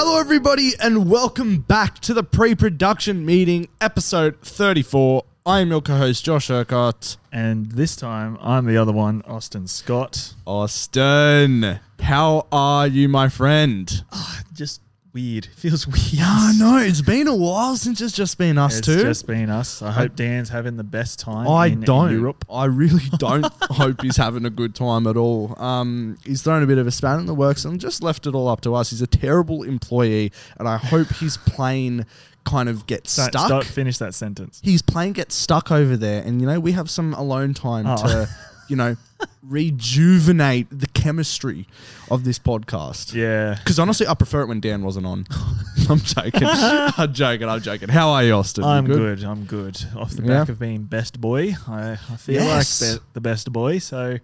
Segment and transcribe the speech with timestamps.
[0.00, 5.24] Hello, everybody, and welcome back to the pre production meeting, episode 34.
[5.44, 7.16] I am your co host, Josh Urquhart.
[7.32, 10.34] And this time, I'm the other one, Austin Scott.
[10.46, 14.04] Austin, how are you, my friend?
[14.12, 14.82] Ah, just
[15.12, 15.46] weird.
[15.56, 16.12] Feels weird.
[16.12, 16.78] Yeah, I know.
[16.78, 18.92] It's been a while since it's just been us too.
[18.92, 19.06] It's two.
[19.08, 19.82] just been us.
[19.82, 21.46] I hope Dan's having the best time.
[21.48, 22.12] I in don't.
[22.12, 22.44] Europe.
[22.50, 25.54] I really don't hope he's having a good time at all.
[25.62, 28.34] Um, he's thrown a bit of a span in the works and just left it
[28.34, 28.90] all up to us.
[28.90, 32.06] He's a terrible employee, and I hope his plane
[32.44, 33.46] kind of gets stuck.
[33.46, 34.60] start- finish that sentence.
[34.64, 37.96] his plane gets stuck over there, and you know we have some alone time Oh.
[37.96, 38.28] to,
[38.68, 38.96] you know,
[39.42, 41.66] rejuvenate the chemistry
[42.10, 43.14] of this podcast.
[43.14, 43.54] Yeah.
[43.58, 45.26] Because honestly, I prefer it when Dan wasn't on.
[45.90, 46.42] I'm joking.
[46.44, 47.48] I'm joking.
[47.48, 47.88] I'm joking.
[47.88, 48.64] How are you, Austin?
[48.64, 49.22] You I'm good?
[49.24, 49.82] I'm good.
[49.96, 52.82] Off the back of being best boy, I, I feel Yes.
[52.82, 53.78] like be- the best boy.
[53.78, 54.18] So,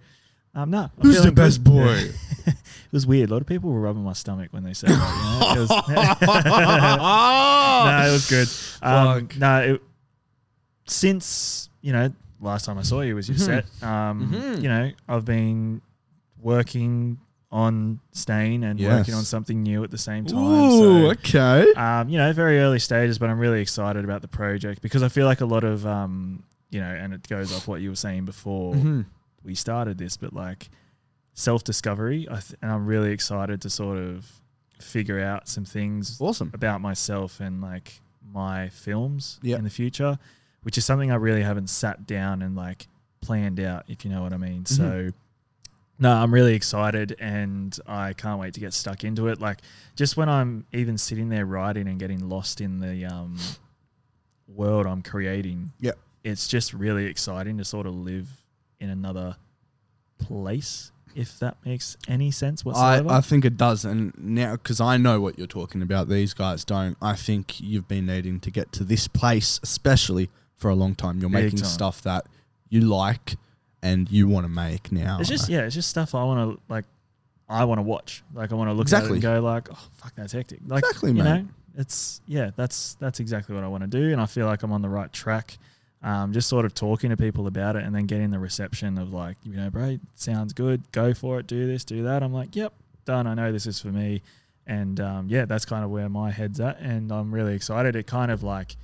[0.53, 0.83] um, no.
[0.83, 1.71] I'm Who's the best good.
[1.71, 2.09] boy?
[2.47, 2.55] it
[2.91, 3.29] was weird.
[3.29, 5.49] A lot of people were rubbing my stomach when they said that.
[5.49, 5.55] You know?
[5.55, 8.47] It was- no, it was good.
[8.87, 9.81] Um, no, it,
[10.87, 13.65] since you know last time I saw you was your set.
[13.83, 14.61] Um, Mhm.
[14.61, 15.81] You know, I've been
[16.41, 17.19] working
[17.51, 20.37] on Stain and working on something new at the same time.
[20.39, 21.71] Ooh, so, okay.
[21.73, 25.07] um, you know, very early stages, but I'm really excited about the project because I
[25.09, 27.95] feel like a lot of um, you know, and it goes off what you were
[27.95, 29.05] saying before Mhm.
[29.43, 30.69] we started this, but like
[31.33, 34.29] self discovery, I th- and I'm really excited to sort of
[34.81, 36.51] figure out some things Awesome.
[36.53, 38.01] about myself and like
[38.33, 40.19] my films in the future,
[40.65, 42.87] which is something I really haven't sat down and like
[43.21, 44.63] planned out, if you know what I mean.
[44.63, 44.75] Mm-hmm.
[44.75, 45.09] So,
[45.99, 49.39] no, I'm really excited and I can't wait to get stuck into it.
[49.39, 49.59] Like,
[49.95, 53.37] just when I'm even sitting there writing and getting lost in the um,
[54.47, 55.99] world I'm creating, Yep.
[56.23, 58.27] it's just really exciting to sort of live
[58.79, 59.35] in another
[60.17, 63.09] place, if that makes any sense I, whatsoever.
[63.11, 63.85] I think it does.
[63.85, 66.97] And now, because I know what you're talking about, these guys don't.
[67.03, 71.19] I think you've been needing to get to this place, especially for a long time.
[71.19, 71.67] You're Big making time.
[71.69, 72.25] stuff that
[72.69, 73.35] you like
[73.83, 75.17] and you want to make now.
[75.19, 76.85] It's just yeah, it's just stuff I want to like.
[77.47, 78.23] I want to watch.
[78.33, 79.09] Like I want to look Exactly.
[79.09, 80.59] at it and go like, oh fuck, that's hectic.
[80.65, 81.23] Like Exactly, you mate.
[81.23, 84.63] know, it's yeah, that's that's exactly what I want to do, and I feel like
[84.63, 85.57] I'm on the right track.
[86.01, 89.11] Um, just sort of talking to people about it, and then getting the reception of
[89.13, 90.83] like, you know, bro, sounds good.
[90.91, 91.47] Go for it.
[91.47, 91.83] Do this.
[91.83, 92.21] Do that.
[92.23, 92.73] I'm like, yep,
[93.05, 93.25] done.
[93.27, 94.21] I know this is for me,
[94.67, 97.95] and um, yeah, that's kind of where my head's at, and I'm really excited.
[97.95, 98.75] It kind of like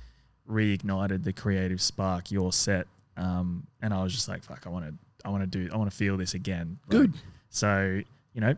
[0.52, 2.30] reignited the creative spark.
[2.30, 2.86] Your set,
[3.16, 5.76] um, and I was just like, fuck, I want to, I want to do, I
[5.76, 6.78] want to feel this again.
[6.88, 7.12] Like, Good.
[7.50, 8.00] so
[8.34, 8.54] you know,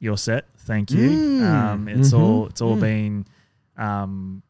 [0.00, 0.44] you're set.
[0.58, 1.08] Thank you.
[1.08, 2.80] Mm, Um, it's mhm, all it's all mm.
[2.80, 3.26] been
[3.76, 4.42] um,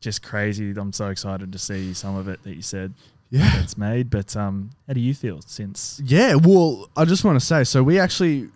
[0.00, 0.72] just crazy.
[0.76, 2.92] I'm so excited to see some of it that you said
[3.30, 3.50] Yeah.
[3.56, 4.10] that's made.
[4.10, 6.00] But um, how do you feel since?
[6.04, 8.48] Yeah, well, I just want to say, so we actually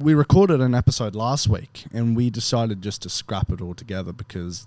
[0.00, 4.12] we recorded an episode last week, and we decided just to scrap it all together
[4.12, 4.66] because,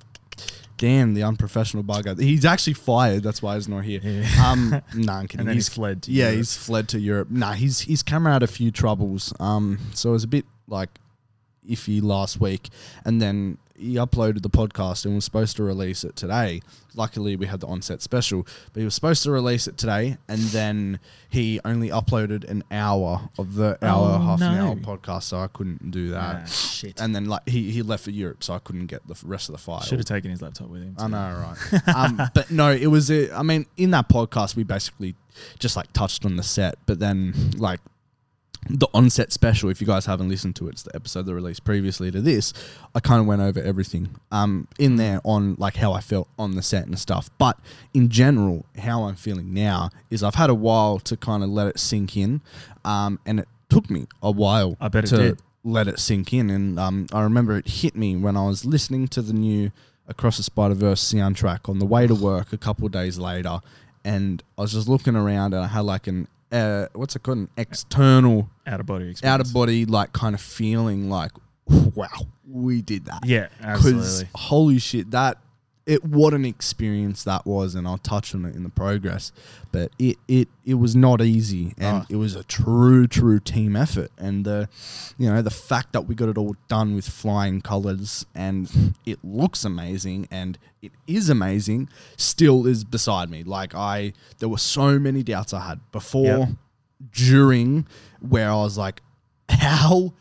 [0.82, 2.20] damn, the unprofessional bugger.
[2.20, 3.22] He's actually fired.
[3.22, 4.02] That's why he's not here.
[4.44, 5.42] Um, nah, I'm kidding.
[5.42, 6.02] and then he's he's fled.
[6.04, 6.38] To yeah, Europe.
[6.38, 7.30] he's fled to Europe.
[7.30, 9.32] Nah, he's his camera had a few troubles.
[9.40, 10.90] Um, so it was a bit like
[11.70, 12.70] iffy last week,
[13.06, 16.62] and then he uploaded the podcast and was supposed to release it today.
[16.96, 20.40] Luckily, we had the onset special, but he was supposed to release it today, and
[20.40, 21.00] then
[21.30, 25.48] he only uploaded an hour of the hour, Oh, half an hour podcast, so I
[25.48, 26.42] couldn't do that.
[26.44, 27.00] Ah, shit.
[27.02, 29.54] And then like he, he left for Europe, so I couldn't get the rest of
[29.54, 29.82] the file.
[29.82, 30.96] Should have taken his laptop with him.
[31.00, 31.96] I know, right?
[31.96, 33.10] um, but no, it was.
[33.10, 35.16] A, I mean, in that podcast, we basically
[35.60, 37.80] just like touched on the set, but then like
[38.70, 39.70] the onset special.
[39.70, 42.54] If you guys haven't listened to it, it's the episode that released previously to this.
[42.94, 46.56] I kind of went over everything um, in there on like how I felt on
[46.56, 47.30] the set and stuff.
[47.38, 47.60] But
[47.94, 51.68] in general, how I'm feeling now is I've had a while to kind of let
[51.68, 52.42] it sink in,
[52.86, 54.78] um, and it took me a while.
[54.80, 55.42] I bet it to did.
[55.64, 56.50] let it sink in.
[56.50, 59.72] And um, I remember it hit me when I was listening to the new
[60.08, 63.60] Across the Spider Verse soundtrack on the way to work a couple of days later,
[64.04, 67.38] and I was just looking around and I had like an uh, what's it called
[67.40, 69.24] an external Out of body experience.
[69.34, 71.32] out of body like kind of feeling like
[71.68, 72.08] wow
[72.50, 73.86] we did that Yeah, because
[74.24, 74.30] absolutely.
[74.36, 75.38] holy shit that
[75.88, 79.32] it what an experience that was and I'll touch on it in the progress
[79.72, 82.06] but it it it was not easy and Oh.
[82.08, 84.70] it was a true true team effort and the
[85.18, 89.18] you know the fact that we got it all done with flying colors and it
[89.24, 95.00] looks amazing and it is amazing still is beside me like I there were so
[95.00, 96.50] many doubts I had before Yep.
[97.14, 97.88] during
[98.20, 99.02] where I was like
[99.50, 100.14] how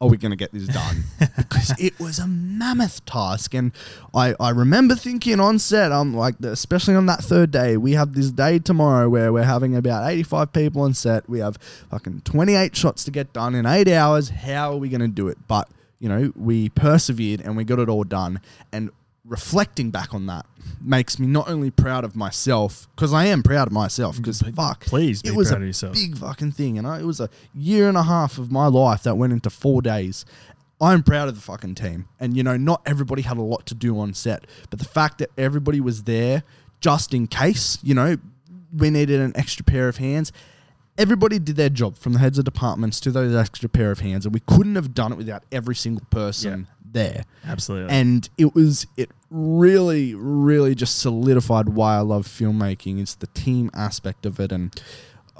[0.00, 1.04] are we going to get this done?
[1.36, 3.52] because it was a mammoth task.
[3.54, 3.72] And
[4.14, 8.14] I, I remember thinking on set, I'm like, especially on that third day, we have
[8.14, 11.28] this day tomorrow where we're having about 85 people on set.
[11.28, 11.56] We have
[11.90, 14.28] fucking 28 shots to get done in eight hours.
[14.28, 15.38] How are we going to do it?
[15.48, 15.68] But
[15.98, 18.40] you know, we persevered and we got it all done.
[18.72, 18.90] And
[19.28, 20.46] reflecting back on that
[20.80, 24.84] makes me not only proud of myself because I am proud of myself because fuck,
[24.86, 25.94] Please be it was proud a of yourself.
[25.94, 29.02] big fucking thing, and I, it was a year and a half of my life
[29.02, 30.24] that went into four days.
[30.80, 33.74] I'm proud of the fucking team, and you know, not everybody had a lot to
[33.74, 36.42] do on set, but the fact that everybody was there
[36.80, 38.16] just in case, you know,
[38.76, 40.32] we needed an extra pair of hands.
[40.96, 44.24] Everybody did their job from the heads of departments to those extra pair of hands,
[44.24, 47.94] and we couldn't have done it without every single person there Absolutely.
[47.94, 53.00] and it was it really really just solidified why I love filmmaking.
[53.00, 54.74] It's the team aspect of it and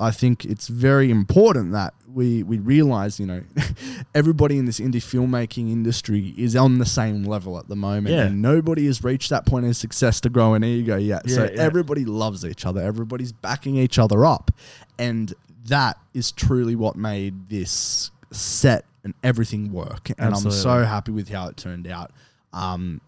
[0.01, 3.43] I think it's very important that we we realize you know
[4.15, 8.27] everybody in this indie filmmaking industry is on the same level at the moment Yeah.
[8.27, 11.29] and nobody has reached that point of success to grow an ego yet.
[11.29, 11.63] So Yeah, yeah.
[11.63, 12.81] everybody loves each other.
[12.83, 14.51] Everybody's backing each other up
[14.99, 15.35] and
[15.67, 20.11] that is truly what made this set and everything work.
[20.19, 22.13] And I'm so happy with how it turned out.
[22.53, 23.01] Um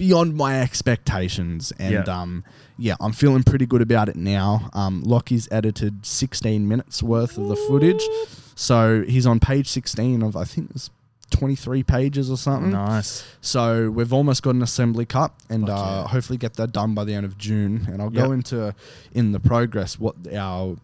[0.00, 1.72] beyond my expectations.
[1.78, 2.20] And Yeah.
[2.20, 2.42] um
[2.78, 4.70] yeah i'm feeling pretty good about it now.
[4.72, 8.02] Um lockie's edited 16 minutes worth of the footage.
[8.54, 10.88] So he's on page 16 of i think it's
[11.30, 12.72] 23 pages or something.
[12.72, 13.22] Nice.
[13.40, 17.14] so we've almost got an assembly cut and uh, hopefully get that done by the
[17.14, 17.86] end of june.
[17.90, 18.24] And i'll Yep.
[18.26, 18.74] go into
[19.12, 20.76] in the progress what our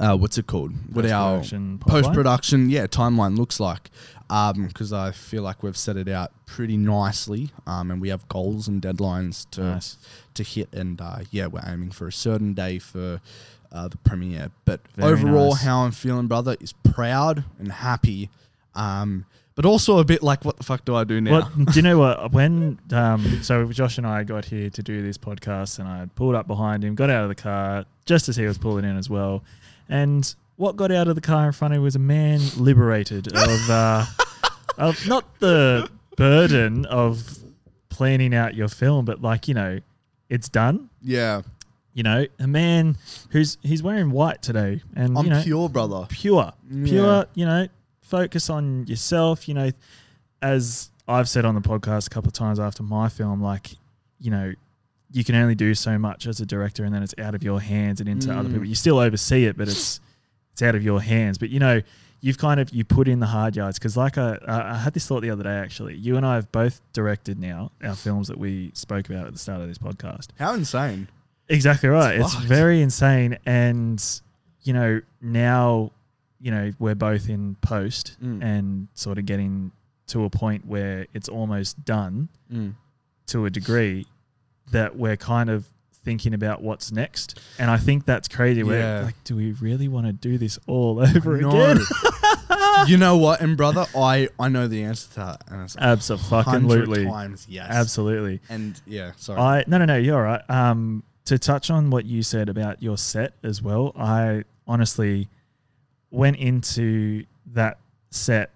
[0.00, 0.72] uh, what's it called?
[0.94, 1.42] What our
[1.80, 3.90] post production, yeah, timeline looks like.
[4.66, 8.66] Because I feel like we've set it out pretty nicely, um, and we have goals
[8.68, 9.96] and deadlines to Nice.
[10.34, 10.72] to hit.
[10.72, 13.20] And uh, yeah, we're aiming for a certain day for
[13.70, 14.50] uh, the premiere.
[14.64, 15.62] But Very overall, nice.
[15.62, 18.30] how I'm feeling, brother, is proud and happy,
[18.74, 21.30] um, but also a bit like, what the fuck do I do now?
[21.32, 22.32] Well, do you know what?
[22.32, 26.34] When um, so Josh and I got here to do this podcast, and I pulled
[26.34, 29.10] up behind him, got out of the car just as he was pulling in as
[29.10, 29.42] well,
[29.90, 33.26] and what got out of the car in front of him was a man liberated
[33.34, 34.04] of uh,
[34.78, 37.38] of not the burden of
[37.88, 39.80] planning out your film, but like you know,
[40.28, 40.88] it's done.
[41.02, 41.42] yeah,
[41.94, 42.96] You know, a man
[43.30, 46.06] who's he's wearing white today, and I'm you know, pure, brother.
[46.08, 46.84] pure, Yeah.
[46.86, 47.26] pure.
[47.34, 47.68] You know,
[48.00, 49.48] focus on yourself.
[49.48, 49.70] You know,
[50.40, 53.72] as I've said on the podcast a couple of times after my film, like,
[54.20, 54.52] you know,
[55.10, 57.60] you can only do so much as a director, and then it's out of your
[57.60, 58.52] hands and into other Mm.
[58.52, 58.66] people.
[58.68, 60.00] You still oversee it, but it's
[60.52, 61.38] it's out of your hands.
[61.38, 61.80] But you know,
[62.20, 65.06] you've kind of you put in the hard yards because, like, I I had this
[65.06, 65.54] thought the other day.
[65.56, 69.32] Actually, you and I have both directed now our films that we spoke about at
[69.32, 70.28] the start of this podcast.
[70.38, 71.08] How insane!
[71.48, 72.20] Exactly right.
[72.20, 73.36] It's It's, very insane.
[73.44, 74.02] And,
[74.62, 75.90] you know, now,
[76.40, 78.42] you know, we're both in post Mm.
[78.42, 79.72] and sort of getting
[80.08, 82.74] to a point where it's almost done Mm.
[83.26, 84.06] to a degree
[84.70, 85.66] that we're kind of
[86.04, 87.38] thinking about what's next.
[87.58, 88.62] And I think that's crazy.
[88.62, 89.02] We're Yeah.
[89.04, 91.78] like, do we really want to do this all over again?
[92.86, 97.04] you know what, and brother, I I know the answer to that, and it's Absolutely.
[97.04, 98.40] times yes, Absolutely.
[98.48, 99.40] And yeah, sorry.
[99.40, 100.42] I no no no you're all right.
[100.50, 105.28] Um, to touch on what you said about your set as well, I honestly
[106.10, 107.78] went into that
[108.10, 108.50] set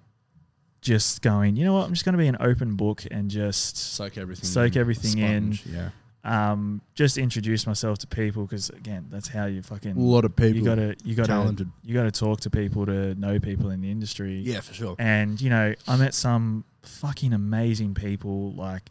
[0.80, 3.76] just going, you know what, I'm just going to be an open book and just
[3.76, 4.44] soak everything.
[4.44, 4.80] soak in.
[4.80, 5.58] everything in.
[5.64, 5.90] Yeah,
[6.26, 10.34] um just introduce myself to people because again, that's how you fucking a lot of
[10.34, 10.56] people.
[10.58, 11.70] you gotta you gotta talented.
[11.84, 14.34] you gotta talk to people to know people in the industry.
[14.40, 14.96] Yeah, for sure.
[14.98, 18.52] And, you know, I met some fucking amazing people.
[18.54, 18.82] Like,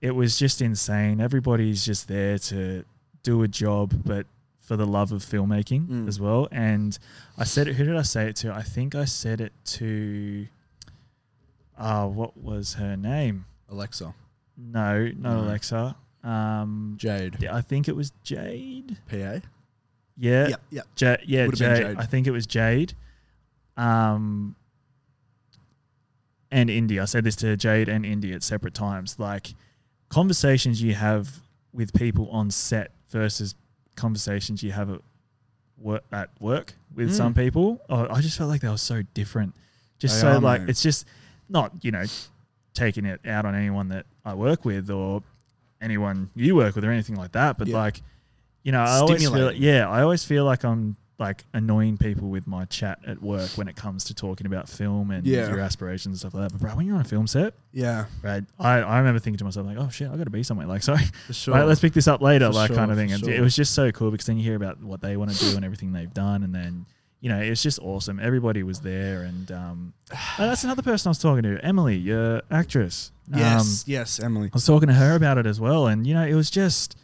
[0.00, 1.20] it was just insane.
[1.20, 2.84] Everybody's just there to
[3.22, 4.26] do a job, but
[4.58, 6.08] for the love of filmmaking Mm.
[6.08, 6.48] as well.
[6.50, 6.98] And
[7.38, 8.52] I said it, who did I say it to?
[8.54, 10.46] I think I said it to,
[11.78, 13.46] uh, what was her name?
[13.68, 14.14] Alexa,
[14.56, 15.40] No, not No.
[15.42, 15.96] Alexa.
[16.22, 18.96] Um, Jade, yeah, I think it was Jade.
[19.08, 19.16] PA.
[19.16, 19.40] Yeah.
[20.18, 20.82] Yeah, yeah.
[20.98, 21.56] Ja- yeah, Jade.
[21.56, 21.96] Jade.
[21.98, 22.94] I think it was Jade.
[23.76, 24.54] Um,
[26.50, 26.98] and Indy.
[27.00, 29.18] I said this to Jade and Indy at separate times.
[29.18, 29.54] Like
[30.08, 31.40] conversations you have
[31.72, 33.54] with people on set versus
[33.96, 35.00] conversations you have at
[35.78, 37.14] work, at work with Mm.
[37.16, 37.80] some people.
[37.88, 39.54] Oh, I just felt like they were so different.
[39.98, 40.70] Just They so are, like mate.
[40.70, 41.06] it's just
[41.48, 42.04] not you know
[42.74, 45.22] taking it out on anyone that I work with or
[45.80, 47.58] anyone you work with or anything like that.
[47.58, 47.76] But Yeah.
[47.78, 48.02] like
[48.62, 49.62] you know, I always feel Stimulating.
[49.62, 53.68] yeah, I always feel like I'm like annoying people with my chat at work when
[53.68, 55.48] it comes to talking about film and Yeah.
[55.48, 56.52] your aspirations and stuff like that.
[56.52, 59.44] But bro, when you're on a film set, Yeah, right, I, I remember thinking to
[59.44, 60.66] myself like, oh shit, I got to be somewhere.
[60.66, 61.54] Like, sorry, for sure.
[61.54, 63.08] right, let's pick this up later, For like kind of thing.
[63.08, 63.32] for And sure.
[63.34, 65.56] it was just so cool because then you hear about what they want to do
[65.56, 66.86] and everything they've done, and then
[67.20, 68.18] you know it's just awesome.
[68.20, 72.42] Everybody was there, and um, oh, that's another person I was talking to, Emily, your
[72.50, 73.12] actress.
[73.32, 74.48] Um, yes, yes, Emily.
[74.48, 76.96] I was talking to her about it as well, and you know, it was just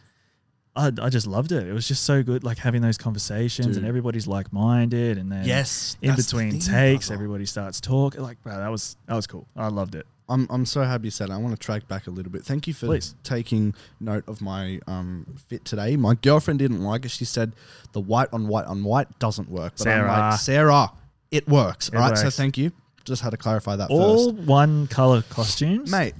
[0.75, 1.67] I, I just loved it.
[1.67, 3.77] It was just so good, like having those conversations, Dude.
[3.77, 5.97] and everybody's like minded, and then Yes.
[6.01, 8.21] in the between thing, takes, everybody starts talking.
[8.21, 9.47] Like, bro, that was that was cool.
[9.55, 10.05] I loved it.
[10.29, 11.33] I'm I'm so happy you said it.
[11.33, 12.43] I want to track back a little bit.
[12.43, 13.15] Thank you for Please.
[13.23, 15.95] taking note of my um, fit today.
[15.95, 17.11] My girlfriend didn't like it.
[17.11, 17.53] She said
[17.93, 19.73] the white on white on white doesn't work.
[19.77, 20.07] But I'm Sarah.
[20.31, 20.91] like, Sarah,
[21.31, 21.87] it works.
[21.89, 22.17] It all right.
[22.17, 22.71] So thank you.
[23.05, 24.45] Just had to clarify that All first.
[24.47, 26.13] one color costumes, Mate,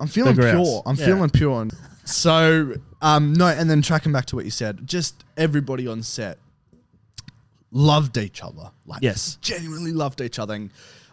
[0.00, 0.82] I'm feeling pure.
[0.84, 1.04] I'm Yeah.
[1.06, 1.68] feeling pure.
[2.04, 6.38] So um no, and then tracking back to what you said, just everybody on set
[7.70, 8.70] loved each other.
[8.86, 9.38] Like Yes.
[9.40, 10.54] genuinely loved each other.
[10.54, 10.70] And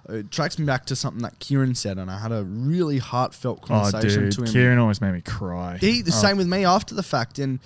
[0.10, 3.60] it tracks me back to something that Kieran said, and I had a really heartfelt
[3.64, 4.48] Oh, conversation dude, to him.
[4.48, 5.78] Kieran always made me cry.
[5.78, 7.60] He the Oh, same with me after the fact, and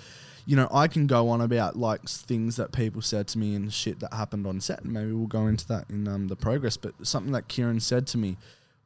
[0.46, 3.72] you know I can go on about like things that people said to me and
[3.72, 6.76] shit that happened on set, and maybe we'll go into that in um, the progress.
[6.76, 8.36] But something that Kieran said to me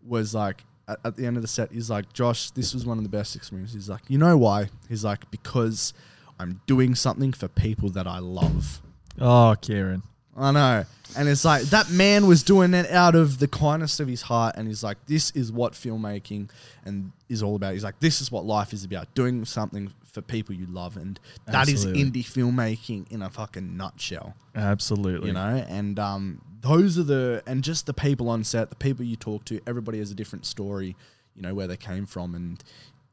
[0.06, 2.98] was like at, at the end of the set, he's like, "Josh, this was one
[2.98, 5.92] of the best experiences." He's like, "You know why?" He's like, "Because
[6.38, 8.80] I'm doing something for people that I love."
[9.20, 10.04] Oh, Kieran.
[10.38, 10.84] I know.
[11.16, 14.56] And it's like that man was doing it out of the kindness of his heart.
[14.56, 16.50] And he's like, this is what filmmaking
[16.84, 17.72] and is all about.
[17.72, 20.96] He's like, this is what life is about doing something for people you love.
[20.96, 22.22] And that is Absolutely.
[22.22, 25.28] indie filmmaking in a fucking nutshell, Absolutely.
[25.28, 25.64] you know?
[25.68, 29.44] And um, those are the, and just the people on set, the people you talk
[29.46, 30.94] to, everybody has a different story,
[31.34, 32.34] you know, where they came from.
[32.34, 32.62] And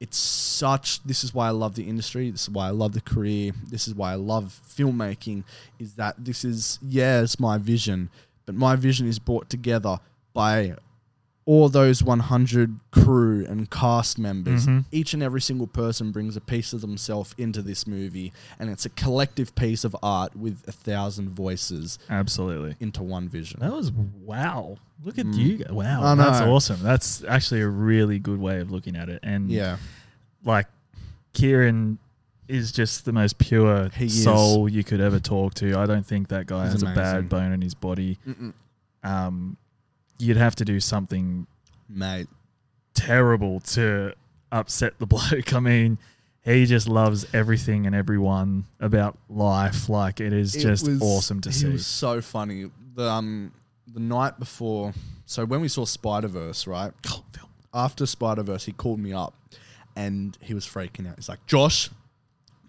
[0.06, 2.30] it's such, this is why I love the industry.
[2.30, 3.54] This is why I love the career.
[3.72, 5.46] This is why I love filmmaking,
[5.80, 8.12] is that this is, yeah, it's my vision,
[8.46, 9.98] but my vision is brought together
[10.32, 10.76] by
[11.48, 14.66] all those 100 crew and cast members.
[14.66, 14.86] Mhm.
[14.92, 18.84] Each and every single person brings a piece of themselves into this movie, and it's
[18.86, 22.76] a collective piece of art with a thousand voices Absolutely.
[22.80, 23.60] into one vision.
[23.60, 24.78] That was wow.
[25.04, 25.38] Look at Mm.
[25.38, 25.66] you.
[25.70, 26.16] Wow.
[26.16, 26.80] That's awesome.
[26.82, 29.20] That's actually a really good way of looking at it.
[29.22, 29.78] And Yeah.
[30.44, 30.66] like
[31.34, 32.00] Kieran
[32.48, 34.24] is just the most pure He is.
[34.24, 35.78] soul you could ever talk to.
[35.78, 38.18] I don't think that guy He's has a bad bone in his body.
[38.28, 38.54] Mm-mm.
[39.04, 39.58] Um,
[40.20, 41.48] you'd have to do something
[41.90, 42.28] Mate.
[42.94, 44.14] terrible to
[44.52, 45.54] upset the bloke.
[45.54, 45.98] I mean,
[46.44, 49.90] he just loves everything and everyone about life.
[49.90, 51.68] Like it is It just was- awesome to he see.
[51.70, 52.70] was so funny.
[52.96, 53.52] The um
[53.88, 54.94] the night before,
[55.26, 56.92] so when we saw Spider Verse, right?
[57.74, 59.34] After Spider Verse, he called me up,
[59.96, 61.16] and he was freaking out.
[61.18, 61.90] He's like, "Josh,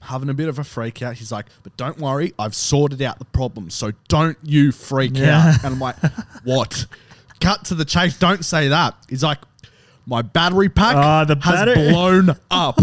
[0.01, 3.19] having a bit of a freak out." He's like, "But don't worry, I've sorted out
[3.21, 5.39] the problem, so don't you freak Yeah.
[5.55, 5.97] out." And I'm like,
[6.45, 6.87] "What?"
[7.41, 8.19] Cut to the chase.
[8.19, 8.95] Don't say that.
[9.09, 9.39] He's like,
[10.07, 12.79] "My battery pack Ah, the has batter- blown up,"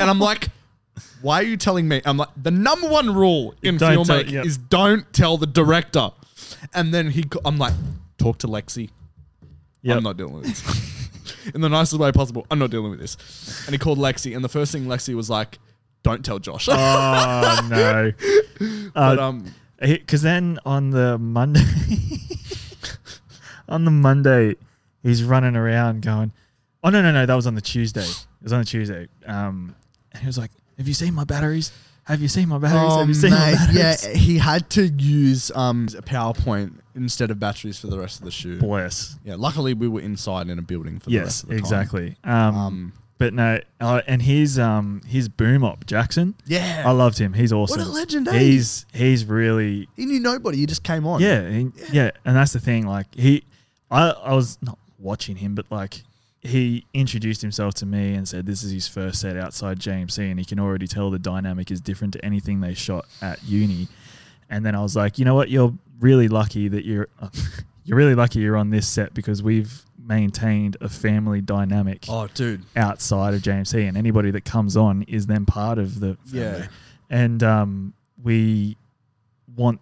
[0.00, 0.48] and I'm like.
[1.20, 2.00] Why are you telling me?
[2.04, 4.46] I'm like, the number one rule in Don't tell- filmmaking yep.
[4.46, 6.10] is don't tell the director.
[6.72, 7.74] And then he, co- I'm like,
[8.18, 8.90] talk to Lexi.
[9.82, 9.96] Yep.
[9.96, 11.50] I'm not dealing with this.
[11.56, 12.46] in the nicest way possible.
[12.52, 13.16] I'm not dealing with this.
[13.66, 15.58] And he called Lexi, and the first thing Lexi was like,
[16.04, 16.68] don't tell Josh.
[16.70, 18.12] Oh no.
[18.94, 21.64] but Uh, um, because then on the Monday,
[23.68, 24.56] on the Monday,
[25.02, 26.32] he's running around going,
[26.82, 28.00] "Oh no, no, no, that was on the Tuesday.
[28.02, 29.74] It was on the Tuesday." Um,
[30.12, 31.70] and he was like, "Have you seen my batteries?
[32.04, 32.92] Have you seen my batteries?
[32.94, 37.30] oh, Have you seen my mate, yeah, he had to use um a PowerPoint instead
[37.30, 38.60] of batteries for the rest of the shoot.
[38.60, 39.16] Bless.
[39.24, 41.58] Yeah, luckily we were inside in a building for the Yes, rest of the time.
[41.60, 42.16] exactly.
[42.24, 47.18] Um, Um, but no, uh, and his um his boom op Jackson, yeah, I loved
[47.18, 47.34] him.
[47.34, 47.78] He's awesome.
[47.80, 48.26] what a legend!
[48.28, 48.38] eh?
[48.38, 50.56] He's he's really he knew nobody.
[50.58, 51.20] He just came on.
[51.20, 52.86] Yeah, he, yeah, and that's the thing.
[52.86, 53.42] Like he,
[53.90, 56.02] I, I was not watching him, but like
[56.40, 60.38] he introduced himself to me and said this is his first set outside JMC, and
[60.38, 63.88] he can already tell the dynamic is different to anything they shot at uni.
[64.50, 65.50] And then I was like, you know what?
[65.50, 67.08] You're really lucky that you're,
[67.84, 72.64] you're really lucky you're on this set because we've maintained a family dynamic Oh, dude.
[72.76, 76.60] outside of JMC, and anybody that comes on is then part of the family.
[76.60, 76.66] Yeah.
[77.10, 78.76] And um, we
[79.56, 79.80] want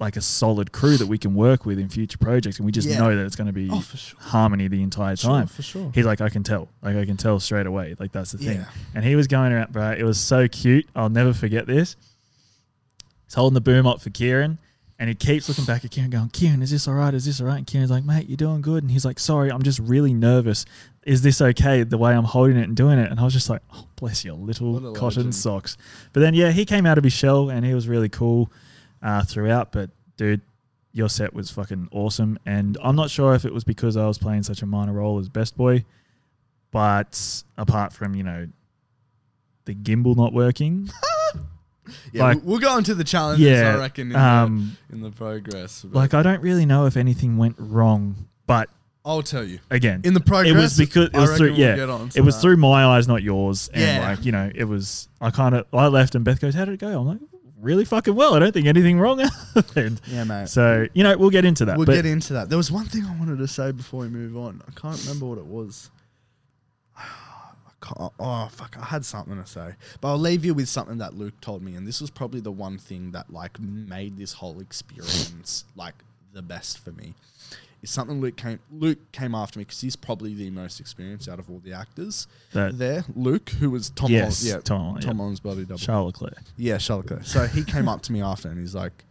[0.00, 2.88] like a solid crew that we can work with in future projects, and we just
[2.88, 2.98] Yeah.
[2.98, 4.18] know that it's going to be Oh, sure.
[4.20, 5.46] harmony the entire Sure, time.
[5.46, 5.92] for sure.
[5.94, 8.58] He's like, I can tell, like I can tell straight away, like that's the thing.
[8.60, 8.64] Yeah.
[8.94, 9.90] And he was going around, bro.
[9.92, 10.86] It was so cute.
[10.96, 11.96] I'll never forget this.
[13.26, 14.58] He's holding the boom up for Kieran,
[14.98, 17.14] and he keeps looking back at Kieran, going, "Kieran, is this all right?
[17.14, 19.50] Is this all right?" And Kieran's like, "Mate, you're doing good." And he's like, "Sorry,
[19.52, 20.64] I'm just really nervous.
[21.04, 21.82] Is this okay?
[21.82, 24.24] The way I'm holding it and doing it?" And I was just like, "Oh, bless
[24.24, 25.34] your little cotton legend.
[25.34, 25.76] socks."
[26.12, 28.50] But then, yeah, he came out of his shell, and he was really cool
[29.02, 29.72] uh, throughout.
[29.72, 30.40] But dude,
[30.92, 34.18] your set was fucking awesome, and I'm not sure if it was because I was
[34.18, 35.84] playing such a minor role as best boy,
[36.70, 38.48] but apart from you know
[39.64, 40.88] the gimbal not working,
[42.12, 45.10] Yeah, Like- we'll- go into the challenges, yeah, I reckon, in, um, the, in the
[45.10, 45.84] progress.
[45.90, 48.68] like I don't really know if anything went wrong, but
[49.04, 49.58] I'll tell you.
[49.70, 52.40] Again, In the progress, it was because it was through we'll yeah, it was that.
[52.42, 53.68] through my eyes, not yours.
[53.72, 54.08] And Yeah.
[54.10, 55.08] like you know, it was.
[55.20, 57.18] I kind of I left, and Beth goes, "How did it go?" I'm like,
[57.60, 58.34] "Really fucking well.
[58.34, 59.18] I don't think anything wrong
[59.54, 60.48] happened." Yeah, mate.
[60.48, 61.76] So you know, we'll get into that.
[61.76, 62.48] We'll but get into that.
[62.48, 64.62] There was one thing I wanted to say before we move on.
[64.66, 65.90] I can't remember what it was.
[66.96, 68.76] I can't, oh fuck!
[68.78, 71.74] I had something to say, but I'll leave you with something that Luke told me,
[71.74, 75.94] and this was probably the one thing that like made this whole experience like
[76.32, 77.14] the best for me.
[77.82, 81.38] Is something Luke came Luke came after me because he's probably the most experienced out
[81.38, 83.04] of all the actors That- there.
[83.16, 85.16] Luke, who was Tom, Yes, Holland, yeah, Tom Tom yeah.
[85.16, 85.78] Holland's body double.
[85.78, 86.42] Charles Leclerc.
[86.58, 87.22] Yeah, Charlotte Claire.
[87.22, 89.04] So he came up to me after and he's like,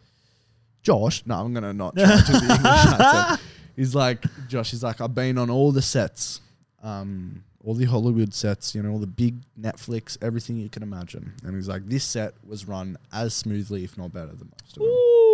[0.84, 3.42] Josh, no, I'm gonna not try to do the English accent.
[3.76, 6.42] He's like, Josh, he's like, I've been on all the sets,
[6.84, 11.34] um, all the Hollywood sets, you know, all the big Netflix, everything you can imagine.
[11.44, 14.84] And he's like, this set was run as smoothly, if not better than most of
[14.84, 14.88] them.
[14.92, 15.29] Ooh,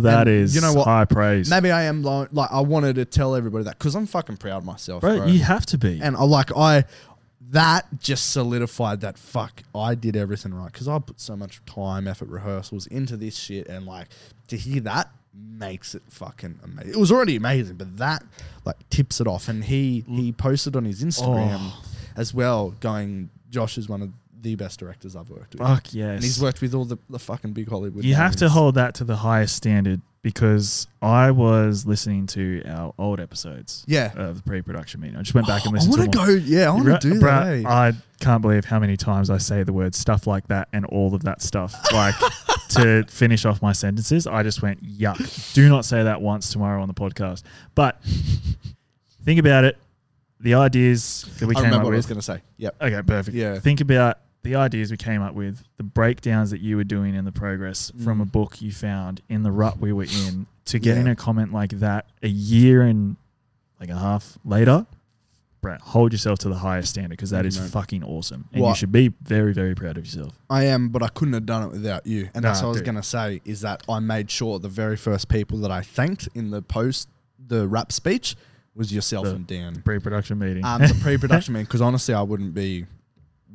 [0.00, 0.84] that And is you know what?
[0.86, 4.06] high praise, Maybe I am lo- like, I wanted to tell everybody that because I'm
[4.06, 5.18] fucking proud of myself, bro.
[5.18, 5.26] bro.
[5.26, 6.00] You have to be.
[6.02, 6.84] And I like I
[7.50, 12.08] that just solidified that fuck I did everything right because I put so much time,
[12.08, 14.08] effort, rehearsals into this shit, and like
[14.48, 16.92] to hear that makes it fucking amazing.
[16.92, 18.24] It was already amazing, but that
[18.64, 19.48] like tips it off.
[19.48, 21.82] And he he posted on his Instagram Oh.
[22.16, 24.10] as well, going, "Josh is one of
[24.46, 26.14] the best directors I've worked with." Fuck yes.
[26.16, 28.04] And he's worked with all the, the fucking big Hollywood.
[28.04, 32.92] you have to hold that to the highest standard because I was listening to our
[32.98, 34.10] old episodes Yeah.
[34.16, 35.16] of the pre-production meeting.
[35.16, 36.24] I just went back and I listened want to go.
[36.26, 37.46] Yeah, I want to do that.
[37.46, 37.62] eh?
[37.64, 41.14] I can't believe how many times I say the word stuff like that and all
[41.14, 41.72] of that stuff.
[41.92, 42.16] Like
[42.70, 45.54] to finish off my sentences, I just went, yuck.
[45.54, 47.44] Do not say that once tomorrow on the podcast.
[47.76, 48.02] But
[49.24, 49.78] think about it.
[50.40, 52.42] The ideas that we I came remember up what I was going to say.
[52.58, 52.76] Yep.
[52.82, 53.36] Okay, perfect.
[53.36, 53.58] Yeah.
[53.60, 57.24] Think about the ideas we came up with, the breakdowns that you were doing in
[57.24, 58.22] the progress from Mm.
[58.22, 61.12] a book you found in the rut we were in to getting Yeah.
[61.12, 63.16] a comment like that a year and
[63.80, 64.86] like a half later.
[65.60, 68.44] Brett, hold yourself to the highest standard because that is fucking awesome.
[68.52, 70.38] And you should be very, very proud of yourself.
[70.48, 72.28] I am, but I couldn't have done it without you.
[72.34, 74.68] And that's Nah, what I was going to say is that I made sure the
[74.68, 77.08] very first people that I thanked in the post,
[77.44, 78.36] the wrap speech,
[78.76, 79.82] was yourself The- and Dan.
[79.82, 80.64] Pre production meeting.
[80.64, 82.84] Um, the pre-production meeting, because honestly, I wouldn't be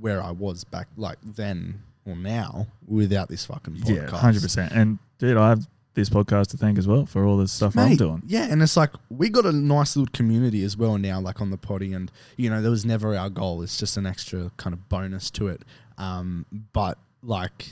[0.02, 3.90] where I was back like then or now without this fucking podcast.
[3.90, 4.72] yeah, 100%.
[4.76, 7.96] And dude, I have this podcast to thank as well for all the stuff I'm
[7.96, 8.24] doing.
[8.26, 11.52] Yeah, and it's like we got a nice little community as well now, like on
[11.52, 13.62] the potty, and you know, that was never our goal.
[13.62, 15.62] It's just an extra kind of bonus to it.
[15.98, 17.68] Um, but like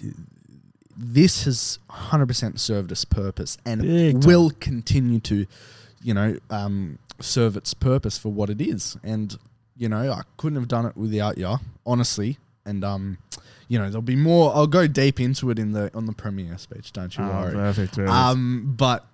[1.01, 4.27] this has 100% served its purpose and Big time.
[4.27, 5.45] will continue to,
[6.03, 8.97] you know, um, serve its purpose for what it is.
[9.01, 9.37] And
[9.79, 11.55] you know, I couldn't have done it without you,
[11.87, 12.37] honestly.
[12.65, 13.17] And um,
[13.67, 14.53] you know, there'll be more.
[14.55, 16.91] I'll go deep into it in the on the premiere speech.
[16.93, 17.53] Don't you Oh, worry.
[17.53, 17.95] perfect.
[17.95, 18.11] perfect.
[18.13, 19.05] Um, but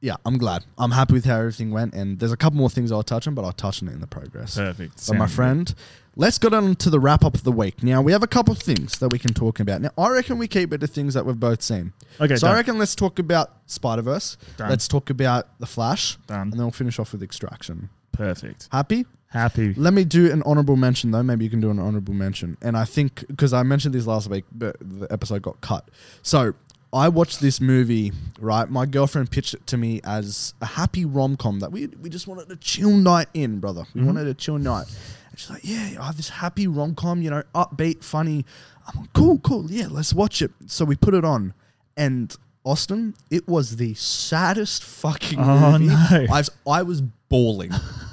[0.00, 0.64] yeah, I'm glad.
[0.76, 3.34] I'm happy with how everything went, and there's a couple more things I'll touch on,
[3.34, 4.56] but I'll touch on it in the progress.
[4.56, 5.00] perfect.
[5.00, 5.36] So, my Sounds good.
[5.36, 5.74] friend,
[6.16, 7.82] let's get on to the wrap up of the week.
[7.82, 9.80] Now we have a couple of things that we can talk about.
[9.80, 11.92] Now I reckon we keep it to things that we've both seen.
[12.20, 14.36] Okay, so I reckon let's talk about Spider Verse.
[14.56, 14.68] Done.
[14.70, 16.40] Let's talk about the Flash, Done.
[16.42, 17.88] and then we'll finish off with Extraction.
[18.12, 18.68] Perfect.
[18.70, 19.06] Happy?
[19.28, 19.74] Happy.
[19.74, 21.22] Let me do an honorable mention though.
[21.22, 22.56] Maybe you can do an honorable mention.
[22.62, 25.88] And I think because I mentioned this last week, but the episode got cut.
[26.22, 26.54] So
[26.94, 28.12] I watched this movie.
[28.40, 32.08] Right, my girlfriend pitched it to me as a happy rom com that we we
[32.08, 33.84] just wanted a chill night in, brother.
[33.94, 34.06] We Mhm.
[34.06, 34.86] wanted a chill night.
[35.30, 38.46] And she's like, yeah, I have this happy rom com, you know, upbeat, funny.
[38.86, 40.52] I'm like, cool, cool, yeah, let's watch it.
[40.66, 41.52] So we put it on,
[41.98, 45.86] and Austin, it was the saddest fucking Oh, movie.
[45.88, 46.26] no.
[46.32, 47.72] I've I was bawling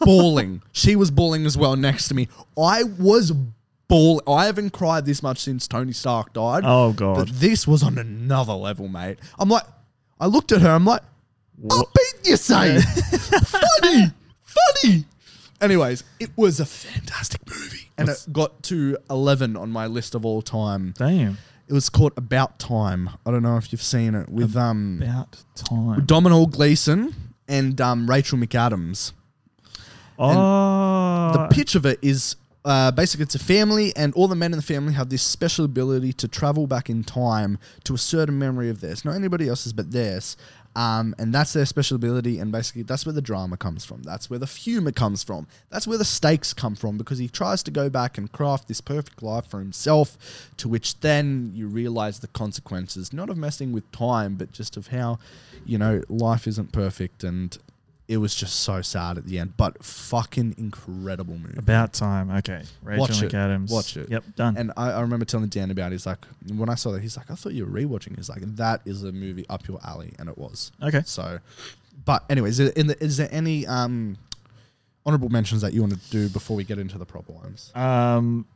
[0.00, 0.62] bawling.
[0.72, 2.28] She was bawling as well next to me.
[2.60, 3.32] I was
[3.88, 4.22] bawling.
[4.26, 6.62] I haven't cried this much since Tony Stark died.
[6.66, 7.28] Oh, But God.
[7.28, 9.18] this was on another level, mate.
[9.38, 9.64] I'm like,
[10.20, 10.70] I looked at her.
[10.70, 11.02] I'm like,
[11.58, 11.88] What?
[11.88, 12.80] upbeat, you say?
[13.44, 14.06] funny,
[14.42, 15.04] funny.
[15.60, 20.14] Anyways, it was a fantastic movie, and What's- it got to 11 on my list
[20.14, 20.94] of all time.
[20.98, 21.38] Damn.
[21.66, 23.08] It was called About Time.
[23.24, 26.04] I don't know if you've seen it with um About time.
[26.04, 27.14] Domhnall Gleeson
[27.48, 29.12] and um, Rachel McAdams.
[30.18, 31.32] Oh.
[31.32, 34.58] the pitch of it is uh, basically it's a family and all the men in
[34.58, 38.70] the family have this special ability to travel back in time to a certain memory
[38.70, 39.04] of theirs.
[39.04, 40.36] Not anybody else's but theirs.
[40.76, 44.02] Um, and that's their special ability and basically that's where the drama comes from.
[44.02, 45.46] That's where the humor comes from.
[45.70, 48.80] That's where the stakes come from because he tries to go back and craft this
[48.80, 53.90] perfect life for himself to which then you realize the consequences not of messing with
[53.92, 55.18] time but just of how
[55.64, 57.58] you know life isn't perfect and
[58.06, 61.56] it was just so sad at the end, but fucking incredible movie.
[61.56, 62.30] About time.
[62.30, 62.62] Okay.
[62.82, 63.32] Rachel Watch it.
[63.32, 63.70] McAdams.
[63.70, 64.10] Watch it.
[64.10, 64.24] Yep.
[64.36, 64.56] Done.
[64.58, 65.92] And I, I remember telling Dan about.
[65.92, 65.94] it.
[65.94, 66.18] He's like,
[66.54, 68.16] when I saw that, he's like, I thought you were rewatching.
[68.16, 70.70] He's like, that is a movie up your alley, and it was.
[70.82, 71.02] okay.
[71.06, 71.38] So,
[72.04, 74.18] but anyways, is, in the, is there any um,
[75.06, 77.72] honorable mentions that you want to do before we get into the proper ones?
[77.74, 78.46] Um,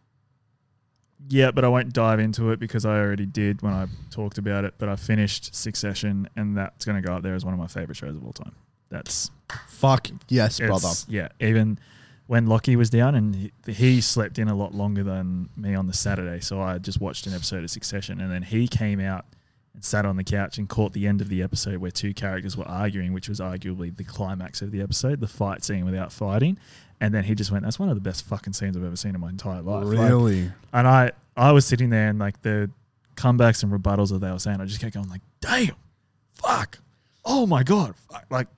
[1.31, 4.67] yeah, but I won't dive into it because I already did when I talked about
[4.67, 4.75] it.
[4.77, 7.67] But I finished Succession, and that's going to go up there as one of my
[7.67, 8.55] favorite shows of all time.
[8.91, 9.31] That's
[9.69, 10.91] Fuck yes, brother.
[11.09, 11.79] Yeah, even
[12.27, 15.87] when Lockie was down, and he, he slept in a lot longer than me on
[15.87, 19.25] the Saturday, so I just watched an episode of Succession, and then he came out
[19.73, 22.57] and sat on the couch and caught the end of the episode where two characters
[22.57, 26.59] were arguing, which was arguably the climax of the episode, the fight scene without fighting.
[27.01, 29.15] And then he just went, "That's one of the best fucking scenes I've ever seen
[29.15, 30.51] in my entire life." Like, Really?
[30.73, 32.71] and I, I was sitting there and like the
[33.15, 35.77] comebacks and rebuttals that they were saying, I just kept going like, damn,
[36.33, 36.79] fuck,
[37.25, 38.27] oh my god, fuck.
[38.31, 38.49] like,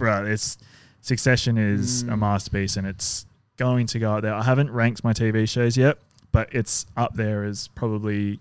[0.00, 0.58] bro, it's
[1.02, 2.18] Succession is a Mm.
[2.18, 3.24] masterpiece and it's
[3.56, 4.34] going to go out there.
[4.34, 5.96] I haven't ranked my TV shows yet,
[6.32, 8.38] but it's up there as probably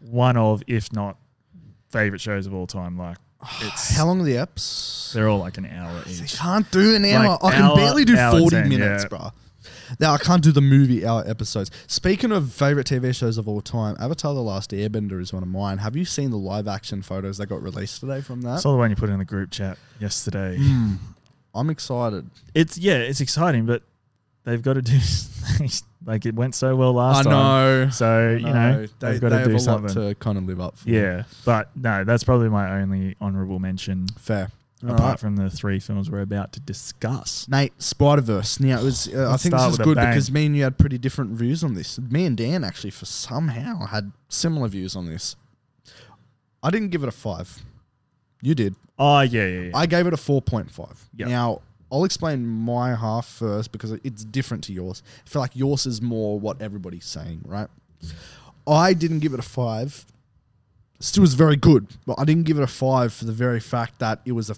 [0.00, 1.16] one of, if not
[1.90, 2.96] favorite shows of all time.
[2.96, 3.16] Like,
[3.62, 5.12] it's How long are the eps?
[5.14, 6.36] they're all like an hour I each.
[6.36, 7.38] can't do an hour.
[7.42, 9.08] Like I can hour- barely do 40 10, minutes, yeah.
[9.08, 9.30] bro.
[10.00, 11.70] Now, I can't do the movie hour episodes.
[11.86, 15.48] Speaking of favorite TV shows of all time, Avatar The Last Airbender is one of
[15.48, 15.78] mine.
[15.78, 18.60] Have you seen the live action photos that got released today from I that?
[18.60, 20.56] saw the one you put in the group chat yesterday.
[20.60, 20.94] Hmm.
[21.54, 22.28] I'm excited.
[22.54, 23.82] it's yeah, it's exciting, but
[24.44, 24.98] they've got to do
[26.06, 27.32] like it went so well last time.
[27.32, 27.90] I know.
[27.90, 29.94] So you know they, they've got they to have do a something.
[29.96, 30.90] lot to kind of live up for.
[30.90, 34.50] yeah, but no, that's probably my only honourable mention Fair.
[34.88, 35.20] Apart Alright.
[35.20, 37.46] from the three films we're about to discuss.
[37.48, 38.60] Nate, Spider Verse.
[38.60, 40.98] Now, it was, uh, I think this is good because me and you had pretty
[40.98, 41.98] different views on this.
[41.98, 45.36] Me and Dan actually, for somehow, had similar views on this.
[46.62, 47.62] I didn't give it a five.
[48.42, 48.74] You did.
[48.98, 49.70] Oh yeah, yeah, yeah.
[49.74, 50.96] I gave it a 4.5.
[51.16, 51.28] Yep.
[51.28, 55.02] Now, I'll explain my half first because it's different to yours.
[55.24, 57.68] I feel like yours is more what everybody's saying, right?
[58.66, 60.06] I didn't give it a 5.
[60.98, 63.98] Still was very good, but I didn't give it a 5 for the very fact
[63.98, 64.56] that it was a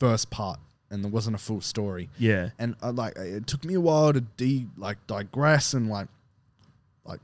[0.00, 0.58] first part
[0.90, 2.08] and there wasn't a full story.
[2.18, 6.08] yeah, And uh, like it took me a while to de like digress and like
[7.04, 7.20] like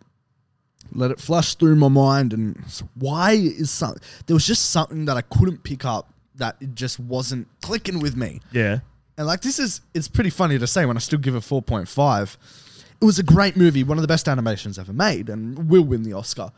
[0.93, 2.63] let it flush through my mind and
[2.95, 7.01] why is something there was just something that I couldn't pick up that it just
[7.01, 8.41] wasn't clicking with me.
[8.53, 8.81] yeah,
[9.19, 12.37] And like this is it's pretty funny to say when I still give it 4.5.
[13.01, 16.03] It was a great movie, one of the best animations ever made and will win
[16.03, 16.53] the Oscar.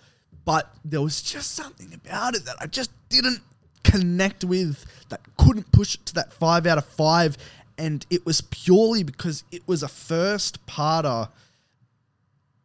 [0.44, 3.40] But there was just something about it that I just didn't
[3.82, 7.36] connect with that couldn't push it to that 5 out of 5
[7.78, 11.28] and it was purely because it was a first parter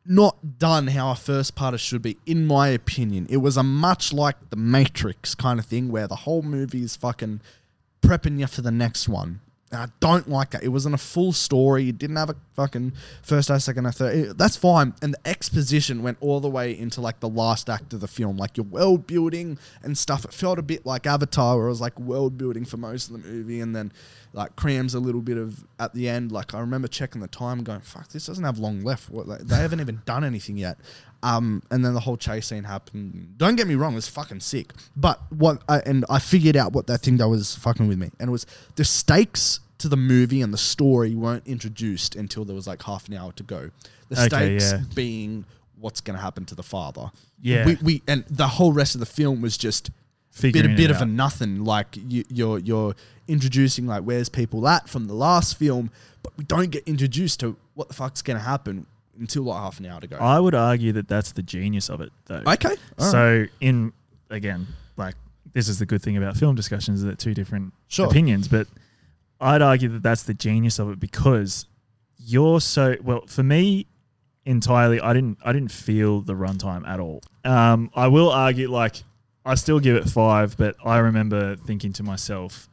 [0.06, 3.26] not done how a first parter should be, in my opinion.
[3.30, 6.96] It was a much like the Matrix kind of thing where the whole movie is
[6.96, 7.40] fucking
[8.02, 9.40] prepping you for the next one.
[9.74, 10.64] And I don't like that.
[10.64, 11.90] It wasn't a full story.
[11.90, 14.16] It didn't have a fucking first act, second act, third.
[14.16, 14.94] It- that's fine.
[15.02, 18.38] And the exposition went all the way into like the last act of the film,
[18.38, 20.26] like your world building and stuff.
[20.26, 23.22] It felt a bit like Avatar, where it was like world building for most of
[23.24, 23.92] the movie, and then
[24.34, 26.32] like crams a little bit of at the end.
[26.32, 29.10] Like I remember checking the time, going, "Fuck, this doesn't have long left.
[29.10, 30.78] What, like, they haven't even done anything yet."
[31.22, 33.36] Um, and then the whole chase scene happened.
[33.38, 34.74] Don't get me wrong, it was fucking sick.
[34.98, 38.10] But what, I, and I figured out what that thing that was fucking with me,
[38.20, 42.56] and it was the stakes to the movie and the story weren't introduced until there
[42.56, 43.70] was like half an hour to go.
[44.10, 44.82] The Okay, stakes yeah.
[44.96, 45.46] being
[45.80, 47.12] what's going to happen to the father.
[47.42, 47.66] Yeah.
[47.66, 49.92] we, we and the whole rest of the film was just
[50.42, 51.64] bit a bit it of a nothing.
[51.64, 52.96] Like you, you're you're
[53.28, 55.92] introducing like where's people at from the last film,
[56.22, 58.86] but we don't get introduced to what the fuck's going to happen
[59.20, 60.18] until like half an hour to go.
[60.18, 62.44] I would argue that that's the genius of it, though.
[62.48, 63.12] okay, all right.
[63.12, 63.94] So in
[64.30, 64.68] again,
[64.98, 65.16] like
[65.54, 68.08] this is the good thing about film discussions is that two different Sure.
[68.08, 68.68] opinions, but
[69.40, 71.68] I'd argue that that's the genius of it because
[72.18, 73.86] you're so well for me
[74.46, 75.00] entirely.
[75.00, 77.22] I didn't I didn't feel the runtime at all.
[77.46, 79.04] Um, I will argue like
[79.46, 82.70] I still give it five, but I remember thinking to myself,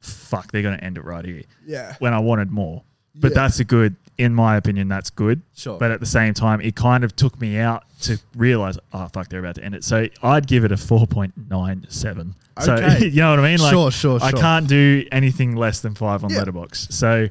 [0.00, 2.82] "Fuck, they're going to end it right here." yeah, When I wanted more,
[3.14, 3.42] but Yeah.
[3.42, 3.96] that's a good.
[4.16, 5.42] In my opinion, that's good.
[5.54, 5.78] sure.
[5.78, 9.28] But at the same time, it kind of took me out to realize, oh fuck,
[9.28, 9.84] they're about to end it.
[9.84, 12.34] So I'd give it a four point nine seven.
[12.60, 12.64] Okay.
[12.98, 13.60] So you know what I mean?
[13.60, 16.42] Like sure, sure, I can't do anything less than five on Yeah.
[16.42, 16.92] Letterboxd.
[16.92, 17.28] So,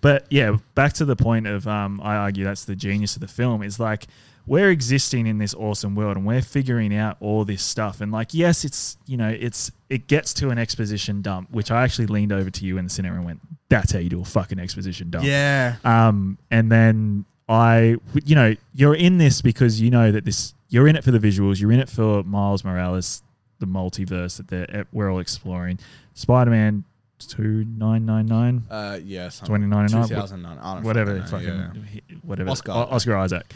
[0.00, 3.28] but yeah, back to the point of um, I argue that's the genius of the
[3.28, 4.06] film is like
[4.50, 8.34] we're existing in this awesome world and we're figuring out all this stuff and like
[8.34, 12.32] yes, it's you know it's it gets to an exposition dump, which I actually leaned
[12.32, 15.08] over to you in the cinema and went, "That's how you do a fucking exposition
[15.08, 20.24] dump." Yeah, Um, and then I, you know, you're in this because you know that
[20.24, 23.22] this, you're in it for the visuals, you're in it for Miles Morales,
[23.60, 25.78] the multiverse that they're, we're all exploring.
[26.14, 26.82] Spider Man
[27.20, 28.64] two nine nine nine.
[28.68, 30.82] Uh, yes, 2099, 2009.
[30.82, 32.00] Whatever fucking yeah.
[32.22, 33.52] whatever Oscar Oscar Isaac.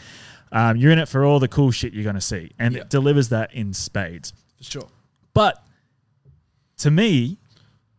[0.55, 2.81] Um, you're in it for all the cool shit you're going to see, and Yeah.
[2.81, 4.33] it delivers that in spades.
[4.57, 4.87] for sure.
[5.33, 5.61] But
[6.77, 7.37] to me,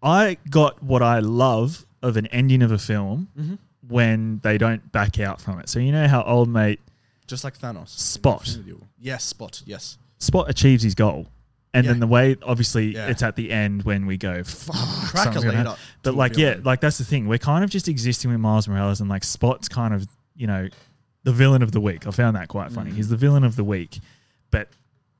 [0.02, 3.58] I got what I love of an ending of a film Mhm.
[3.86, 5.68] when they don't back out from it.
[5.68, 6.80] So you know how old mate
[7.26, 7.88] Just like Thanos.
[7.88, 8.58] Spot.
[9.00, 9.60] Yes, Spot.
[9.66, 9.98] Yes.
[10.18, 11.26] Spot achieves his goal.
[11.74, 11.90] And Yeah.
[11.92, 13.08] then the way, obviously, Yeah.
[13.08, 14.76] it's at the end when we go, fuck,
[15.10, 15.78] Crack a lead up.
[16.04, 17.26] But like, yeah, like that's the thing.
[17.26, 20.68] We're kind of just existing with Miles Morales, and like Spot's kind of, you know,
[21.26, 22.06] the villain of the week.
[22.06, 22.92] I found that quite funny.
[22.92, 22.94] Mm.
[22.94, 23.98] He's the villain of the week,
[24.52, 24.68] but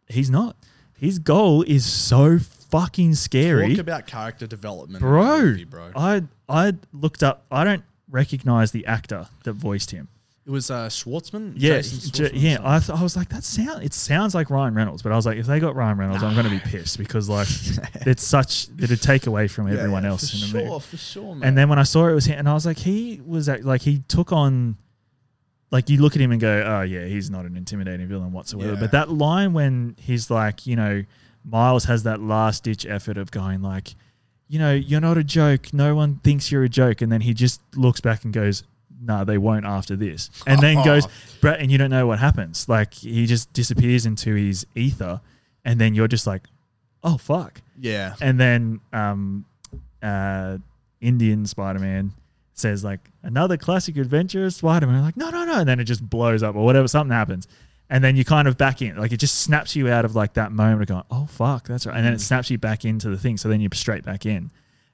[0.09, 0.57] he's not.
[0.97, 5.41] His goal is so fucking scary, Talk about character development, bro.
[5.41, 5.91] movie, bro.
[5.97, 7.45] I I looked up.
[7.51, 10.07] I don't recognize the actor that voiced him.
[10.47, 11.55] It was uh, Schwartzman.
[11.57, 12.59] Yeah, Jason j- yeah.
[12.63, 13.83] I, th- I was like, that sound.
[13.83, 16.35] It sounds like Ryan Reynolds, but I was like, if they got Ryan Reynolds, I'm
[16.35, 17.49] going to be pissed because like
[18.07, 20.81] it's such it'd take away from everyone yeah, else for in the sure, movie.
[20.87, 21.49] for sure, man.
[21.49, 23.65] And then when I saw it was him, and I was like, he was act-
[23.65, 24.77] like he took on,
[25.71, 28.75] like you look at him and go, oh yeah, he's not an intimidating villain whatsoever.
[28.75, 28.81] Yeah.
[28.81, 31.05] But that line when he's like, you know,
[31.45, 33.95] Miles has that last ditch effort of going like,
[34.49, 35.73] you know, you're not a joke.
[35.73, 38.63] No one thinks you're a joke, and then he just looks back and goes.
[38.99, 40.31] No, they won't after this.
[40.47, 41.07] And then goes,
[41.43, 42.67] Brett, and you don't know what happens.
[42.67, 45.21] Like he just disappears into his ether,
[45.67, 46.45] and then you're just like,
[47.05, 47.61] oh fuck.
[47.79, 49.45] yeah, And then um,
[50.03, 50.57] uh,
[51.01, 52.13] Indian Spider Man
[52.57, 55.03] says like another classic adventure of Spider Man.
[55.03, 56.89] Like no no no, and then it just blows up or whatever.
[56.89, 57.47] Something happens,
[57.91, 58.97] and then you kind of back in.
[58.97, 61.87] Like it just snaps you out of like that moment of going, oh fuck, that's
[61.87, 61.97] right.
[61.97, 62.21] And then it Mm.
[62.21, 63.37] snaps you back into the thing.
[63.37, 64.51] So then you're straight back in,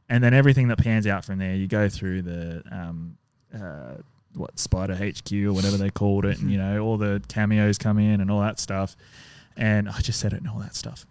[0.08, 3.16] and then everything that pans out from there, you go through the um,
[3.54, 3.94] uh,
[4.34, 7.98] what Spider HQ or whatever they called it, and you know all the cameos come
[7.98, 8.96] in and all that stuff.
[9.56, 11.06] And I just said it and all that stuff,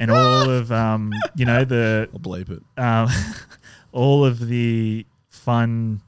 [0.00, 2.62] and all of um, you know the I'll bleep it.
[2.82, 3.08] um,
[3.92, 5.04] all of the
[5.42, 6.00] fun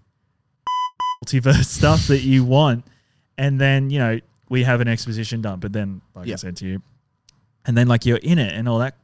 [1.24, 2.84] multiverse stuff that you want,
[3.36, 5.60] and then you know we have an exposition done.
[5.60, 6.82] But then, like I said to you,
[7.66, 8.96] and then like you're in it and all that,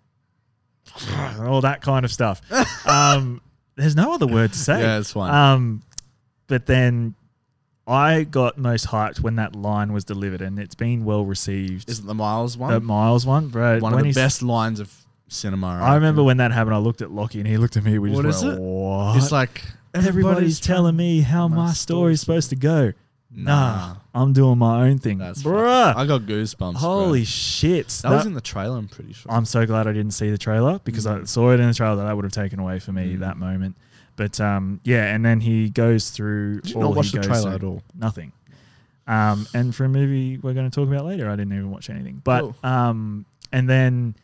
[1.40, 2.40] all that kind of stuff.
[2.86, 3.40] um,
[3.76, 4.80] there's no other word to say.
[4.80, 5.32] Yeah, it's fine.
[5.34, 5.82] Um,
[6.46, 7.14] but then
[7.86, 11.88] I got most hyped when that line was delivered, and it's been well received.
[11.88, 12.72] Isn't the Miles one?
[12.72, 13.78] the Miles one, bro.
[13.80, 14.92] one of the best lines of
[15.28, 15.80] cinema.
[15.82, 16.74] I remember when that happened.
[16.74, 17.98] I looked at Lockie, and he looked at me.
[17.98, 18.60] We just What went, is it?
[18.60, 19.16] What?
[19.16, 19.62] It's like
[19.94, 22.92] Everybody's telling me how my my story's supposed to go.
[23.32, 23.52] Nah,
[23.94, 23.96] Nah.
[24.14, 25.18] I'm doing my own thing.
[25.18, 25.94] That's Bruh.
[25.94, 26.76] I got goosebumps.
[26.76, 27.24] Holy bro.
[27.24, 27.88] shit.
[28.02, 28.76] that, was in the trailer.
[28.76, 29.30] I'm pretty sure.
[29.30, 31.28] I'm so glad I didn't see the trailer because I Mm.
[31.28, 32.04] saw it in the trailer.
[32.04, 33.20] That would have taken away for me Mm.
[33.20, 33.76] that moment.
[34.16, 36.60] But um, yeah, and then he goes through.
[36.62, 37.68] Did you all not watch the goes trailer through.
[37.68, 37.82] at all?
[37.96, 38.32] Nothing.
[39.06, 41.88] Um, and for a movie we're going to talk about later, I didn't even watch
[41.90, 42.20] anything.
[42.24, 42.56] But Cool.
[42.64, 44.14] um, and then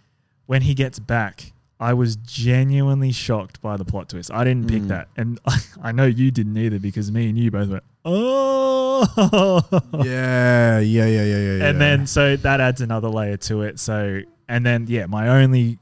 [0.46, 4.30] when he gets back, I was genuinely shocked by the plot twist.
[4.32, 4.88] I didn't pick Mm.
[4.88, 5.38] that, and
[5.82, 9.60] I know you didn't either because me and you both went, oh,
[10.04, 11.52] yeah, yeah, yeah, yeah, yeah.
[11.52, 11.72] and yeah.
[11.72, 13.78] then so that adds another layer to it.
[13.78, 15.78] So and then yeah, my only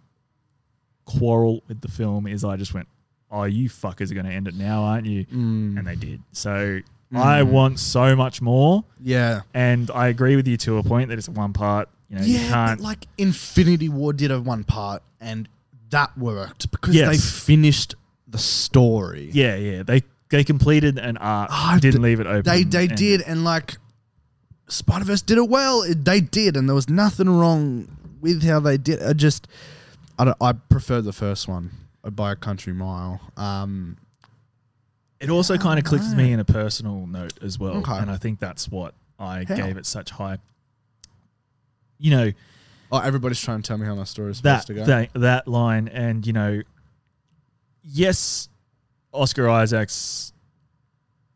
[1.05, 2.89] quarrel with the film is I just went,
[3.31, 5.27] oh, you fuckers are going to end it now, aren't you?
[5.27, 5.79] Mm.
[5.79, 6.23] And they did.
[6.33, 6.81] So
[7.15, 7.51] I Mm.
[7.51, 8.85] want so much more.
[9.01, 11.89] yeah, And I agree with you to a point that it's one part.
[12.09, 12.49] You know, you yeah.
[12.49, 12.81] can't.
[12.81, 15.49] like Infinity War did a one part, and
[15.91, 17.11] that worked because Yes.
[17.11, 17.95] they finished
[18.27, 19.31] the story.
[19.33, 19.83] yeah, yeah.
[19.83, 21.51] They they completed an arc.
[21.53, 22.43] Ah, didn't th- leave it open.
[22.45, 23.77] They they did, and like
[24.69, 25.83] Spider Verse did it well.
[25.83, 27.89] It- They did, and there was nothing wrong
[28.21, 29.03] with how they did.
[29.03, 29.47] I just
[30.19, 31.71] I don't, I prefer the first one
[32.03, 33.21] by a country mile.
[33.37, 33.97] Um,
[35.21, 37.97] It also kind of clicked with me in a personal note as well, Okay.
[37.99, 39.55] and I think that's what I How?
[39.57, 40.39] gave it such high.
[41.99, 42.33] You know
[42.95, 44.85] oh, everybody's trying to tell me how my story is that supposed to go.
[44.85, 46.63] that that line, and you know,
[47.83, 48.49] yes,
[49.13, 50.33] Oscar Isaac's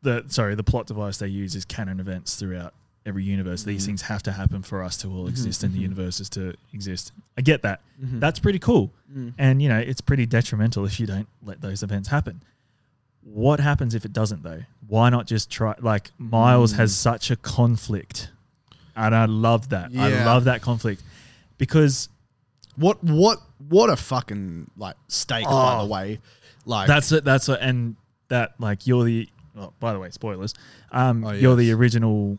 [0.03, 2.73] the sorry the plot device they use is canon events throughout
[3.05, 3.63] every universe.
[3.65, 3.87] These Mhm.
[3.87, 5.83] things have to happen for us to all Mhm, exist and the mhm.
[5.83, 7.13] universes to exist.
[7.37, 7.81] I get that.
[8.03, 8.21] Mhm.
[8.21, 8.93] That's pretty cool.
[9.13, 9.33] Mm.
[9.39, 12.43] And you know, it's pretty detrimental if you don't let those events happen.
[13.23, 14.63] What happens if it doesn't though?
[14.87, 16.97] Why not just try like Miles has Mm.
[16.97, 18.31] such a conflict.
[18.95, 19.91] And I love that.
[19.97, 21.03] I love that conflict.
[21.59, 22.09] Because
[22.77, 25.83] What what what a fucking like stake by Oh.
[25.87, 26.21] the way.
[26.65, 27.97] Like that's it, that's it, and
[28.29, 30.55] that like you're the oh, by the way, spoilers.
[30.93, 32.39] Um Oh, you're the original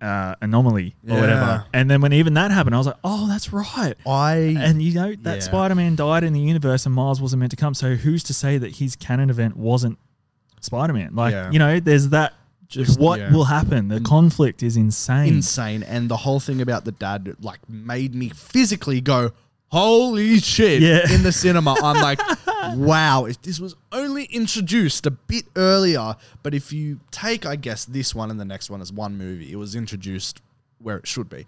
[0.00, 1.64] uh, anomaly or whatever.
[1.72, 3.94] And then when even that happened, I was like, Oh, that's right.
[4.06, 5.40] I And you know that Yeah.
[5.40, 7.72] Spider-Man died in the universe, and Miles wasn't meant to come.
[7.74, 9.98] So who's to say that his canon event wasn't
[10.60, 11.14] Spider-Man?
[11.14, 11.50] Like Yeah.
[11.50, 12.34] you know, there's that.
[12.68, 13.32] Just- what yeah.
[13.32, 13.88] will happen?
[13.88, 15.34] The conflict is insane.
[15.34, 19.32] insane, and the whole thing about the dad like made me physically go,
[19.68, 21.10] "Holy shit!" Yeah.
[21.12, 21.76] in the cinema.
[21.82, 22.20] I'm like,
[22.76, 23.26] "Wow!
[23.26, 27.84] If this was only only introduced a bit earlier, but if you take, I guess,
[27.84, 30.40] this one and the next one as one movie, it was introduced
[30.78, 31.44] where it should be.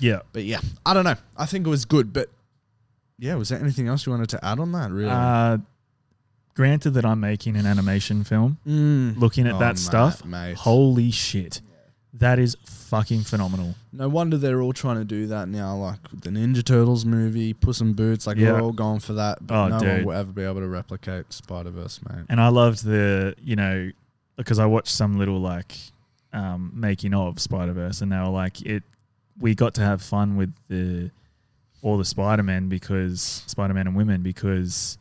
[0.00, 0.20] Yeah.
[0.32, 1.16] But yeah, I don't know.
[1.36, 2.28] I think it was good, but
[3.18, 4.90] yeah, was there anything else you wanted to add on that?
[4.90, 5.10] Really?
[5.10, 5.58] Uh,
[6.60, 9.18] granted that I'm making an animation film, Mm.
[9.18, 10.56] looking at Oh, that mate, stuff, mate.
[10.56, 11.62] holy shit,
[12.12, 13.76] that is fucking phenomenal.
[13.92, 17.54] No wonder they're all trying to do that now, like with the Ninja Turtles movie,
[17.54, 18.26] Puss in Boots.
[18.26, 18.52] Like Yeah.
[18.52, 21.32] we're all going for that, but Oh, no one will ever be able to replicate
[21.32, 22.26] Spider Verse, mate.
[22.28, 23.90] And I loved the, you know,
[24.36, 25.76] because I watched some little like
[26.32, 28.82] um, making of Spider Verse, and they were like, it.
[29.40, 31.10] We got to have fun with the
[31.82, 34.98] all the Spider Men because Spider Man and women because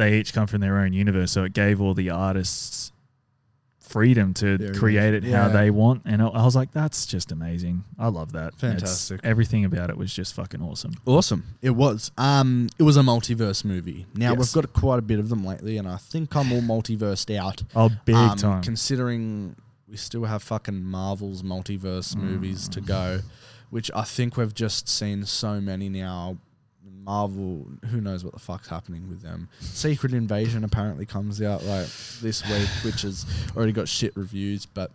[0.00, 2.90] they each come from their own universe, so it gave all the artists
[3.80, 5.32] freedom to Very create it good.
[5.32, 6.02] how they want.
[6.04, 7.82] And I I was like, that's just amazing.
[7.98, 8.54] I love that.
[8.54, 9.20] It's- Fantastic.
[9.24, 10.92] everything about it was just fucking awesome.
[11.06, 11.42] Awesome.
[11.60, 12.12] It was.
[12.16, 14.06] Um, it was a multiverse movie.
[14.14, 14.38] Now Yes.
[14.38, 17.64] we've got quite a bit of them lately, and I think I'm all multiversed out.
[17.74, 18.62] Oh, big Um, time.
[18.62, 19.56] Considering
[19.88, 22.72] we still have fucking Marvel's multiverse movies Mm.
[22.74, 23.20] to go,
[23.70, 26.36] which I think we've just seen so many now.
[27.14, 29.48] Marvel, who knows what the fuck's happening with them?
[29.58, 31.88] Secret Invasion apparently comes out like
[32.22, 34.64] this week, which has already got shit reviews.
[34.64, 34.92] But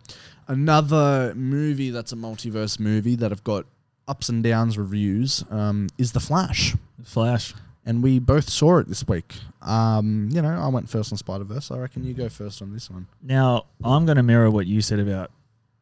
[0.48, 3.66] another movie that's a multiverse movie that have got
[4.08, 6.74] ups and downs reviews um, is The Flash
[7.04, 7.54] Flash.
[7.86, 9.36] and we both saw it this week.
[9.62, 11.70] Um, you know, I went first on Spider Verse.
[11.70, 13.08] I reckon you go first on this one.
[13.22, 15.32] Now, I'm going to mirror what you said about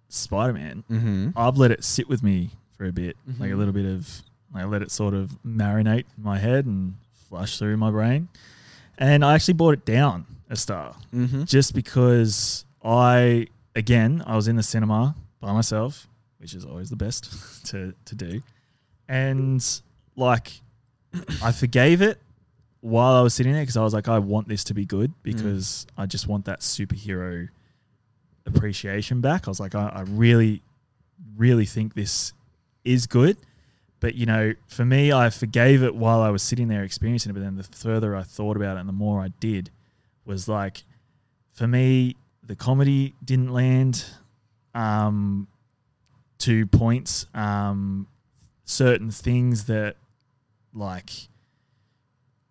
[0.09, 0.83] Spider Man.
[0.89, 1.29] Mm-hmm.
[1.35, 3.57] I've let it sit with me for a bit, like a Mhm.
[3.57, 4.23] little bit of,
[4.55, 6.95] I let it sort of marinate in my head and
[7.29, 8.27] flush through my brain.
[8.97, 11.43] And I actually brought it down a star Mm-hmm.
[11.45, 16.95] just because I, again, I was in the cinema by myself, which is always the
[16.95, 18.41] best to, to do.
[19.09, 19.63] And
[20.15, 20.61] like,
[21.41, 22.19] I forgave it
[22.81, 25.11] while I was sitting there because I was like, I want this to be good
[25.23, 27.49] because I just want that superhero
[28.45, 29.47] appreciation back.
[29.47, 30.61] I was like, I, I really,
[31.37, 32.33] really think this
[32.83, 33.37] is good.
[34.03, 37.35] But you know, for me, I forgave it while I was sitting there experiencing it.
[37.35, 39.69] But then the further I thought about it and the more I did,
[40.25, 40.83] was like,
[41.53, 44.03] for me, the comedy didn't land.
[44.75, 45.47] Um,
[46.37, 47.27] two points.
[47.33, 48.07] Um,
[48.65, 49.95] certain things that,
[50.73, 51.09] like,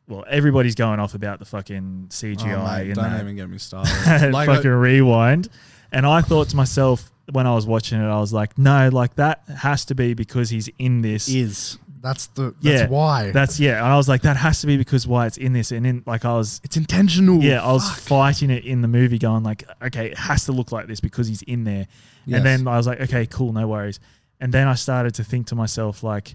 [0.08, 3.50] well, everybody's going off about the fucking CGI Oh, mate, in don't that even get
[3.50, 4.30] me started.
[4.32, 5.50] like, fucking rewind.
[5.92, 9.14] And I thought to myself when I was watching it, I was like, no, like
[9.16, 11.28] that has to be because he's in this.
[11.28, 13.78] is that's the that's Yeah, why That's yeah.
[13.78, 15.70] And I was like, that has to be because why it's in this.
[15.70, 17.40] And in like I was it's intentional.
[17.42, 17.98] yeah, I was Fuck.
[18.00, 21.28] fighting it in the movie, going like, okay, it has to look like this because
[21.28, 21.86] he's in there.
[22.26, 22.38] Yes.
[22.38, 24.00] And then I was like, okay, cool, no worries.
[24.40, 26.34] And then I started to think to myself, like,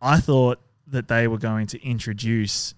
[0.00, 2.74] I thought that they were going to introduce,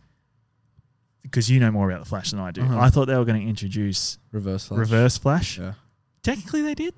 [1.31, 2.63] because you know more about the Flash than I do.
[2.63, 2.79] Uh-huh.
[2.79, 4.79] I thought they were going to introduce reverse flash.
[4.79, 5.59] Reverse Flash.
[5.59, 5.73] Yeah.
[6.23, 6.95] Technically, they did.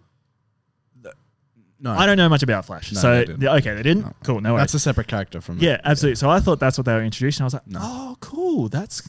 [1.81, 3.41] No, I don't know much about Flash, No, so they didn't.
[3.43, 4.03] yeah, okay, they didn't.
[4.05, 4.12] No.
[4.25, 4.62] Cool, no worries.
[4.62, 5.59] that's a separate character from.
[5.61, 6.17] yeah, absolutely.
[6.17, 7.45] So I thought that's what they were introducing.
[7.45, 7.79] I was like, No.
[7.81, 9.09] oh, cool, that's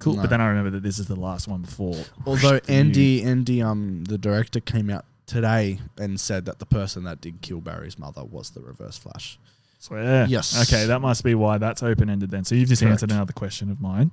[0.00, 0.16] cool.
[0.16, 1.96] But then I remember that this is the last one before.
[2.26, 7.22] Although Andy, Andy, um, the director came out today and said that the person that
[7.22, 9.38] did kill Barry's mother was the Reverse Flash.
[9.78, 10.26] Swear.
[10.28, 10.70] Yes.
[10.70, 12.44] Okay, that must be why that's open ended then.
[12.44, 12.92] So you've just Correct.
[12.92, 14.12] answered another question of mine.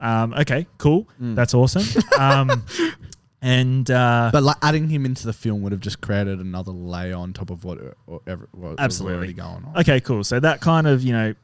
[0.00, 1.06] Um, okay, cool.
[1.20, 1.34] Mm.
[1.34, 1.82] That's awesome.
[2.18, 2.64] um,
[3.42, 7.14] and uh, But like adding him into the film would have just created another layer
[7.16, 9.12] on top of what, what, what Absolutely.
[9.12, 9.72] was already going on.
[9.80, 10.24] okay, cool.
[10.24, 11.34] So that kind of you know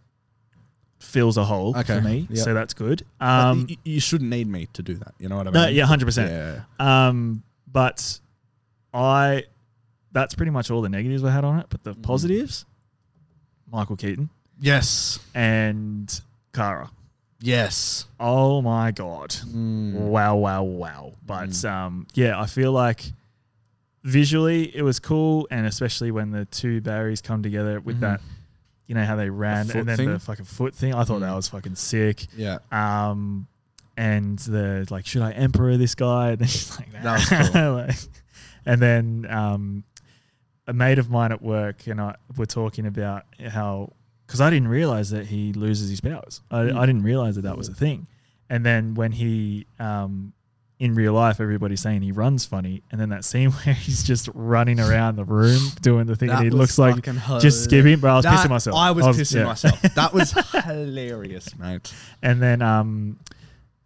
[0.99, 2.27] fills a hole Okay, for me.
[2.31, 2.45] yep.
[2.45, 3.03] So that's good.
[3.21, 5.13] Um, y- you, shouldn't need me to do that.
[5.19, 5.63] You know what I mean?
[5.63, 6.31] no, yeah, hundred percent.
[6.31, 7.09] Yeah.
[7.09, 8.19] Um, but
[8.95, 9.45] I,
[10.13, 11.67] that's pretty much all the negatives I had on it.
[11.69, 12.03] But the Mhm.
[12.03, 12.65] positives,
[13.71, 15.19] Michael Keaton Yes.
[15.35, 16.21] and
[16.55, 16.91] Kara.
[17.41, 18.07] Yes.
[18.19, 19.31] Oh my god!
[19.31, 19.93] Mm.
[19.93, 21.13] Wow, wow, wow!
[21.25, 21.71] But Mm.
[21.71, 23.13] um, yeah, I feel like
[24.05, 28.01] visually it was cool, and especially when the two Barrys come together with Mhm.
[28.01, 28.21] that,
[28.87, 30.09] you know how they ran foot and then thing?
[30.11, 30.95] the fucking foot thing.
[30.95, 31.37] I thought that Mm.
[31.37, 32.27] was fucking sick.
[32.37, 32.59] Yeah.
[32.71, 33.49] Um,
[33.97, 36.31] and the like, should I emperor this guy?
[36.33, 37.73] And then she's like, That was cool.
[37.87, 37.97] Like-
[38.65, 39.85] and then um,
[40.67, 43.93] a mate of mine at work and I were talking about how
[44.27, 46.41] because I didn't realize that he loses his powers.
[46.51, 46.77] I, Mm.
[46.79, 48.07] I didn't realize that that was a thing.
[48.51, 50.33] And then when he um,
[50.79, 54.29] in real life, everybody's saying he runs funny, and then that scene where he's just
[54.35, 57.65] running around the room doing the thing, and he looks like fucking just hilarious.
[57.65, 57.99] skipping.
[58.01, 58.77] But I was That- pissing myself.
[58.77, 59.45] I was, pissing yeah.
[59.45, 59.81] myself.
[59.83, 60.33] That was
[60.65, 61.93] hilarious, mate.
[62.23, 63.19] And then um,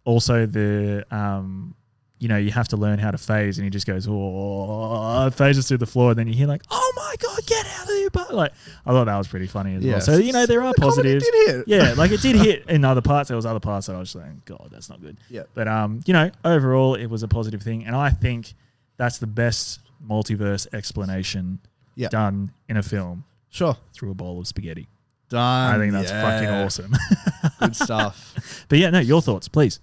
[0.03, 1.75] also the um,
[2.21, 5.67] you know, you have to learn how to phase, and he just goes, oh, phases
[5.67, 8.09] through the floor, and then you hear like, oh my god, get out of here!
[8.11, 8.51] But like,
[8.85, 10.01] I thought that was pretty funny as Yeah, well.
[10.01, 11.25] So you know, there are the positives.
[11.25, 11.67] did hit.
[11.67, 13.29] Yeah, like it did hit in other parts.
[13.29, 15.17] There was other parts that I was saying, God, that's not good.
[15.29, 15.43] Yeah.
[15.55, 18.53] But um, you know, overall, it was a positive thing, and I think
[18.97, 21.59] that's the best multiverse explanation
[21.95, 22.09] Yeah.
[22.09, 23.75] done in a film Sure.
[23.93, 24.87] through a bowl of spaghetti.
[25.29, 25.75] Done.
[25.75, 26.93] I think that's fucking awesome.
[27.59, 28.65] Good stuff.
[28.69, 29.79] but yeah, no, your thoughts, please.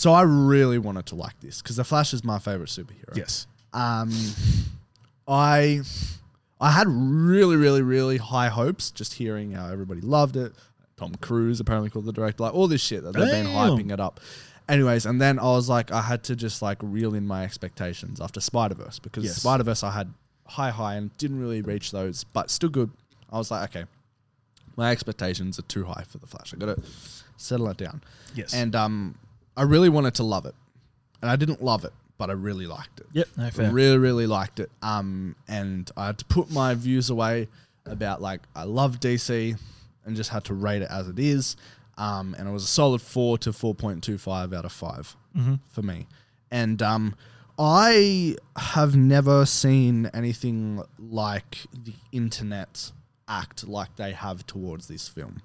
[0.00, 3.14] So I really wanted to like this because the Flash is my favorite superhero.
[3.14, 3.46] Yes.
[3.74, 4.10] Um,
[5.28, 5.82] I
[6.58, 10.54] I had really, really, really high hopes just hearing how everybody loved it.
[10.96, 14.00] Tom Cruise apparently called the director, like all this shit that they've been hyping it
[14.00, 14.20] up.
[14.70, 18.22] Anyways, and then I was like, I had to just like reel in my expectations
[18.22, 19.36] after Spider Verse because Yes.
[19.36, 20.14] Spider Verse I had
[20.46, 22.90] high, high and didn't really reach those, but still good.
[23.30, 23.84] I was like, okay,
[24.78, 26.54] my expectations are too high for the Flash.
[26.54, 26.82] I got to
[27.36, 28.02] settle it down.
[28.34, 28.54] Yes.
[28.54, 29.16] And um,
[29.56, 30.54] I really wanted to love it,
[31.22, 33.06] and I didn't love it, but I really liked it.
[33.12, 33.70] yep, no fair.
[33.70, 34.70] really, really liked it.
[34.82, 37.48] Um, and I had to put my views away
[37.86, 39.58] about like I love DC,
[40.04, 41.56] and just had to rate it as it is.
[41.98, 45.16] Um, and it was a solid four to four point two five out of 5
[45.68, 46.06] for me.
[46.50, 47.14] And um,
[47.58, 52.90] I have never seen anything like the internet
[53.28, 55.42] act like they have towards this film.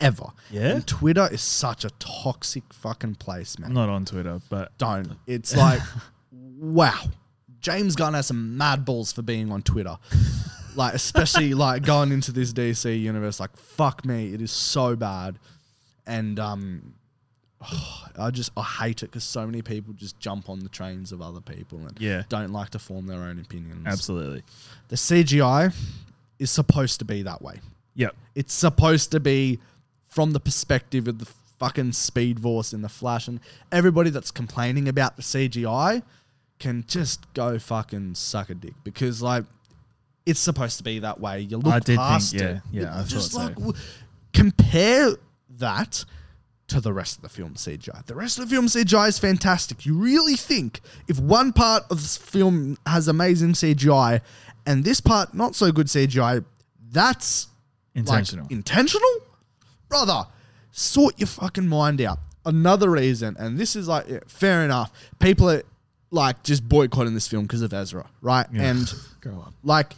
[0.00, 0.26] Ever.
[0.50, 0.74] Yeah?
[0.76, 5.12] And Twitter is such a toxic fucking place, man I'm not on Twitter, but don't.
[5.26, 5.80] It's like,
[6.32, 7.00] wow.
[7.60, 9.98] James Gunn has some mad balls for being on Twitter.
[10.76, 15.38] like, especially like going into this DC universe, like, fuck me, it is so bad.
[16.06, 16.94] And um
[18.18, 21.20] I just I hate it because so many people just jump on the trains of
[21.20, 22.22] other people and Yeah.
[22.28, 23.86] don't like to form their own opinions.
[23.86, 24.42] absolutely.
[24.88, 25.74] The CGI
[26.38, 27.60] is supposed to be that way.
[27.96, 28.16] Yep.
[28.34, 29.58] It's supposed to be
[30.10, 31.26] from the perspective of the
[31.58, 33.40] fucking Speed Force in the Flash, and
[33.70, 36.02] everybody that's complaining about the CGI
[36.58, 39.44] can just go fucking suck a dick because like
[40.26, 41.40] it's supposed to be that way.
[41.40, 42.62] You look I did past think- yeah, it.
[42.72, 43.38] yeah, I just so.
[43.38, 43.72] like w-
[44.34, 45.12] compare
[45.58, 46.04] that
[46.68, 48.04] to the rest of the film CGI.
[48.06, 49.84] The rest of the film CGI is fantastic.
[49.86, 54.20] You really think if one part of this film has amazing CGI
[54.66, 56.44] and this part not so good CGI,
[56.92, 57.48] that's
[57.94, 58.44] Intentional.
[58.44, 59.10] like, intentional?
[59.90, 60.26] Brother,
[60.70, 62.18] sort your fucking mind out.
[62.46, 64.90] Another reason, and this is like yeah, fair enough.
[65.18, 65.62] People are
[66.10, 68.46] like just boycotting this film because of Ezra, right?
[68.50, 68.62] Yeah.
[68.62, 69.52] And Grow up.
[69.62, 69.92] like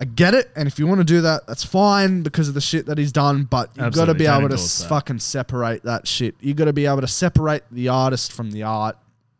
[0.00, 2.60] I get it, and if you want to do that, that's fine because of the
[2.60, 3.44] shit that he's done.
[3.44, 4.86] But you've got to be able to that.
[4.88, 6.34] fucking separate that shit.
[6.40, 8.96] You've got to be able to separate the artist from the art,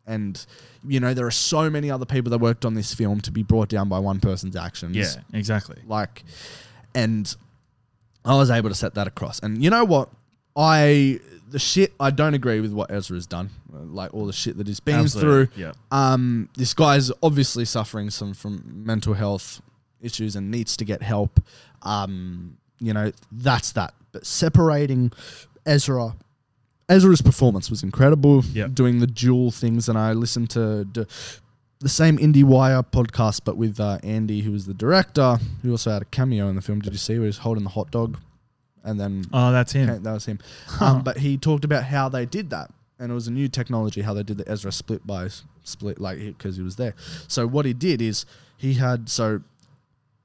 [0.07, 0.45] and
[0.87, 3.43] you know there are so many other people that worked on this film to be
[3.43, 4.95] brought down by one person's actions.
[4.95, 5.81] Yeah, exactly.
[5.87, 6.23] like,
[6.93, 7.33] and
[8.25, 9.39] I was able to set that across.
[9.39, 10.09] And you know what?
[10.55, 11.19] I
[11.49, 14.67] the shit I don't agree with what Ezra has done, like all the shit that
[14.67, 15.45] he's been Absolutely.
[15.47, 15.61] through.
[15.63, 15.73] Yeah.
[15.91, 19.61] Um, this guy's obviously suffering some from mental health
[20.01, 21.41] issues and needs to get help.
[21.81, 23.93] Um, you know, that's that.
[24.11, 25.11] But separating
[25.65, 26.15] Ezra,
[26.89, 28.43] Ezra's performance was incredible.
[28.45, 28.73] Yep.
[28.73, 31.05] Doing the dual things, and I listened to d-
[31.79, 36.01] the same IndieWire podcast, but with uh, Andy, who was the director, who also had
[36.01, 36.79] a cameo in the film.
[36.79, 38.17] Did you see where he's holding the hot dog,
[38.83, 39.89] and then Oh, that's him.
[39.89, 40.39] Okay, that was him.
[40.79, 44.01] Um, but he talked about how they did that, and it was a new technology
[44.01, 45.27] how they did the Ezra split by
[45.63, 46.93] split, like because he was there.
[47.27, 48.25] So what he did is
[48.57, 49.41] he had so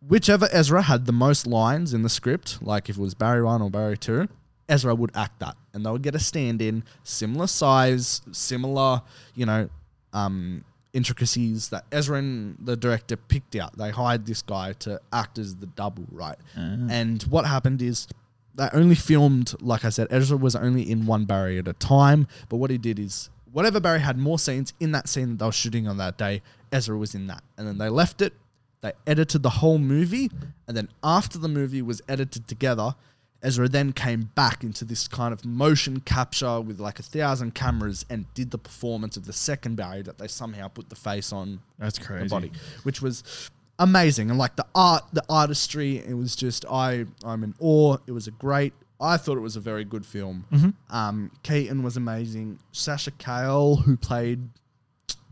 [0.06, 3.60] whichever Ezra had the most lines in the script, like if it was Barry one
[3.60, 4.28] or Barry two,
[4.68, 9.02] Ezra would act that, and they would get a stand-in, similar size, similar,
[9.34, 9.68] you know,
[10.12, 13.76] um, intricacies that Ezra and the director picked out.
[13.76, 16.36] They hired this guy to act as the double, right?
[16.56, 16.86] Ah.
[16.88, 18.08] And what happened is
[18.54, 22.26] they only filmed, like I said, Ezra was only in one Barry at a time.
[22.48, 25.46] But what he did is, whatever Barry had more scenes in that scene that they
[25.46, 27.42] were shooting on that day, Ezra was in that.
[27.56, 28.34] And then they left it,
[28.80, 30.30] they edited the whole movie.
[30.66, 32.94] And then after the movie was edited together,
[33.42, 38.04] Ezra then came back into this kind of motion capture with like a thousand cameras
[38.10, 41.60] and did the performance of the second Barry that they somehow put the face on
[41.78, 42.24] That's crazy.
[42.24, 44.28] the body, which was amazing.
[44.28, 47.96] And like the art, the artistry, it was just I I'm in awe.
[48.06, 48.74] It was a great.
[49.00, 50.44] I thought it was a very good film.
[50.52, 50.94] Mm-hmm.
[50.94, 52.58] Um, Keaton was amazing.
[52.72, 54.40] Sasha Calle, who played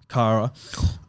[0.08, 0.50] Kara,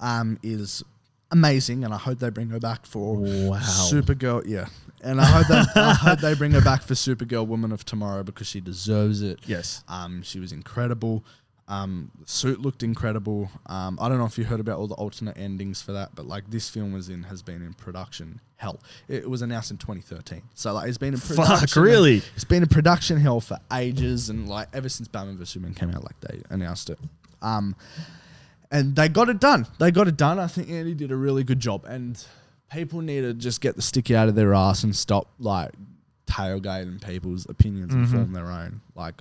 [0.01, 0.83] um, is
[1.31, 3.59] amazing, and I hope they bring her back for Wow.
[3.61, 4.43] Supergirl.
[4.45, 4.65] Yeah,
[5.03, 8.23] and I hope they I hope they bring her back for Supergirl Woman of Tomorrow
[8.23, 9.39] because she deserves it.
[9.45, 9.83] Yes.
[9.87, 11.23] Um, she was incredible.
[11.69, 13.51] Um, suit looked incredible.
[13.67, 16.25] Um, I don't know if you heard about all the alternate endings for that, but
[16.25, 18.79] like this film was in has been in production hell.
[19.07, 21.83] It, was announced in 2013, so like it's been in Fuck, production.
[21.83, 22.23] really?
[22.35, 25.91] It's been in production hell for ages, and like ever since Batman vs Superman came
[25.91, 26.97] out, like they announced it.
[27.43, 27.75] Um,
[28.71, 29.67] and they got it done.
[29.79, 30.39] They got it done.
[30.39, 32.23] I think Andy did a really good job, and
[32.71, 35.71] people need to just get the sticky out of their ass and stop like
[36.27, 38.11] tailgating people's opinions and Mhm.
[38.11, 38.81] form their own.
[38.95, 39.15] Like,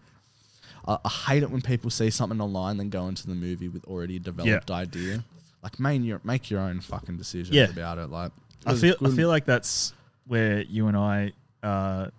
[0.87, 3.85] I, I hate it when people see something online then go into the movie with
[3.87, 5.25] already developed idea.
[5.63, 7.71] Like, make your make your own fucking decisions Yeah.
[7.71, 8.09] about it.
[8.11, 8.33] Like,
[8.67, 9.93] I feel I feel like that's
[10.27, 11.33] where you and I
[11.63, 12.11] are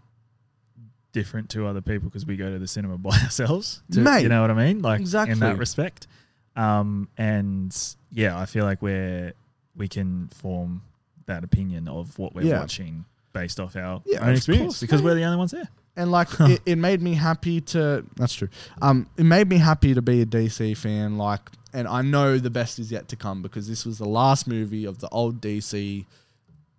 [1.12, 3.82] different to other people because we go to the cinema by ourselves.
[3.92, 4.82] To, Mate, you know what I mean?
[4.82, 5.34] Like exactly.
[5.34, 6.08] in that respect.
[6.56, 7.76] Um, and
[8.12, 9.34] yeah, I feel like we're
[9.76, 10.82] we can form
[11.30, 12.60] that opinion of what we're Yeah.
[12.60, 15.70] watching based off our Yeah, own of experience course, because we're the only ones there.
[15.96, 18.50] and like it, it made me happy to that's true
[18.82, 21.42] um it made me happy to be a dc fan like
[21.74, 24.86] and i know the best is yet to come because this was the last movie
[24.86, 26.06] of the old dc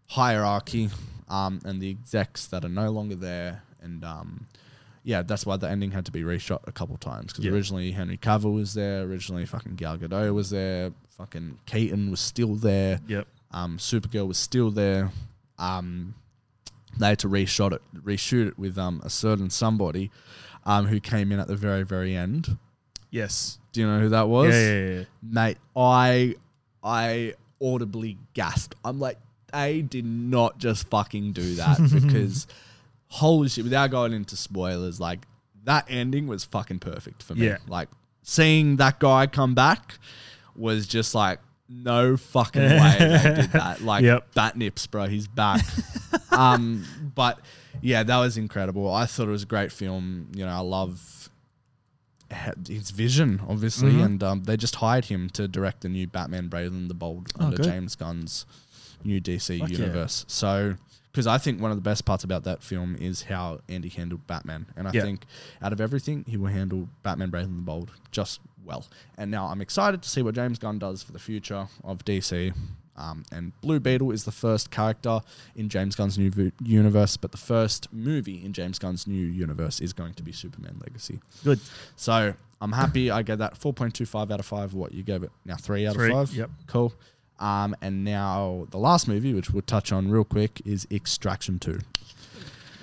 [0.09, 0.91] hierarchy
[1.29, 4.47] um and the execs that are no longer there and um
[5.03, 7.53] yeah, that's why the ending had to be reshot a couple times because Yeah.
[7.53, 12.55] originally Henry Cavill was there, originally fucking Gal Gadot was there, fucking Keaton was still
[12.55, 13.27] there, Yep.
[13.51, 15.11] Um, Supergirl was still there.
[15.59, 16.15] Um,
[16.99, 20.11] they had to reshot it, reshoot it with um, a certain somebody
[20.65, 22.57] um, who came in at the very, very end.
[23.11, 23.59] Yes.
[23.73, 24.55] Do you know who that was?
[24.55, 25.05] Yeah, yeah, yeah.
[25.23, 26.35] Mate, I
[26.83, 28.75] I audibly gasped.
[28.85, 29.19] I'm like,
[29.53, 32.47] they did not just fucking do that because
[33.09, 35.21] holy shit, without going into spoilers, like
[35.65, 37.47] that ending was fucking perfect for me.
[37.47, 37.59] Yeah.
[37.69, 37.89] Like
[38.23, 39.99] seeing that guy come back
[40.57, 41.41] was just like
[41.71, 43.81] no fucking way they did that.
[43.83, 44.35] Like Yep.
[44.35, 45.07] bat nips, bro.
[45.07, 45.65] He's back.
[46.33, 47.39] um, but
[47.81, 48.93] yeah, that was incredible.
[48.93, 50.29] I thought it was a great film.
[50.35, 51.31] You know, I love
[52.69, 54.05] his vision, obviously, Mhm.
[54.05, 57.29] and um, they just hired him to direct the new Batman Brave and the Bold
[57.39, 57.65] Oh, under good.
[57.67, 58.47] James Gunn's
[59.03, 59.79] new DC Fuck yeah.
[59.79, 60.25] universe.
[60.29, 60.77] So,
[61.11, 64.27] because I think one of the best parts about that film is how Andy handled
[64.29, 65.03] Batman, and I Yeah.
[65.03, 65.25] think
[65.61, 68.87] out of everything, he will handle Batman Brave and the Bold just well.
[69.19, 72.55] And now I'm excited to see what James Gunn does for the future of DC.
[72.97, 75.21] Um, and Blue Beetle is the first character
[75.57, 79.93] in James Gunn's new universe, but the first movie in James Gunn's new universe is
[79.93, 81.21] going to be Superman Legacy.
[81.43, 81.61] Good.
[81.97, 83.11] So I'm happy.
[83.11, 84.75] I gave that 4.25 out of 5.
[84.75, 85.57] What you gave it now?
[85.57, 86.13] 3 out Three.
[86.13, 86.37] of 5?
[86.37, 86.51] Yep.
[86.67, 86.93] Cool.
[87.39, 91.79] Um, and now the last movie, which we'll touch on real quick, is Extraction 2.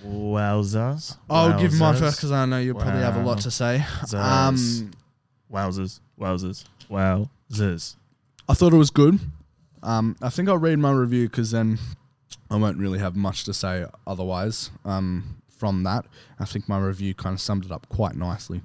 [0.06, 1.18] Wowzers.
[1.30, 3.84] I'll give mine first because I know you'll probably have a lot to say.
[4.16, 4.92] Um,
[5.52, 6.00] Wowzers.
[6.20, 6.66] Wowzers.
[6.90, 7.96] Wowzers.
[8.50, 9.20] I thought it was good.
[9.84, 11.78] Um, I think I'll read my review because then
[12.50, 16.06] I won't really have much to say otherwise um, from that.
[16.40, 18.62] I think my review kind of summed it up quite nicely.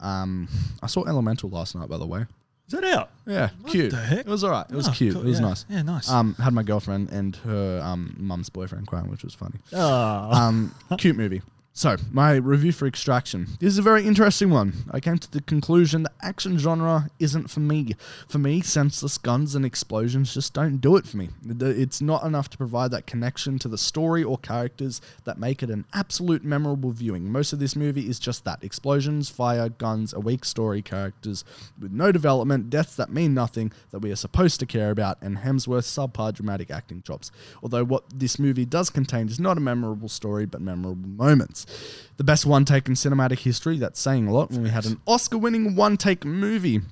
[0.00, 0.48] Um,
[0.82, 2.20] I saw Elemental last night, by the way.
[2.66, 3.10] Is that out?
[3.26, 3.90] Yeah, What cute.
[3.90, 4.20] the heck?
[4.20, 4.64] It was all right.
[4.70, 5.14] It was Oh, cute.
[5.14, 5.22] cool.
[5.22, 5.46] It was Yeah.
[5.46, 5.64] nice.
[5.68, 6.08] Yeah, nice.
[6.08, 9.58] Um, had my girlfriend and her um, mum's boyfriend crying, which was funny.
[9.72, 10.30] oh.
[10.32, 11.42] Um, cute movie.
[11.80, 13.46] So, my review for Extraction.
[13.58, 14.74] This is a very interesting one.
[14.90, 17.96] I came to the conclusion that action genre isn't for me.
[18.28, 21.30] For me, senseless guns and explosions just don't do it for me.
[21.42, 25.70] It's not enough to provide that connection to the story or characters that make it
[25.70, 27.32] an absolute memorable viewing.
[27.32, 31.46] Most of this movie is just that explosions, fire, guns, a weak story, characters
[31.80, 35.38] with no development, deaths that mean nothing that we are supposed to care about, and
[35.38, 37.30] Hemsworth's subpar dramatic acting chops.
[37.62, 41.68] Although what this movie does contain is not a memorable story, but memorable moments.
[42.16, 45.00] The best one take in cinematic history, that's saying a lot when we had an
[45.06, 46.82] Oscar winning one take movie.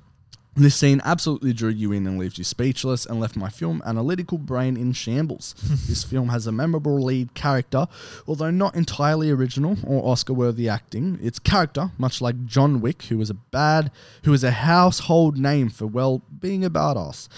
[0.55, 4.37] This scene absolutely drew you in and leaves you speechless and left my film analytical
[4.37, 5.53] brain in shambles.
[5.87, 7.87] this film has a memorable lead character,
[8.27, 11.17] although not entirely original or Oscar worthy acting.
[11.21, 13.91] Its character, much like John Wick, who was a bad
[14.23, 17.29] who is a household name for well being a badass.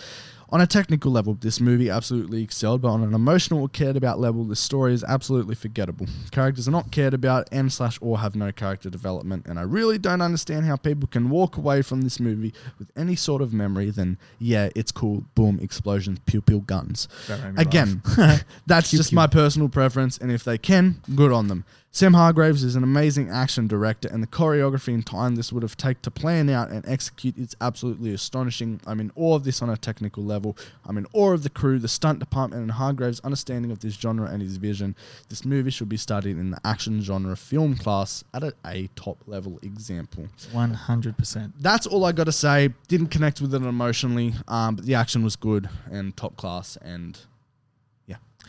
[0.54, 4.20] On a technical level, this movie absolutely excelled, but on an emotional or cared about
[4.20, 6.08] level, this story is absolutely forgettable.
[6.32, 9.98] Characters are not cared about and slash or have no character development, and I really
[9.98, 13.92] don't understand how people can walk away from this movie with any sort of memory
[13.92, 17.08] than, yeah, it's cool, boom, explosions, pew pew guns.
[17.30, 18.02] That made me Again,
[18.66, 21.64] that's just my personal preference, and if they can, good on them.
[21.94, 25.76] Sam Hargraves is an amazing action director, and the choreography and time this would have
[25.76, 28.80] taken to plan out and execute is absolutely astonishing.
[28.88, 30.56] I'm in awe of this on a technical level.
[30.86, 34.32] I'm in awe of the crew, the stunt department, and Hargraves' understanding of this genre
[34.32, 34.96] and his vision.
[35.28, 39.18] This movie should be studied in the action genre film class at a, a top
[39.28, 40.30] level example.
[40.54, 41.56] One hundred percent.
[41.60, 42.70] That's all I got to say.
[42.88, 47.20] Didn't connect with it emotionally, um, but the action was good and top class, and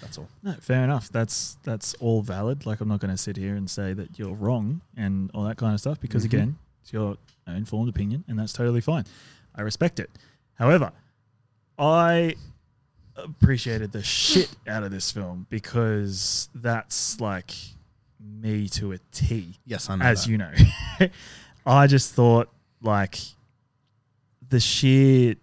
[0.03, 0.29] that's all.
[0.43, 1.09] No, fair enough.
[1.11, 2.67] That's that's all valid.
[2.67, 5.57] Like I'm not going to sit here and say that you're wrong and all that
[5.57, 6.27] kind of stuff because Mhm.
[6.27, 9.05] again, it's your informed opinion and that's totally fine.
[9.55, 10.11] I respect it.
[10.55, 10.93] However,
[11.79, 12.35] I
[13.17, 17.53] appreciated the shit out of this film because that's like
[18.21, 20.05] me to a T Yes, I know.
[20.05, 20.31] as that.
[20.31, 20.53] you know.
[21.67, 22.49] I just thought
[22.83, 23.19] like
[24.49, 25.37] the sheer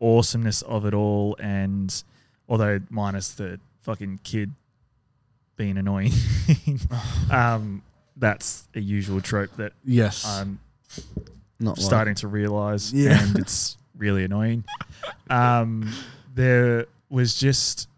[0.00, 2.02] awesomeness of it all, and
[2.48, 4.52] although minus the fucking kid
[5.56, 6.12] being annoying,
[7.30, 7.82] um,
[8.18, 10.26] that's a usual trope that Yes.
[10.26, 10.60] I'm
[11.58, 13.18] not like- starting to realize, Yeah.
[13.22, 14.64] and it's really annoying.
[15.30, 15.90] Um,
[16.34, 17.88] there was just,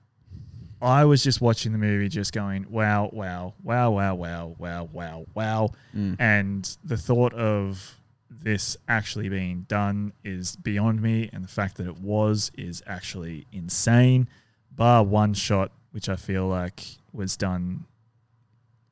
[0.80, 5.26] I was just watching the movie, just going, wow, wow, wow, wow, wow, wow, wow,
[5.34, 6.16] wow, Mm.
[6.20, 7.96] and the thought of
[8.30, 13.48] this actually being done is beyond me, and the fact that it was is actually
[13.50, 14.28] insane.
[14.70, 17.84] Bar one shot, which I feel like was done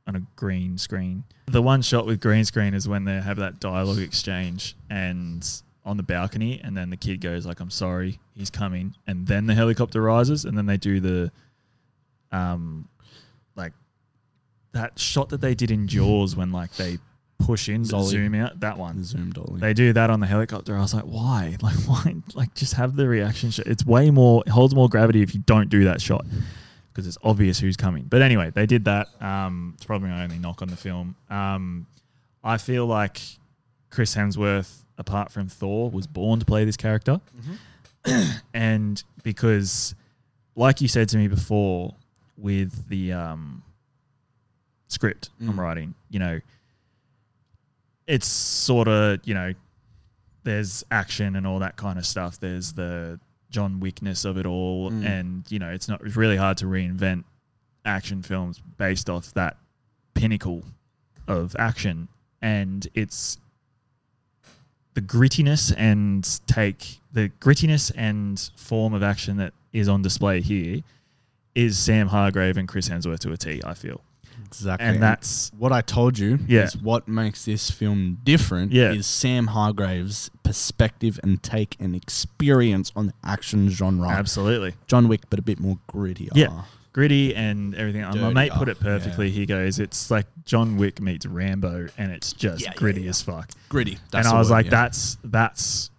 [0.07, 1.25] on a green screen.
[1.47, 5.47] The one shot with green screen is when they have that dialogue exchange and
[5.85, 9.47] on the balcony, and then the kid goes like, "I'm sorry, he's coming," and then
[9.47, 11.31] the helicopter rises, and then they do the,
[12.33, 12.89] um,
[13.57, 13.73] like
[14.73, 16.99] that shot that they did in Jaws when like they
[17.39, 18.09] push in, Zolly.
[18.11, 18.61] zoom out.
[18.61, 19.61] That one, Zoom dolly.
[19.61, 20.77] they do that on the helicopter.
[20.77, 21.57] I was like, why?
[21.63, 22.17] Like, why?
[22.35, 23.67] Like, just have the reaction shot.
[23.67, 26.27] It's way more, it holds more gravity if you don't do that shot
[26.99, 28.03] because it's obvious who's coming.
[28.11, 29.07] But anyway, they did that.
[29.23, 31.15] Um, it's probably my only knock on the film.
[31.31, 31.87] Um,
[32.43, 33.21] I feel like
[33.89, 37.21] Chris Hemsworth, apart from Thor, was born to play this character.
[38.53, 39.95] and because,
[40.57, 41.95] like you said to me before,
[42.37, 43.63] with the um,
[44.89, 45.59] script I'm Mm.
[45.59, 46.41] writing, you know,
[48.09, 49.53] it's sort of you know
[50.43, 53.21] there's action and all that kind of stuff there's the
[53.51, 55.05] john wickness of it all Mm.
[55.07, 57.25] and you know it's not it's really hard to reinvent
[57.85, 59.57] action films based off that
[60.15, 60.63] pinnacle
[61.27, 62.09] of action
[62.43, 63.39] and it's
[64.95, 70.83] the grittiness and take the grittiness and form of action that is on display here
[71.55, 74.01] is Sam Hargrave and Chris Hemsworth to a T, I feel.
[74.47, 74.87] Exactly.
[74.87, 76.65] And that's what I told you Yeah.
[76.65, 78.93] is what makes this film different Yeah.
[78.93, 84.09] is Sam Hargrave's perspective and take and experience on the action genre.
[84.09, 86.29] absolutely John Wick, but a bit more gritty.
[86.35, 86.63] Yeah.
[86.95, 88.03] gritty and everything.
[88.03, 89.29] Uh, My mate put it oh, perfectly.
[89.29, 89.35] yeah.
[89.35, 93.51] He goes, "It's like John Wick meets Rambo, and it's just Yeah, gritty as fuck."
[93.69, 93.99] Gritty.
[94.13, 95.91] and I was like, "That's that's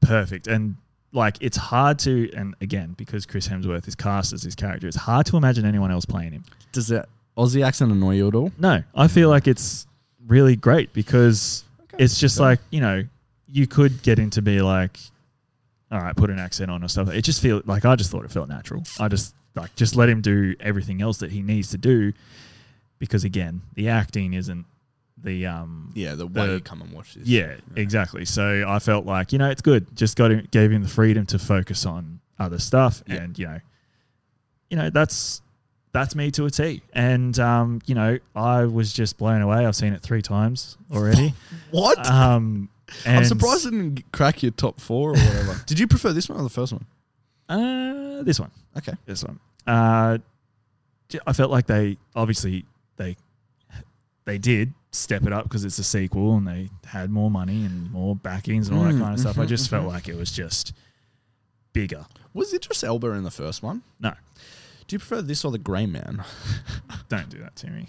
[0.00, 0.76] perfect." And
[1.12, 4.96] like, it's hard to, and again, because Chris Hemsworth is cast as his character, it's
[4.96, 6.44] hard to imagine anyone else playing him.
[6.72, 8.52] Does that Aussie accent annoy you at all?
[8.58, 9.86] No, I feel like it's
[10.26, 11.64] really great because
[11.98, 12.44] it's just Okay.
[12.44, 13.04] like you know,
[13.46, 14.98] you could get into be like,
[15.90, 17.08] all right, put an accent on or stuff.
[17.10, 18.82] It just feel like I just thought it felt natural.
[19.00, 22.12] I just like just let him do everything else that he needs to do,
[22.98, 24.64] because again, the acting isn't
[25.22, 27.28] the um Yeah, the way The- you come and watch this.
[27.28, 28.24] yeah, exactly.
[28.24, 29.94] So I felt like you know it's good.
[29.96, 33.16] Just got him, gave him the freedom to focus on other stuff, Yeah.
[33.16, 33.60] and you know,
[34.70, 35.41] you know that's
[35.92, 36.82] that's me to a T.
[36.92, 39.66] And um, you know, I was just blown away.
[39.66, 41.34] I've seen it three times already.
[41.70, 42.06] What?
[42.06, 42.68] um,
[43.06, 45.62] I'm surprised it didn't crack your top four or whatever.
[45.66, 46.84] Did you prefer this one or the first one?
[47.48, 48.92] Uh, this one, Okay.
[49.06, 49.40] this one.
[49.66, 50.18] Uh,
[51.26, 52.64] I felt like they obviously
[52.96, 53.16] they
[54.24, 57.90] they did step it up because it's a sequel and they had more money and
[57.90, 59.38] more backings and all that Mm, kind of stuff.
[59.38, 59.88] I mhm, just felt mhm.
[59.92, 60.74] like it was just
[61.72, 62.04] bigger.
[62.34, 63.82] Was Idris Elba in the first one?
[64.00, 64.12] No.
[64.92, 66.22] Do you prefer this or the Gray Man?
[67.08, 67.86] Don't do that to me.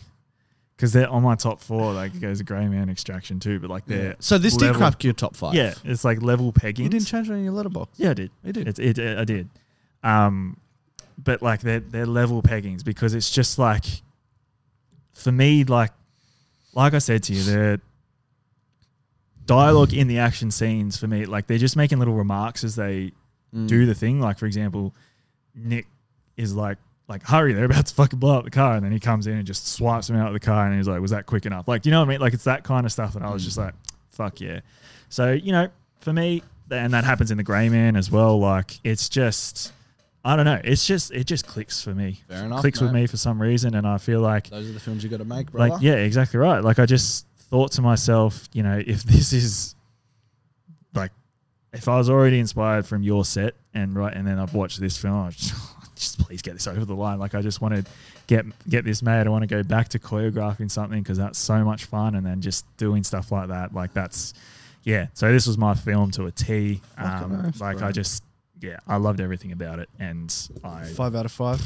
[0.78, 1.92] Because they're on my top four.
[1.92, 4.80] Like it goes a Gray Man Extraction too, but like they're So this did level-
[4.80, 5.54] crack your top five.
[5.54, 6.86] yeah, it's like level pegging.
[6.86, 7.90] You didn't change it on your Letterboxd.
[7.98, 8.32] Yeah, I did.
[8.42, 8.80] You did.
[8.80, 9.50] It, it, I did.
[10.02, 10.56] Um,
[11.22, 13.84] but like they're they're level peggings because it's just like
[15.12, 15.92] for me, like
[16.74, 17.82] like I said to you, the
[19.46, 23.12] dialogue in the action scenes for me, like they're just making little remarks as they
[23.54, 23.68] Mm.
[23.68, 24.20] do the thing.
[24.22, 24.96] Like for example,
[25.54, 25.86] Nick
[26.38, 29.00] is like like hurry, they're about to fucking blow up the car, and then he
[29.00, 31.26] comes in and just swipes him out of the car, and he's like, was that
[31.26, 31.68] quick enough?
[31.68, 32.22] Like you know what I mean?
[32.22, 33.66] Like it's that kind of stuff, and I was just Mm.
[33.66, 33.74] like,
[34.12, 34.62] fuck yeah.
[35.10, 35.68] So you know,
[36.00, 38.40] for me, and that happens in the Gray Man as well.
[38.40, 39.72] Like it's just.
[40.26, 40.62] I don't know.
[40.64, 42.22] It's just it just clicks for me.
[42.30, 42.62] Fair enough.
[42.62, 45.10] clicks with me for some reason, and I feel like Those are the films you
[45.10, 45.72] got to make, brother.
[45.72, 49.76] like yeah exactly right like i just thought to myself you know if this is
[50.96, 51.12] like
[51.74, 54.96] if i was already inspired from your set and right and then i've watched this
[54.98, 55.32] film I
[56.04, 57.84] just, please get this over the line like i just want to
[58.28, 61.64] get get this made i want to go back to choreographing something because that's so
[61.64, 64.34] much fun and then just doing stuff like that like that's
[64.84, 67.88] yeah so this was my film to a t um, nice, like bro.
[67.88, 68.24] i just
[68.62, 71.62] yeah i loved everything about it and i Five out of five.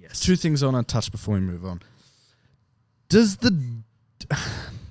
[0.00, 1.80] yes Two things I want to touch before we move on.
[3.08, 3.50] Does the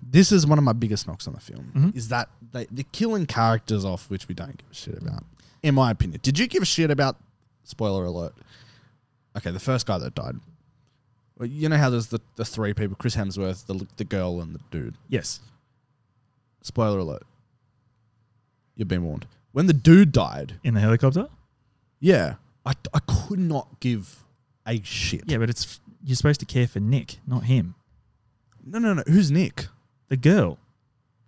[0.09, 1.95] this is one of my biggest knocks on the film Mhm.
[1.95, 5.23] is that they, they're killing characters off, which we don't give a shit about.
[5.63, 7.17] In my opinion, did you give a shit about?
[7.67, 8.33] Spoiler alert.
[9.37, 10.35] Okay, the first guy that died.
[11.37, 14.55] Well, you know how there's the, the three people: Chris Hemsworth, the the girl, and
[14.55, 14.95] the dude.
[15.09, 15.41] yes
[16.63, 17.23] Spoiler alert.
[18.75, 19.27] You've been warned.
[19.51, 21.27] When the dude died, in the helicopter.
[21.99, 24.23] yeah, I, I could not give
[24.65, 25.23] a shit.
[25.25, 27.75] Yeah, but it's you're supposed to care for Nick, not him.
[28.65, 29.03] No, no, no.
[29.07, 29.67] Who's Nick?
[30.09, 30.57] The girl.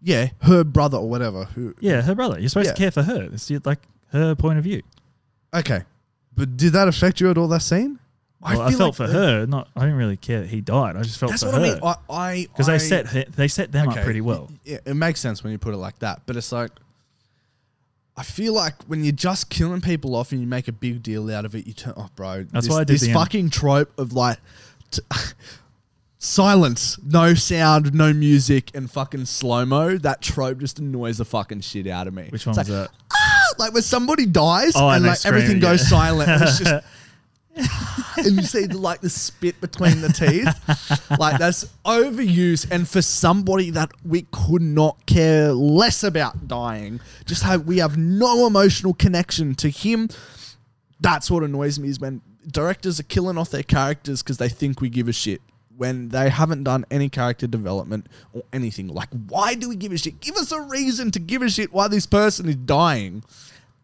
[0.01, 1.45] Yeah, her brother or whatever.
[1.45, 1.75] Who?
[1.79, 2.39] Yeah, her brother.
[2.39, 2.73] You're supposed Yeah.
[2.73, 3.29] to care for her.
[3.33, 3.79] It's like
[4.11, 4.81] her point of view.
[5.53, 5.81] Okay,
[6.39, 7.47] but did that affect you at all?
[7.47, 7.99] That scene?
[8.41, 9.45] Well, I, feel felt like for the- her.
[9.45, 9.67] Not.
[9.75, 10.95] I didn't really care that he died.
[10.95, 11.61] I just felt That's for what her.
[11.61, 11.79] I mean.
[11.83, 14.49] I, I because they set her, they set them up pretty well.
[14.63, 16.21] Yeah, it makes sense when you put it like that.
[16.25, 16.71] But it's like,
[18.15, 21.29] I feel like when you're just killing people off and you make a big deal
[21.29, 22.45] out of it, you turn, oh, bro.
[22.45, 23.19] That's this, why I did this the end.
[23.19, 24.37] fucking trope of like.
[24.91, 25.01] T-
[26.21, 29.95] Silence, no sound, no music, and fucking slow mo.
[29.97, 32.27] That trope just annoys the fucking shit out of me.
[32.29, 32.91] Which one It's was like, that?
[33.13, 35.87] "Ah!" Like when somebody dies Oh, and, and they like everything scream, goes yeah.
[35.97, 36.85] silent, and it's just
[38.17, 41.19] and you see the, like the spit between the teeth.
[41.19, 42.69] like that's overuse.
[42.71, 47.97] And for somebody that we could not care less about dying, just have we have
[47.97, 50.09] no emotional connection to him.
[51.01, 54.81] That's what annoys me is when directors are killing off their characters because they think
[54.81, 55.41] we give a shit.
[55.79, 59.97] When they haven't done any character development or anything, like why do we give a
[59.97, 60.19] shit?
[60.19, 63.23] Give us a reason to give a shit why this person is dying.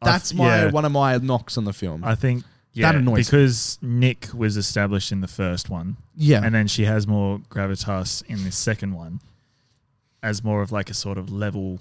[0.02, 0.72] That's th- my yeah.
[0.72, 2.04] one of my knocks on the film.
[2.04, 2.44] I think
[2.74, 3.22] yeah, That annoys me.
[3.24, 8.22] because Nick was established in the first one, yeah, and then she has more gravitas
[8.28, 9.22] in the second one,
[10.22, 11.80] as more of like a sort of level.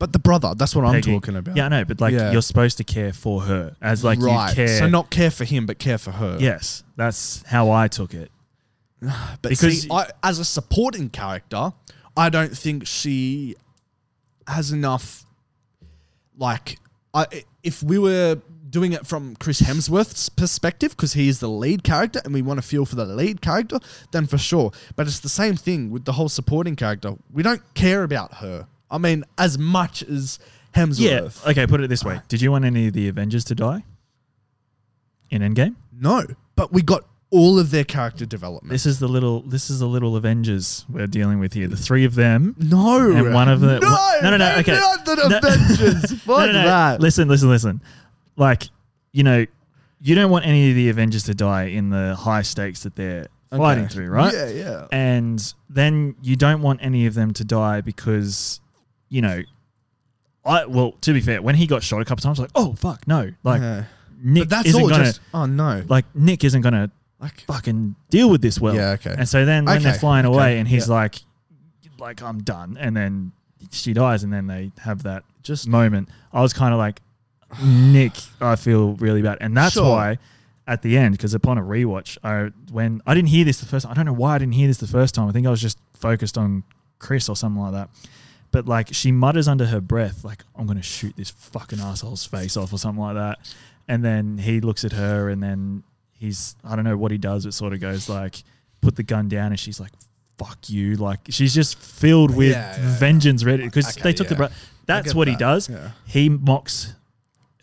[0.00, 1.56] But the brother, that's what I'm talking about.
[1.56, 2.32] Yeah, I know, but like Yeah.
[2.32, 4.48] you're supposed to care for her as like right.
[4.50, 4.78] you care.
[4.80, 6.38] So not care for him, but care for her.
[6.40, 8.32] yes, that's how I took it.
[9.42, 11.72] But because- see, I, as a supporting character,
[12.16, 13.56] I don't think she
[14.46, 15.26] has enough.
[16.36, 16.78] Like,
[17.14, 17.26] I
[17.62, 18.40] if we were
[18.70, 22.58] doing it from Chris Hemsworth's perspective, because he is the lead character, and we want
[22.58, 23.78] to feel for the lead character,
[24.12, 24.72] then for sure.
[24.96, 27.14] But it's the same thing with the whole supporting character.
[27.32, 28.66] We don't care about her.
[28.90, 30.38] I mean, as much as
[30.74, 31.44] Hemsworth.
[31.44, 31.50] Yeah.
[31.50, 33.84] Okay, put it this way: Did you want any of the Avengers to die
[35.30, 35.76] in Endgame?
[35.92, 36.24] No,
[36.56, 38.70] but we got all of their character development.
[38.70, 39.40] This is the little.
[39.40, 41.66] This is the little Avengers we're dealing with here.
[41.66, 42.54] The three of them.
[42.58, 44.72] No, And one of the- no, one- no, no, no, okay.
[44.78, 45.38] not the No.
[45.38, 46.12] Avengers.
[46.22, 47.00] Fuck No, no, that.
[47.00, 47.80] Listen, listen, listen.
[48.36, 48.68] Like,
[49.12, 49.46] you know,
[50.00, 53.26] you don't want any of the Avengers to die in the high stakes that they're
[53.50, 54.32] fighting through, right?
[54.32, 54.86] Yeah, yeah.
[54.92, 58.60] And then you don't want any of them to die because,
[59.08, 59.42] you know,
[60.44, 63.06] I well, to be fair, when he got shot a couple times, like, oh fuck,
[63.06, 63.84] no, like Yeah.
[64.24, 65.20] Nick but that's isn't all gonna just.
[65.32, 65.82] Oh no.
[65.88, 66.90] like Nick isn't gonna
[67.22, 68.74] Like, fucking deal with this well.
[68.74, 69.14] Yeah, okay.
[69.16, 70.94] And so then when they're flying okay, away, and he's yeah.
[70.94, 71.20] like,
[71.98, 73.30] like I'm done, and then
[73.70, 76.08] she dies, and then they have that just moment.
[76.32, 77.00] I was kind of like,
[77.62, 79.88] Nick, I feel really bad, and that's Sure.
[79.88, 80.18] why
[80.66, 83.86] at the end, because upon a rewatch, I when I didn't hear this the first,
[83.86, 85.28] I don't know why I didn't hear this the first time.
[85.28, 86.64] I think I was just focused on
[86.98, 87.90] Chris or something like that.
[88.50, 92.56] But like she mutters under her breath, like I'm gonna shoot this fucking asshole's face
[92.56, 93.38] off or something like that.
[93.88, 95.82] And then he looks at her, and then
[96.22, 98.42] he's I don't know what he does, but sort of goes like,
[98.80, 99.92] put the gun down, and she's like,
[100.38, 102.98] "Fuck you!" Like she's just filled with Yeah, yeah, yeah.
[102.98, 104.34] vengeance, ready because Okay, they took the.
[104.34, 104.38] yeah.
[104.38, 104.50] Bro- I
[104.86, 105.68] that's get what he that, does.
[105.68, 105.90] Yeah.
[106.06, 106.94] He mocks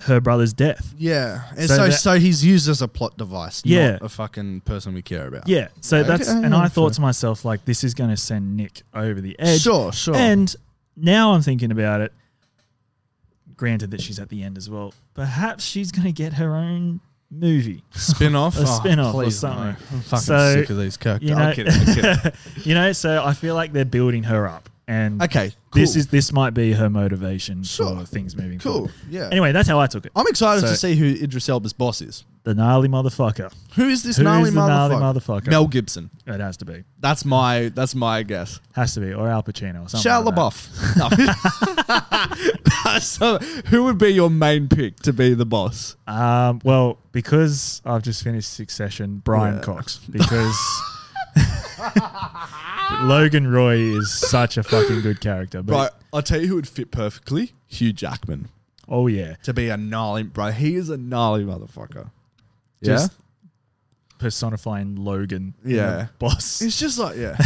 [0.03, 0.93] her brother's death.
[0.97, 1.43] Yeah.
[1.57, 3.91] And So so, that- so he's used as a plot device, Yeah.
[3.93, 5.45] not a fucking person we care about.
[5.47, 5.67] Yeah.
[5.81, 8.83] So Okay, that's and I thought to myself like this is going to send Nick
[8.93, 9.59] over the edge.
[9.61, 10.15] Sure, sure.
[10.15, 10.55] And
[10.95, 12.13] now I'm thinking about it.
[13.57, 14.93] Granted that she's at the end as well.
[15.13, 17.01] Perhaps she's going to get her own
[17.31, 17.83] movie.
[17.91, 19.59] spin off, a oh, spin-off or something.
[19.63, 19.69] No.
[19.91, 21.29] I'm fucking So, sick of these characters.
[21.29, 21.73] You know, I'm kidding.
[21.73, 22.31] I'm kidding.
[22.63, 22.91] you know.
[22.91, 25.81] So I feel like they're building her up, and Okay, cool.
[25.81, 27.99] this is this might be her motivation Sure.
[27.99, 28.73] for things moving cool.
[28.73, 28.91] forward.
[29.09, 29.29] Yeah.
[29.31, 30.11] Anyway, that's how I took it.
[30.15, 32.25] I'm excited So- to see who Idris Elba's boss is.
[32.49, 33.53] The gnarly motherfucker.
[33.75, 35.41] Who is this Who gnarly is the gnarly motherfucker?
[35.43, 35.49] motherfucker?
[35.51, 36.09] Mel Gibson.
[36.25, 36.83] It has to be.
[36.99, 38.59] That's my that's my guess.
[38.73, 40.11] Has to be, or Al Pacino, or something.
[40.11, 40.33] Shia like.
[40.33, 40.63] LaBeouf.
[42.89, 42.99] No.
[42.99, 43.37] so,
[43.67, 45.95] who would be your main pick to be the boss?
[46.07, 49.61] Um, well, because I've just finished Succession, Brian Yeah.
[49.61, 49.99] Cox.
[50.09, 50.57] Because
[53.03, 55.61] Logan Roy is such a fucking good character.
[55.61, 57.51] But Right, I'll tell you who would fit perfectly.
[57.67, 58.49] Hugh Jackman
[58.89, 60.51] oh yeah, to be a gnarly bro.
[60.51, 62.09] He is a gnarly motherfucker.
[62.83, 63.11] Just
[64.17, 65.53] personifying Logan.
[65.63, 66.07] Yeah.
[66.19, 66.61] boss.
[66.61, 67.37] It's just like yeah.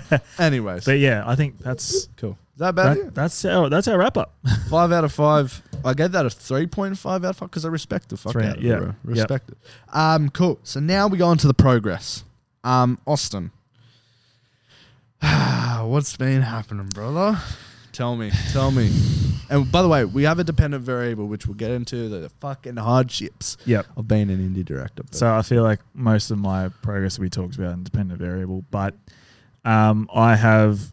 [0.10, 0.18] no.
[0.38, 2.36] Anyways, But yeah, I think that's cool.
[2.54, 4.34] Is that about that, that's our that's our wrap up.
[4.68, 5.62] Five out of five.
[5.84, 8.32] I gave that a three point five out of five because I respect the fuck
[8.32, 8.80] Three, out of yeah, it.
[8.80, 8.94] bro.
[9.04, 9.56] Respect it.
[9.92, 10.58] Um, cool.
[10.64, 12.24] So now we go on to the progress.
[12.64, 13.52] Um, Austin.
[15.20, 17.38] What's been happening, brother?
[17.98, 18.30] Tell me.
[18.52, 18.92] Tell me.
[19.50, 22.76] And by the way, we have a dependent variable which we'll get into the fucking
[22.76, 23.86] hardships yep.
[23.96, 25.02] of being an indie director.
[25.02, 28.64] but- So I feel like most of my progress we talked about in dependent variable,
[28.70, 28.94] but
[29.64, 30.92] um, I have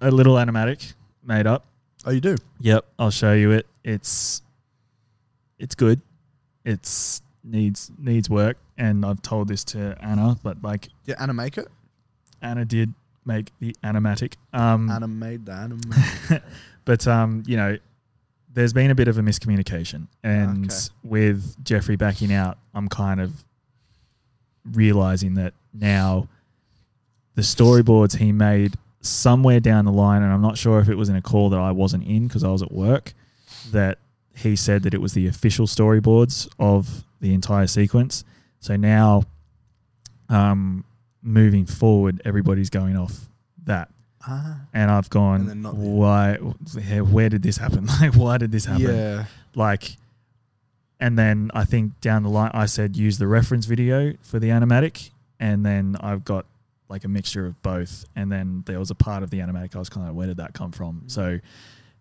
[0.00, 1.64] a little animatic made up.
[2.04, 2.34] Oh, you do.
[2.58, 3.68] Yep, I'll show you it.
[3.84, 4.42] It's
[5.60, 6.00] it's good.
[6.64, 11.56] It's needs needs work, and I've told this to Anna, but like Yeah, Anna make
[11.56, 11.68] it.
[12.42, 12.92] Anna did
[13.24, 14.34] make the animatic.
[14.52, 15.80] Um, Anna made the anime.
[16.84, 17.78] but um, you know,
[18.52, 20.76] there's been a bit of a miscommunication, and Okay.
[21.02, 23.44] with Jeffrey backing out, I'm kind of
[24.72, 26.28] realizing that now
[27.34, 31.08] the storyboards he made somewhere down the line, and I'm not sure if it was
[31.08, 33.12] in a call that I wasn't in because I was at work,
[33.72, 33.98] that
[34.36, 38.24] he said that it was the official storyboards of the entire sequence.
[38.60, 39.24] So now,
[40.28, 40.84] um,
[41.24, 43.28] moving forward, everybody's going off
[43.64, 43.88] that
[44.28, 44.60] ah.
[44.72, 46.34] and I've gone, the- why?
[46.36, 47.88] Where did this happen?
[48.00, 48.94] Like, why did this happen?
[48.94, 49.24] Yeah.
[49.54, 49.96] Like,
[51.00, 54.50] and then I think down the line, I said use the reference video for the
[54.50, 55.10] animatic,
[55.40, 56.46] and then I've got
[56.88, 58.04] like a mixture of both.
[58.14, 60.36] And then there was a part of the animatic I was kind of, where did
[60.36, 61.02] that come from?
[61.06, 61.40] So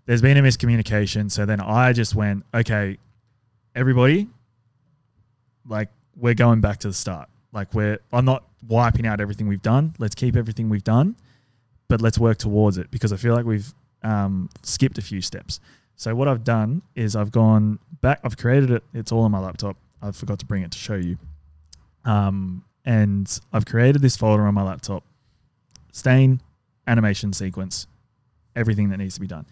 [0.05, 1.31] there's been a miscommunication.
[1.31, 2.97] So then I just went, okay,
[3.75, 4.29] everybody,
[5.67, 7.29] like we're going back to the start.
[7.51, 9.95] Like we're, I'm not wiping out everything we've done.
[9.99, 11.15] Let's keep everything we've done,
[11.87, 15.59] but let's work towards it because I feel like we've um, skipped a few steps.
[15.95, 18.19] So what I've done is I've gone back.
[18.23, 18.83] I've created it.
[18.93, 19.77] It's all on my laptop.
[20.01, 21.17] I forgot to bring it to show you.
[22.03, 25.03] Um, and I've created this folder on my laptop.
[25.91, 26.41] Stain,
[26.87, 27.87] animation sequence,
[28.55, 29.45] everything that needs to be done.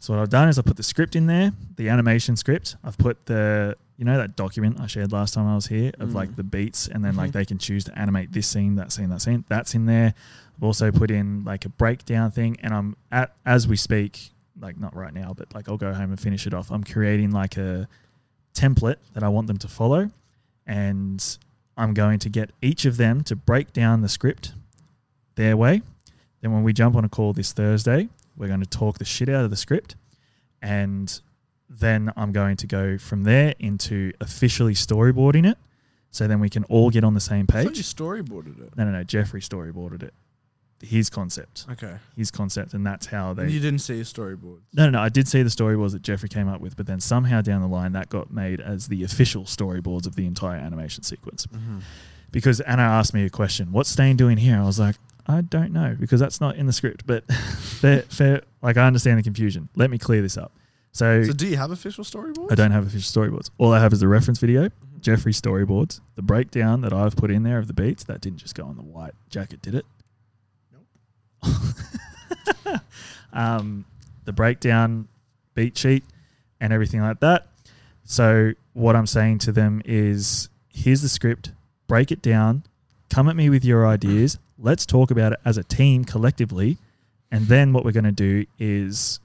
[0.00, 2.76] So what I've done is I put the script in there, the animation script.
[2.82, 6.10] I've put the you know that document I shared last time I was here of
[6.10, 6.14] Mm.
[6.14, 7.34] like the beats, and then like Mhm.
[7.34, 9.44] they can choose to animate this scene, that scene, that scene.
[9.48, 10.14] That's in there.
[10.56, 14.78] I've also put in like a breakdown thing, and I'm at as we speak, like
[14.78, 16.70] not right now, but like I'll go home and finish it off.
[16.72, 17.88] I'm creating like a
[18.54, 20.10] template that I want them to follow,
[20.66, 21.38] and
[21.76, 24.54] I'm going to get each of them to break down the script
[25.34, 25.82] their way.
[26.40, 29.28] Then when we jump on a call this Thursday, we're going to talk the shit
[29.28, 29.96] out of the script,
[30.62, 31.20] and
[31.68, 35.58] then I'm going to go from there into officially storyboarding it.
[36.10, 37.76] So then we can all get on the same I thought page.
[37.78, 38.76] you storyboarded it.
[38.76, 39.02] No, no, no.
[39.02, 40.14] Jeffrey storyboarded it.
[40.82, 41.94] His concept, Okay.
[42.14, 43.44] his concept, and that's how they.
[43.44, 44.58] And you didn't see a storyboard.
[44.74, 45.00] No, no, no.
[45.00, 47.68] I did see the storyboards that Jeffrey came up with, but then somehow down the
[47.68, 51.46] line that got made as the official storyboards of the entire animation sequence.
[51.46, 51.78] Mm-hmm.
[52.32, 54.96] Because Anna asked me a question, "What's Stain doing here?" I was like,
[55.26, 57.06] "I don't know," because that's not in the script.
[57.06, 58.42] But fair, fair.
[58.60, 59.68] Like I understand the confusion.
[59.76, 60.52] Let me clear this up.
[60.94, 62.52] So, So do you have official storyboards?
[62.52, 63.50] I don't have official storyboards.
[63.58, 64.70] All I have is the reference video,
[65.00, 68.04] Jeffrey's storyboards, the breakdown that I've put in there of the beats.
[68.04, 69.84] That didn't just go on the white jacket, did it?
[71.42, 72.80] Nope.
[73.32, 73.84] um,
[74.24, 75.08] the breakdown,
[75.54, 76.04] beat sheet,
[76.60, 77.48] and everything like that.
[78.04, 81.50] So what I'm saying to them is, here's the script.
[81.88, 82.62] Break it down.
[83.10, 84.38] Come at me with your ideas.
[84.60, 86.78] Let's talk about it as a team collectively,
[87.32, 89.18] and then what we're going to do is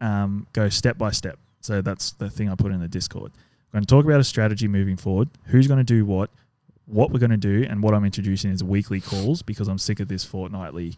[0.00, 1.38] um, go step by step.
[1.60, 3.32] So that's the thing I put in the Discord.
[3.72, 5.28] We're going to talk about a strategy moving forward.
[5.46, 6.30] Who's going to do what?
[6.86, 9.98] What we're going to do, and what I'm introducing is weekly calls because I'm sick
[9.98, 10.94] of this fortnightly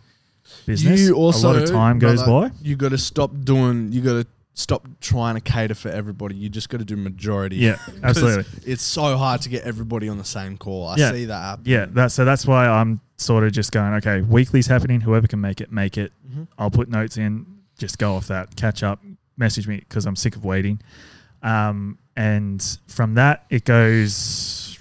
[0.67, 1.01] business.
[1.01, 2.51] You also a lot of time goes by.
[2.63, 3.91] You got to stop doing.
[3.93, 6.35] You got to stop trying to cater for everybody.
[6.35, 7.57] You just got to do majority.
[7.57, 8.45] Yeah, absolutely.
[8.67, 10.89] It's so hard to get everybody on the same call.
[10.89, 11.13] I Yeah.
[11.13, 11.65] see that happen.
[11.67, 15.01] Yeah, that, so that's why I'm sort of just going, okay, weekly's happening.
[15.01, 16.13] Whoever can make it, make it.
[16.31, 16.49] Mhm.
[16.59, 17.47] I'll put notes in,
[17.79, 19.01] just go off that, catch up,
[19.37, 20.81] message me because I'm sick of waiting.
[21.43, 24.77] Um, and from that, it goes,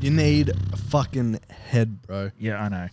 [0.00, 2.30] You need a fucking head, bro.
[2.38, 2.88] yeah, I know.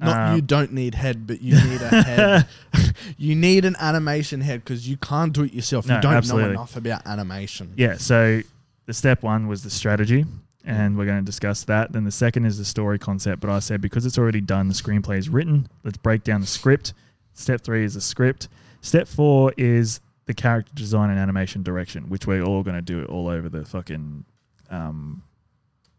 [0.00, 2.46] Not Um, you don't need head, but you need a head.
[3.18, 5.86] you need an animation head because you can't do it yourself.
[5.88, 6.50] No, you don't absolutely.
[6.50, 7.72] know enough about animation.
[7.76, 8.40] Yeah, so
[8.86, 10.24] the step one was the strategy,
[10.64, 11.90] and we're going to discuss that.
[11.92, 14.74] Then the second is the story concept, but I said because it's already done, the
[14.74, 15.68] screenplay is written.
[15.82, 16.94] Let's break down the script.
[17.38, 18.48] Step three is the script.
[18.80, 23.00] Step four is the character design and animation direction, which we're all going to do
[23.00, 24.24] it all over the fucking
[24.70, 25.22] um,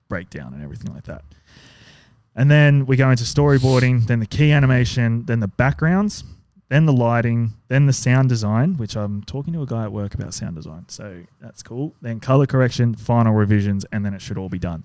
[0.09, 1.23] breakdown and everything like that.
[2.35, 6.23] And then we go into storyboarding, then the key animation, then the backgrounds,
[6.67, 10.13] then the lighting, then the sound design, which I'm talking to a guy at work
[10.13, 10.85] about sound design.
[10.89, 11.95] So that's cool.
[12.01, 14.83] Then color correction, final revisions, and then it should all be done.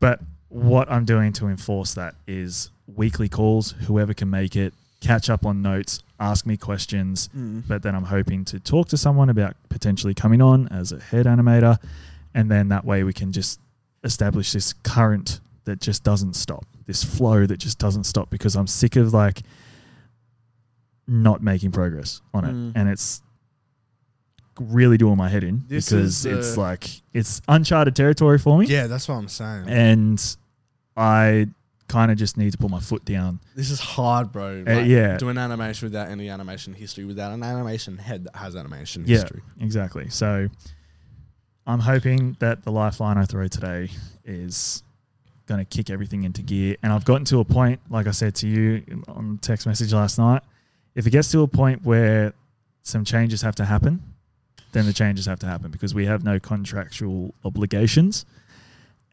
[0.00, 4.72] But what I'm doing to enforce that is weekly calls, whoever can make it,
[5.04, 7.28] catch up on notes, ask me questions.
[7.36, 7.64] Mm.
[7.68, 11.26] But then I'm hoping to talk to someone about potentially coming on as a head
[11.26, 11.78] animator.
[12.34, 13.60] And then that way we can just
[14.02, 18.66] establish this current that just doesn't stop, this flow that just doesn't stop because I'm
[18.66, 19.42] sick of like
[21.06, 22.52] not making progress on it.
[22.52, 22.72] Mm.
[22.74, 23.22] And it's
[24.60, 28.66] really doing my head in This because is, it's like it's uncharted territory for me
[28.66, 29.64] Yeah, that's what I'm saying.
[29.68, 30.36] and
[30.96, 31.48] I
[31.88, 33.40] kind of just need to put my foot down.
[33.54, 34.64] This is hard, bro.
[34.66, 35.16] Uh, yeah.
[35.18, 39.16] Doing animation without any animation history, without an animation head that has animation Yeah.
[39.18, 39.42] history.
[39.60, 40.08] Exactly.
[40.08, 40.48] So
[41.66, 43.90] I'm hoping that the lifeline I throw today
[44.24, 44.82] is
[45.46, 46.76] going to kick everything into gear.
[46.82, 50.18] And I've gotten to a point, like I said to you on text message last
[50.18, 50.42] night,
[50.94, 52.32] if it gets to a point where
[52.82, 54.02] some changes have to happen,
[54.72, 58.24] then the changes have to happen because we have no contractual obligations.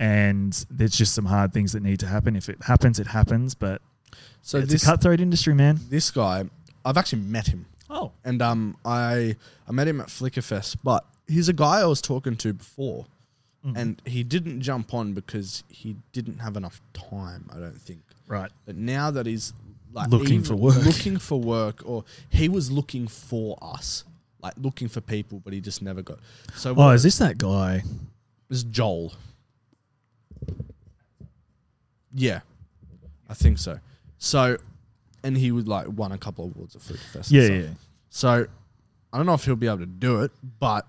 [0.02, 2.36] And there's just some hard things that need to happen.
[2.36, 3.54] If it happens, it happens.
[3.54, 3.82] But
[4.42, 5.80] So it's this a cutthroat industry, man.
[5.90, 6.46] this guy,
[6.84, 9.36] I've actually met him, Oh, and um, I
[9.68, 13.06] I met him at Flickerfest, but he's a guy I was talking to before,
[13.64, 13.78] Mm.
[13.78, 17.48] and he didn't jump on because he didn't have enough time.
[17.54, 18.02] I don't think.
[18.28, 18.50] right.
[18.66, 19.54] But now that he's
[19.94, 20.84] like Looking for work.
[20.84, 24.04] looking for work, or he was looking for us,
[24.42, 26.18] like looking for people, but he just never got.
[26.56, 27.84] So Oh, is this that guy?
[28.50, 29.14] Is Joel.
[32.14, 32.42] Yeah,
[33.30, 33.80] I think so.
[34.18, 34.58] So,
[35.24, 37.32] and he would like won a couple of awards at Flick Fest.
[37.32, 37.58] and Yeah, stuff.
[37.62, 37.74] yeah.
[38.10, 38.48] So,
[39.14, 40.86] I don't know if he'll be able to do it, but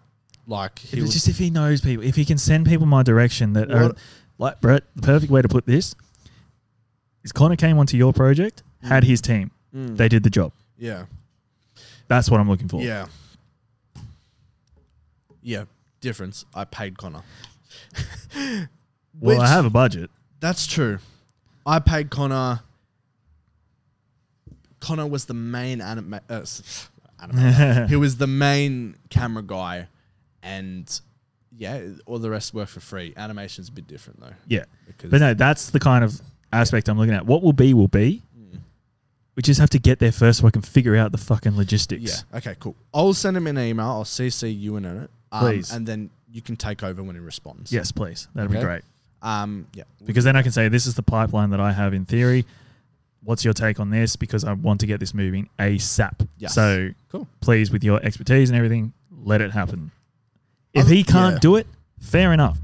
[0.46, 3.52] like he It's just if he knows people, if he can send people my direction
[3.54, 3.98] that are What-
[4.38, 4.84] like Brett.
[4.96, 5.94] The perfect way to put this
[7.22, 9.06] is Connor came onto your project, had Mm.
[9.06, 10.52] his team, Mm, they did the job.
[10.76, 11.04] yeah,
[12.08, 12.82] That's what I'm looking for.
[12.82, 13.06] yeah,
[15.42, 15.64] yeah.
[16.00, 16.44] Difference.
[16.54, 17.22] I paid Connor.
[19.20, 20.10] Well, Which- I have a budget.
[20.40, 20.98] That's true.
[21.66, 22.60] I paid Connor.
[24.80, 26.40] Connor was the main anima- uh,
[27.20, 27.88] animator.
[27.88, 29.86] he was the main camera guy,
[30.42, 31.00] and
[31.56, 33.14] yeah, all the rest work for free.
[33.16, 34.32] Animation's a bit different though.
[34.48, 34.64] Yeah.
[35.08, 36.20] But no, that's the kind of
[36.52, 37.26] aspect I'm looking at.
[37.26, 38.22] What will be will be.
[38.36, 38.58] Mm.
[39.36, 42.02] We just have to get there first so I can figure out the fucking logistics.
[42.32, 42.74] yeah, okay, cool.
[42.92, 43.86] I'll send him an email.
[43.86, 45.70] I'll CC you in it, um, Please.
[45.72, 47.72] and then you can take over when he responds.
[47.72, 48.26] Yes, please.
[48.34, 48.58] That'd Okay.
[48.60, 48.82] be great.
[49.22, 49.66] Um.
[49.74, 49.84] Yeah.
[50.04, 52.44] Because then I can say this is the pipeline that I have in theory.
[53.22, 54.16] What's your take on this?
[54.16, 56.26] Because I want to get this moving ASAP.
[56.38, 56.54] Yes.
[56.54, 57.28] So Cool.
[57.40, 58.92] please, with your expertise and everything,
[59.24, 59.92] let it happen.
[60.74, 61.40] If he can't yeah.
[61.40, 61.68] do it,
[62.00, 62.58] fair enough.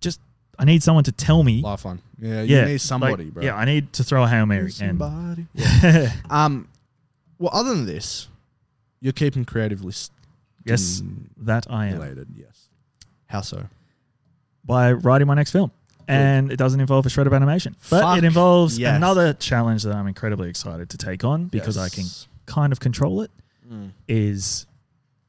[0.00, 0.20] Just
[0.56, 1.62] I need someone to tell me.
[1.62, 2.00] Lifeline.
[2.20, 2.42] Yeah.
[2.42, 3.42] yeah, You need somebody, like, bro.
[3.42, 4.66] Yeah, I need to throw a hail mary.
[4.66, 5.46] Need And somebody.
[6.30, 6.68] Um.
[7.38, 8.28] Well, other than this,
[9.00, 9.92] you're keeping creatively
[10.64, 11.02] yes,
[11.38, 12.28] that I am stimulated.
[12.36, 12.68] Yes.
[13.26, 13.66] How so?
[14.64, 15.70] by writing my next film,
[16.08, 18.96] and it doesn't involve a shred of animation, but Fuck it involves yes.
[18.96, 22.04] another challenge that I'm incredibly excited to take on because I can
[22.46, 23.30] kind of control it.
[23.70, 23.92] Mm.
[24.08, 24.66] Is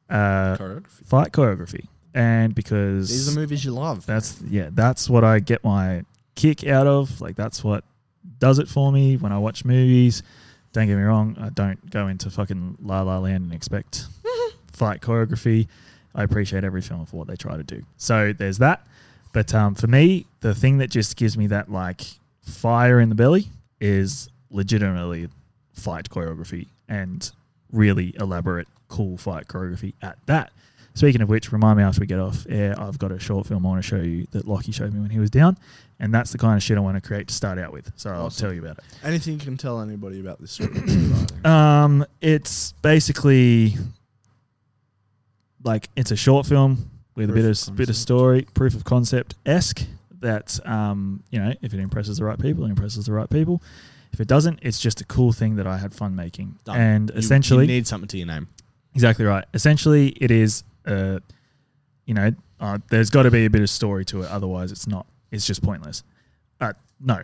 [0.10, 1.06] uh, choreography.
[1.06, 4.06] fight choreography, and because These are movies you love.
[4.06, 6.04] That's yeah, that's what I get my
[6.36, 7.22] kick out of.
[7.22, 7.84] Like that's what
[8.40, 10.24] does it for me when I watch movies.
[10.74, 14.08] Don't get me wrong, I don't go into fucking La La Land and expect
[14.74, 15.68] fight choreography.
[16.14, 17.84] I appreciate every film for what they try to do.
[17.98, 18.86] So there's that.
[19.36, 22.00] But um, for me, the thing that just gives me that like
[22.42, 23.50] fire in the belly
[23.82, 25.28] is legitimately
[25.74, 27.30] fight choreography and
[27.70, 30.54] really elaborate, cool fight choreography at that.
[30.94, 33.66] Speaking of which, remind me after we get off air, I've got a short film
[33.66, 35.58] I want to show you that Lockie showed me when he was down.
[36.00, 37.92] And that's the kind of shit I want to create to start out with.
[37.98, 38.86] So I'll tell you about it.
[39.04, 40.80] Anything you can tell anybody about this script?
[41.46, 43.76] Um, it's basically
[45.62, 48.76] like it's a short film with Proof a bit of of bit of story, proof
[48.76, 49.84] of concept esque.
[50.22, 53.62] That um, you know, if it impresses the right people, it impresses the right people.
[54.12, 56.58] If it doesn't, it's just a cool thing that I had fun making.
[56.64, 56.78] Done.
[56.80, 58.48] And You- essentially, you need something to your name.
[58.94, 59.44] Exactly right.
[59.54, 61.20] Essentially, it is, uh,
[62.06, 64.32] you know, uh, there's got to be a bit of story to it.
[64.32, 65.06] Otherwise, it's not.
[65.32, 66.02] It's just pointless.
[66.62, 67.22] Uh, no,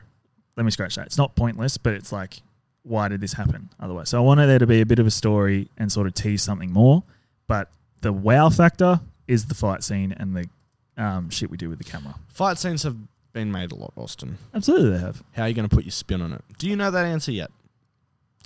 [0.57, 1.05] let me scratch that.
[1.05, 2.41] It's not pointless, but it's like,
[2.83, 3.69] why did this happen?
[3.79, 6.13] Otherwise, so I wanted there to be a bit of a story and sort of
[6.13, 7.03] tease something more.
[7.47, 7.69] But
[8.01, 8.99] the wow factor
[9.31, 10.49] is the fight scene and the
[10.97, 12.15] um, shit we do with the camera.
[12.27, 12.97] Fight scenes have
[13.33, 14.37] been made a lot, Austin.
[14.53, 16.43] Absolutely, they have How are you going to put your spin on it?
[16.57, 17.51] Do you know that answer yet?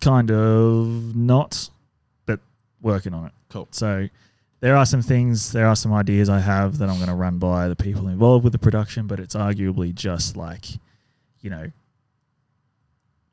[0.02, 1.70] kind of not,
[2.26, 2.40] but
[2.82, 3.32] working on it.
[3.50, 3.68] Cool.
[3.72, 4.08] So
[4.60, 7.38] there are some things, there are some ideas I have that I'm going to run
[7.38, 10.66] by the people involved with the production, but it's arguably just like,
[11.42, 11.72] you know,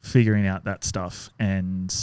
[0.00, 1.30] figuring out that stuff.
[1.38, 1.94] And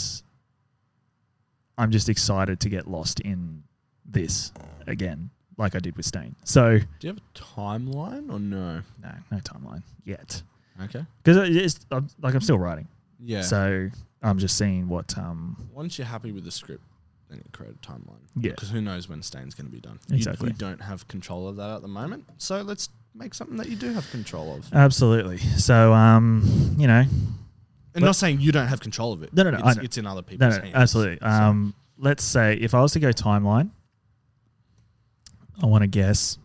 [1.76, 3.62] I'm just excited to get lost in
[4.04, 4.52] this
[4.86, 5.30] again,
[5.60, 6.34] like I did with Stain.
[6.44, 8.82] So, Do you have a timeline or no?
[9.02, 10.42] no, no timeline yet.
[10.82, 11.04] Okay.
[11.22, 12.88] Because it's I'm, like I'm still writing.
[13.22, 13.42] Yeah.
[13.42, 13.88] So
[14.22, 16.82] I'm just seeing what, um, Once you're happy with the script,
[17.28, 18.16] then you create a timeline.
[18.36, 18.52] Yeah.
[18.52, 19.98] Because who knows when Stain's going to be done?
[20.08, 20.48] You- Exactly.
[20.48, 22.24] You, don't have control of that at the moment.
[22.38, 24.72] So let's make something that you do have control of.
[24.72, 25.36] absolutely.
[25.38, 27.04] So, um, you know,
[27.94, 29.34] And not saying you don't have control of it.
[29.34, 30.74] No, no, no, It's, it's in other No, people's no, hands.
[30.74, 31.18] absolutely.
[31.20, 33.70] So- Um, let's say if I was to go timeline,
[35.62, 36.38] I want to guess.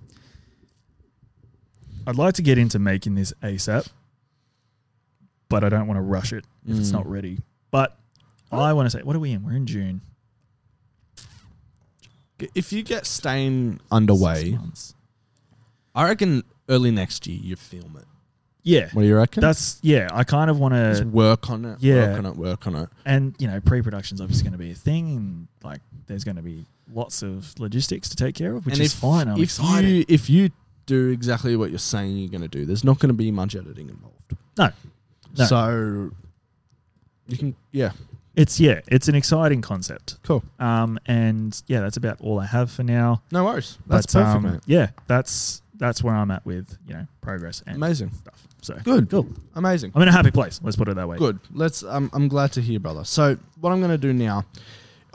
[2.07, 3.87] I'd like to get into making this ASAP,
[5.49, 6.93] but I don't want to rush it if it's Mm.
[6.93, 7.39] not ready.
[7.71, 7.97] But
[8.51, 9.43] I want to say, what are we in?
[9.43, 10.01] We're in June.
[12.53, 14.59] If you get Stain Six underway.
[15.95, 18.05] I reckon early next year you film it.
[18.63, 19.41] Yeah, What do you reckon?
[19.41, 20.09] that's yeah.
[20.11, 21.77] I kind of want to, work on it.
[21.81, 22.09] yeah.
[22.09, 22.35] Work on it.
[22.35, 22.89] Work on it.
[23.05, 26.41] and you know, pre-production's obviously going to be a thing, and like there's going to
[26.41, 29.27] be lots of logistics to take care of, which and is if, fine.
[29.27, 29.89] I'm if excited.
[29.89, 30.51] you if you
[30.85, 33.55] do exactly what you're saying you're going to do, there's not going to be much
[33.55, 34.35] editing involved.
[34.57, 34.69] No.
[35.37, 35.45] No.
[35.45, 36.11] So
[37.27, 37.91] you can yeah
[38.35, 40.17] it's yeah, it's an exciting concept.
[40.23, 40.43] cool.
[40.59, 43.21] Um, and yeah, that's about all I have for now.
[43.31, 43.77] No worries.
[43.87, 44.61] That's But, perfect, um.
[44.65, 48.11] Yeah, that's that's where I'm at with you know progress and Amazing.
[48.11, 48.47] stuff.
[48.61, 49.09] So Good.
[49.09, 49.27] cool.
[49.55, 49.91] Amazing.
[49.95, 50.59] I'm in a happy place.
[50.63, 51.17] Let's put it that way.
[51.17, 51.39] Good.
[51.53, 51.83] Let's.
[51.83, 53.03] Um, I'm glad to hear, brother.
[53.03, 54.43] So what I'm going to do now,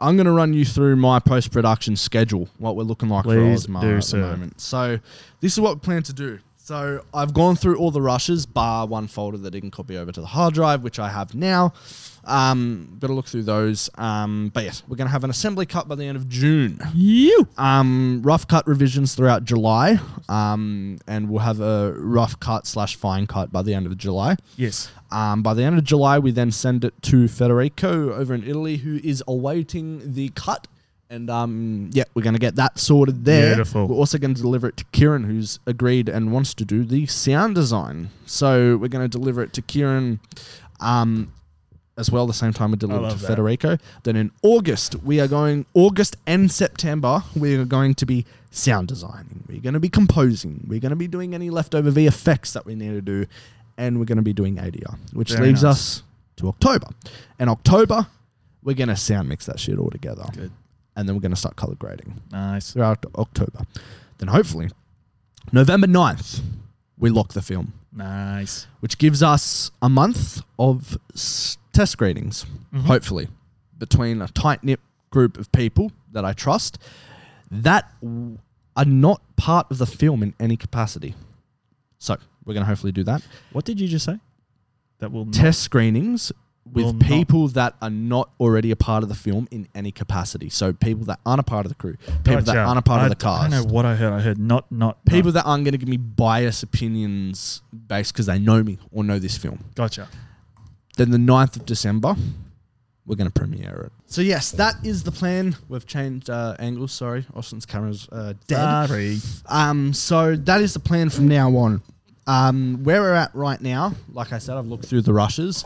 [0.00, 3.66] I'm going to run you through my post production schedule, what we're looking like Please
[3.66, 4.20] for Ozmar do, at sir.
[4.20, 4.60] the moment.
[4.60, 4.98] So
[5.40, 6.38] this is what we plan to do.
[6.56, 10.20] So I've gone through all the rushes, bar one folder that didn't copy over to
[10.20, 11.72] the hard drive, which I have now.
[12.24, 13.90] Um, got to look through those.
[13.96, 16.80] Um, but yes, we're going to have an assembly cut by the end of June.
[16.94, 17.48] You.
[17.56, 19.98] Um, rough cut revisions throughout July.
[20.28, 24.36] Um, and we'll have a rough cut slash fine cut by the end of July.
[24.56, 24.90] Yes.
[25.10, 28.76] Um, by the end of July, we then send it to Federico over in Italy,
[28.76, 30.68] who is awaiting the cut.
[31.08, 33.56] And um, yeah, we're going to get that sorted there.
[33.56, 33.88] Beautiful.
[33.88, 37.06] We're also going to deliver it to Kieran, who's agreed and wants to do the
[37.06, 38.10] sound design.
[38.26, 40.20] So we're going to deliver it to Kieran
[40.78, 41.32] um,
[42.00, 42.26] as well.
[42.26, 43.26] The same time we deliver to that.
[43.26, 43.76] Federico.
[44.02, 47.22] Then in August, we are going August and September.
[47.36, 49.44] We are going to be sound designing.
[49.48, 50.64] We're going to be composing.
[50.66, 53.26] We're going to be doing any leftover VFX that we need to do,
[53.76, 55.72] and we're going to be doing ADR, which Very leaves nice.
[55.74, 56.02] us
[56.36, 56.88] to October.
[57.38, 58.06] And October,
[58.64, 60.50] we're going to sound mix that shit all together, Good.
[60.96, 62.72] and then we're going to start color grading Nice.
[62.72, 63.60] throughout October.
[64.18, 64.70] Then hopefully,
[65.52, 66.40] November 9th,
[66.98, 68.66] we lock the film, Nice.
[68.80, 72.82] which gives us a month of s- test gradings, Mhm.
[72.84, 73.28] hopefully,
[73.78, 76.78] between a tight knit group of people that I trust
[77.50, 78.38] that w-
[78.76, 81.14] are not part of the film in any capacity.
[81.98, 83.22] So we're going to hopefully do that.
[83.52, 84.18] What did you just say?
[85.00, 86.30] That will Test screenings
[86.70, 90.48] with people that are not already a part of the film in any capacity.
[90.50, 93.04] So people that aren't a part of the crew, people that aren't a part I,
[93.04, 93.42] of the cast.
[93.44, 94.12] I know what I heard.
[94.12, 95.42] I heard not not people not.
[95.44, 99.18] that aren't going to give me biased opinions based because they know me or know
[99.18, 99.64] this film.
[99.74, 100.06] Gotcha.
[100.96, 102.14] Then the 9th of December,
[103.06, 103.92] we're going to premiere it.
[104.06, 105.56] So yes, that is the plan.
[105.68, 106.92] We've changed uh, angles.
[106.92, 108.88] Sorry, Austin's camera's uh, dead.
[108.88, 109.18] Sorry.
[109.46, 111.82] Um, so that is the plan from now on.
[112.26, 115.64] Um, where we're at right now, like I said, I've looked through the rushes.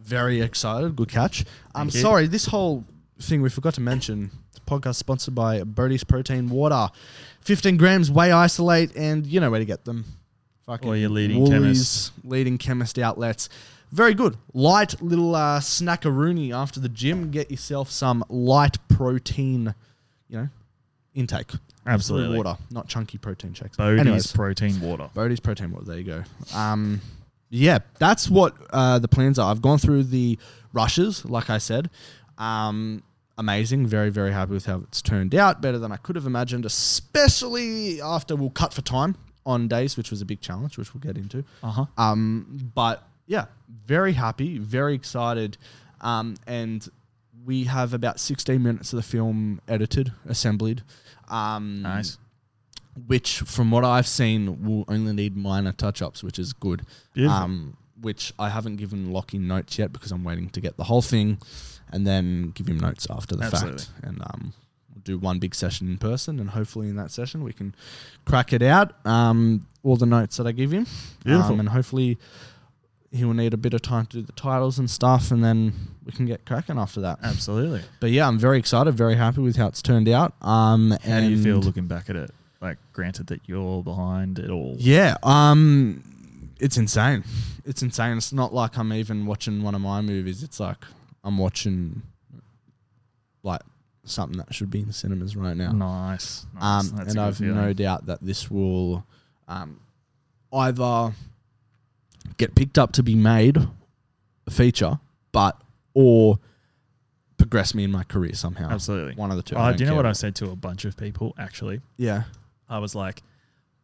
[0.00, 0.94] Very excited.
[0.96, 1.44] Good catch.
[1.74, 2.00] I'm Thank you.
[2.00, 2.84] sorry, this whole
[3.20, 4.30] thing we forgot to mention.
[4.52, 6.88] This podcast sponsored by Birdie's Protein Water.
[7.40, 10.04] 15 grams whey isolate, and you know where to get them.
[10.66, 13.48] Fucking Or your leading Woolies, leading chemist outlets.
[13.90, 14.36] Very good.
[14.52, 17.30] Light little uh, after the gym.
[17.30, 19.74] Get yourself some light protein,
[20.28, 20.48] you know,
[21.14, 21.52] intake.
[21.86, 22.36] Absolutely.
[22.36, 23.76] water, not chunky protein shakes.
[23.76, 25.08] Bodie's Anyways, protein water.
[25.14, 25.86] Bodie's protein water.
[25.86, 26.22] There you go.
[26.54, 27.00] Um,
[27.48, 29.50] yeah, that's what uh, the plans are.
[29.50, 30.38] I've gone through the
[30.74, 31.88] rushes, like I said.
[32.36, 33.02] Um,
[33.38, 33.86] amazing.
[33.86, 35.62] Very, very happy with how it's turned out.
[35.62, 39.16] Better than I could have imagined, especially after we'll cut for time
[39.46, 41.42] on days, which was a big challenge, which we'll get into.
[41.62, 41.86] Uh huh.
[41.96, 43.44] Um, but yeah,
[43.86, 45.56] very happy, very excited.
[46.00, 46.88] Um, and
[47.44, 50.82] we have about 16 minutes of the film edited, assembled.
[51.28, 52.18] Um, Nice.
[53.06, 56.82] Which, from what I've seen, will only need minor touch ups, which is good.
[57.14, 57.36] Beautiful.
[57.38, 61.02] Um, which I haven't given Lockie notes yet because I'm waiting to get the whole
[61.02, 61.38] thing
[61.92, 63.78] and then give him notes after the Absolutely.
[63.78, 63.90] fact.
[64.02, 64.52] And um,
[64.92, 67.74] we'll do one big session in person, and hopefully in that session we can
[68.24, 68.94] crack it out.
[69.06, 70.86] Um, all the notes that I give him,
[71.24, 71.52] Beautiful.
[71.54, 72.18] um, and hopefully
[73.10, 75.72] he will need a bit of time to do the titles and stuff, and then
[76.04, 77.18] we can get cracking after that.
[77.22, 77.82] Absolutely.
[78.00, 80.34] But yeah, I'm very excited, very happy with how it's turned out.
[80.42, 82.30] Um, How do you feel looking back at it?
[82.60, 84.76] Like, granted that you're behind it all.
[84.78, 86.02] Yeah, um,
[86.60, 87.24] it's insane.
[87.64, 88.16] It's insane.
[88.16, 90.42] It's not like I'm even watching one of my movies.
[90.42, 90.84] It's like
[91.24, 92.02] I'm watching
[93.42, 93.60] like
[94.04, 95.72] something that should be in cinemas right now.
[95.72, 96.46] Nice.
[96.54, 96.90] nice.
[96.92, 99.04] Um, and I've no doubt that this will
[99.46, 99.80] um,
[100.52, 101.12] either
[102.36, 103.56] get picked up to be made
[104.46, 104.98] a feature,
[105.32, 105.60] but
[105.94, 106.38] or
[107.36, 108.68] progress me in my career somehow.
[108.70, 109.14] Absolutely.
[109.14, 109.54] One of the two.
[109.56, 110.06] Oh, I do you know what.
[110.06, 111.80] I said to a bunch of people actually?
[111.96, 112.24] Yeah.
[112.68, 113.22] I was like,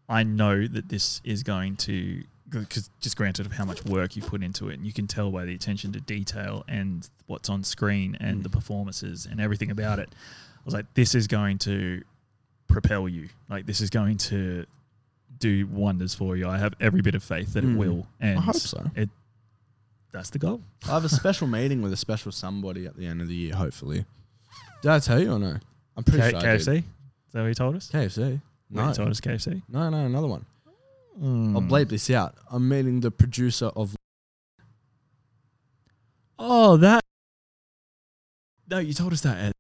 [0.09, 4.23] I know that this is going to, because just granted of how much work you
[4.23, 7.65] put into it, and you can tell by the attention to detail and what's on
[7.65, 8.43] screen and Mm.
[8.43, 10.11] the performances and everything about it.
[10.13, 12.03] I was like, this is going to
[12.69, 13.29] propel you.
[13.49, 14.67] Like, this is going to
[15.45, 16.49] do wonders for you.
[16.49, 18.07] I have every bit of faith that it will.
[18.21, 18.91] And I hope so.
[18.97, 19.11] It,
[20.13, 20.61] that's the goal.
[20.89, 23.55] I have a special meeting with a special somebody at the end of the year.
[23.55, 24.05] Hopefully,
[24.83, 25.57] did I tell you or no?
[25.97, 26.65] I'm pretty K- sure I KFC.
[26.65, 26.77] did.
[26.77, 27.91] Is that what you told us?
[27.93, 28.41] KFC.
[28.71, 28.83] No.
[28.83, 29.63] No, You told us KFC.
[29.69, 30.45] no, no, another one.
[31.23, 31.23] I'll
[31.63, 31.69] Mm.
[31.71, 32.35] bleep this out.
[32.51, 33.95] I'm meeting the producer of.
[36.39, 37.01] Oh, that.
[38.71, 39.53] No, you told us that at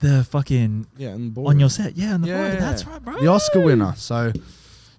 [0.00, 1.96] the fucking Yeah, and on your set.
[1.96, 2.48] Yeah, on the Yeah.
[2.50, 2.62] board.
[2.62, 3.20] That's right, bro.
[3.20, 3.94] the Oscar winner.
[3.96, 4.32] So,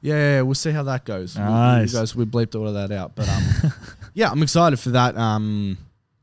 [0.02, 1.36] yeah, yeah, we'll see how that goes.
[1.38, 1.94] We- Nice.
[1.94, 3.73] You guys, we bleeped all of that out, but um,
[4.14, 5.15] yeah, I'm excited for that.
[5.18, 5.78] Um,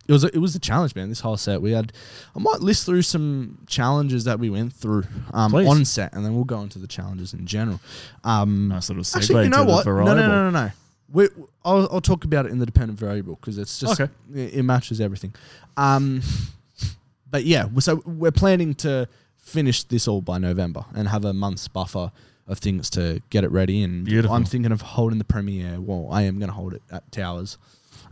[0.06, 1.10] it was a, it was a challenge, man.
[1.10, 1.92] This whole set, we had.
[2.34, 5.68] I might list through some challenges that we went through um, Please.
[5.68, 7.78] on set, and then we'll go into the challenges in general.
[8.24, 9.84] Um, Nice little segue actually, you know what?
[9.86, 10.70] No, no, no, no, no.
[11.10, 11.28] We,
[11.64, 14.10] I'll, I'll talk about it in the dependent variable because it's just Okay.
[14.34, 15.34] it, it matches everything.
[15.76, 16.22] Um,
[17.30, 21.68] but yeah, so we're planning to finish this all by November and have a month's
[21.68, 22.12] buffer
[22.48, 23.82] of things to get it ready.
[23.82, 24.34] And Beautiful.
[24.34, 25.80] I'm thinking of holding the premiere.
[25.80, 27.58] Well, I am going to hold it at Towers,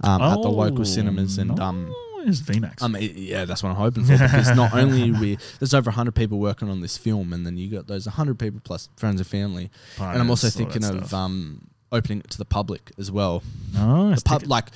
[0.04, 1.92] um, at the local Oh, cinemas, and um,
[2.24, 2.40] nice.
[2.42, 2.82] VMAX.
[2.82, 4.12] I mean, yeah, that's what I'm hoping for.
[4.12, 7.70] Because not only we there's over 100 people working on this film, and then you
[7.70, 11.02] got those 100 people plus friends and family, and I'm also Partners, all that thinking
[11.04, 13.42] of um, opening it to the public as well.
[13.72, 14.22] nice.
[14.22, 14.66] The pub, like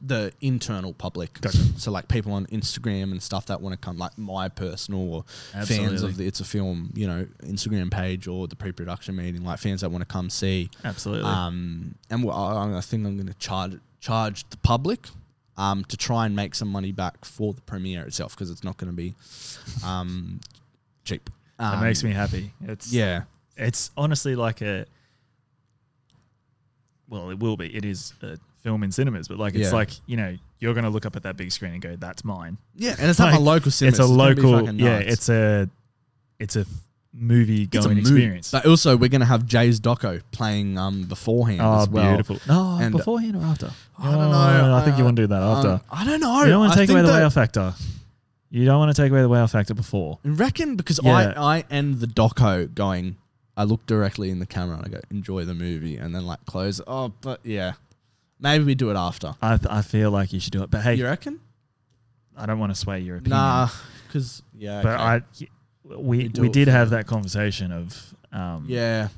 [0.00, 1.40] the internal public.
[1.40, 1.58] Gotcha.
[1.78, 5.24] So like people on Instagram and stuff that want to come, like my personal or
[5.64, 9.58] fans of the It's a Film, you know, Instagram page or the pre-production meeting, like
[9.60, 10.68] fans that want to come see.
[10.84, 11.30] Absolutely.
[11.30, 15.06] Um, and well, I, I think I'm going to charge charge the public.
[15.58, 18.76] Um, to try and make some money back for the premiere itself because it's not
[18.76, 19.14] going to be
[19.82, 20.38] um,
[21.04, 21.30] cheap.
[21.58, 22.52] that Um, makes me happy.
[22.62, 23.22] It's Yeah,
[23.56, 24.84] It's honestly like a.
[27.08, 27.74] Well, it will be.
[27.74, 29.74] It is a film in cinemas, but like it's Yeah.
[29.76, 32.58] like you know you're gonna look up at that big screen and go, "That's mine."
[32.74, 33.90] yeah, and it's not a Like, local cinema.
[33.90, 34.58] it's a gonna be local.
[34.66, 35.12] fucking Yeah, nuts.
[35.12, 35.70] it's a.
[36.38, 36.66] It's a
[37.18, 38.00] movie It's a going movie.
[38.00, 38.50] experience.
[38.50, 42.08] But also, we're going to have Jay's Doco playing um, beforehand oh, as well.
[42.10, 42.38] beautiful!
[42.46, 43.70] No, And- beforehand or after?
[43.98, 44.74] I don't Oh, know.
[44.76, 45.70] I think you Uh, want to do that after.
[45.70, 46.42] Um, I don't know.
[46.42, 47.74] you don't want I to take think away the that- wow factor.
[48.50, 50.18] You don't want to take away the wow factor before.
[50.26, 51.32] I reckon because Yeah.
[51.36, 53.16] I, I end the doco going,
[53.56, 56.44] I look directly in the camera and I go, enjoy the movie, and then like
[56.44, 56.80] close.
[56.86, 57.72] Oh, but yeah,
[58.38, 59.34] maybe we do it after.
[59.40, 61.40] I th- I feel like you should do it, but hey, you reckon?
[62.36, 63.38] I don't want to sway your opinion.
[63.38, 63.68] Nah,
[64.06, 65.48] because yeah, but okay.
[65.88, 69.08] I we do we did have that conversation of um yeah.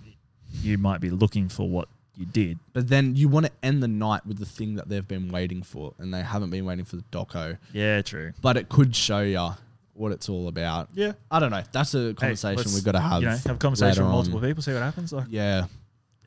[0.63, 2.59] you might be looking for what you did.
[2.73, 5.63] But then you want to end the night with the thing that they've been waiting
[5.63, 7.59] for, and they haven't been waiting for the doco.
[7.73, 8.33] Yeah, true.
[8.41, 9.51] But it could show you
[9.99, 10.89] what it's all about.
[10.95, 11.63] Yeah, I don't know.
[11.73, 13.23] That's a conversation we've got to have.
[13.23, 14.45] You know, have a conversation with multiple on.
[14.47, 15.13] people, see what happens.
[15.13, 15.67] Like, Yeah,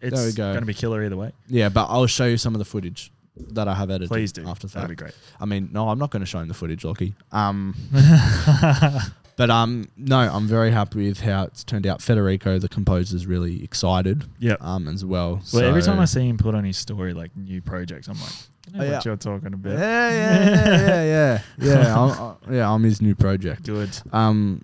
[0.01, 0.49] it's There we go.
[0.51, 1.31] going to be killer either way.
[1.47, 1.69] yeah.
[1.69, 3.11] But I'll show you some of the footage
[3.53, 4.09] that I have edited.
[4.09, 4.45] Please do.
[4.47, 4.73] after that.
[4.73, 5.13] That'd be great.
[5.39, 7.13] I mean, no, I'm not going to show him the footage, Lockie.
[7.31, 7.73] Um,
[9.41, 11.99] but um, no, I'm very happy with how it's turned out.
[11.99, 14.23] Federico, the composer, is really excited.
[14.37, 14.55] Yeah.
[14.61, 15.41] Um, as well.
[15.51, 18.29] Well, every time I see him put on his story like new projects, I'm like,
[18.31, 19.01] I know Oh, what yeah.
[19.03, 19.79] you're talking about.
[19.79, 21.99] Yeah, yeah, yeah, yeah, yeah, yeah.
[21.99, 23.63] I'm, uh, yeah, I'm his new project.
[23.63, 23.89] Good.
[24.13, 24.63] Um,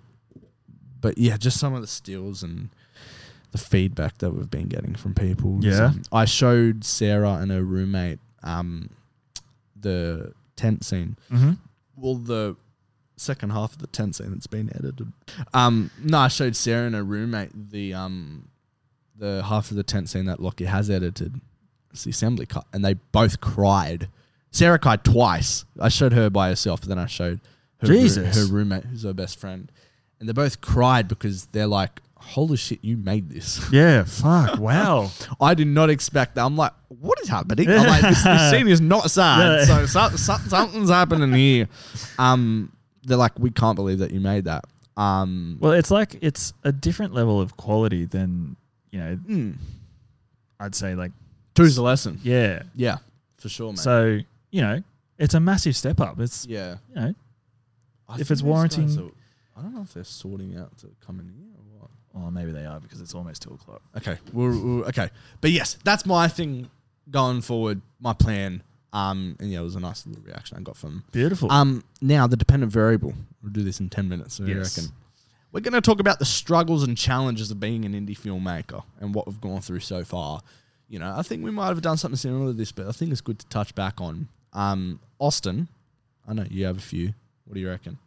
[1.00, 2.68] but yeah, just some of the stills and
[3.50, 5.58] the feedback that we've been getting from people.
[5.60, 5.86] Yeah.
[5.86, 8.90] Um, I showed Sarah and her roommate um,
[9.74, 11.16] the tent scene.
[11.32, 11.54] Mm-hmm.
[11.96, 12.54] Well, the
[13.18, 15.12] second half of the tent scene that's been edited.
[15.54, 18.48] Um, no, I showed Sarah and her roommate the um,
[19.16, 21.40] the half of the tent scene that Lockie has edited.
[21.92, 24.08] It's the assembly cut, and they both cried.
[24.50, 25.64] Sarah cried twice.
[25.80, 27.40] I showed her by herself, then I showed
[27.80, 28.36] her, roo- Jesus.
[28.36, 29.70] her roommate, who's her best friend,
[30.20, 34.04] and they both cried because they're like, "Holy shit, you made this!" Yeah.
[34.04, 34.58] Fuck.
[34.58, 35.10] Wow.
[35.40, 36.44] I did not expect that.
[36.44, 37.68] I'm like, what is happening?
[37.68, 39.66] I'm like, this, this scene is not sad.
[39.66, 41.68] So, so, so something's happening here.
[42.18, 42.72] Um,
[43.08, 44.64] they're like, we can't believe that you made that.
[44.96, 48.56] Um, well, it's like it's a different level of quality than
[48.90, 49.16] you know.
[49.28, 49.54] mm,
[50.60, 51.12] I'd say like
[51.54, 52.20] two's the lesson.
[52.22, 52.62] yeah.
[52.74, 52.98] Yeah,
[53.38, 53.76] for sure, man.
[53.76, 54.18] So
[54.50, 54.82] you know,
[55.18, 56.18] it's a massive step up.
[56.20, 57.14] It's yeah, you know,
[58.08, 59.10] I If it's warranting- are-
[59.56, 61.90] I don't know if they're sorting out to come in here or what.
[62.12, 63.82] well, maybe they are because it's almost two o'clock.
[63.96, 65.10] Okay, we're, we're- okay,
[65.40, 66.70] but yes, that's my thing
[67.10, 67.80] going forward.
[68.00, 68.62] My plan.
[68.92, 71.52] Um, and yeah, it was a nice little reaction I got from Beautiful.
[71.52, 73.12] Um, now the dependent variable.
[73.42, 74.40] We'll do this in ten minutes.
[74.40, 74.76] I Yes.
[74.78, 74.92] reckon.
[75.52, 79.14] We're going to talk about the struggles and challenges of being an indie filmmaker and
[79.14, 80.40] what we've gone through so far.
[80.88, 83.12] You know, I think we might have done something similar to this, but I think
[83.12, 84.28] it's good to touch back on.
[84.52, 85.68] Um, Austin,
[86.26, 87.14] I know you have a few.
[87.46, 87.98] What do you reckon?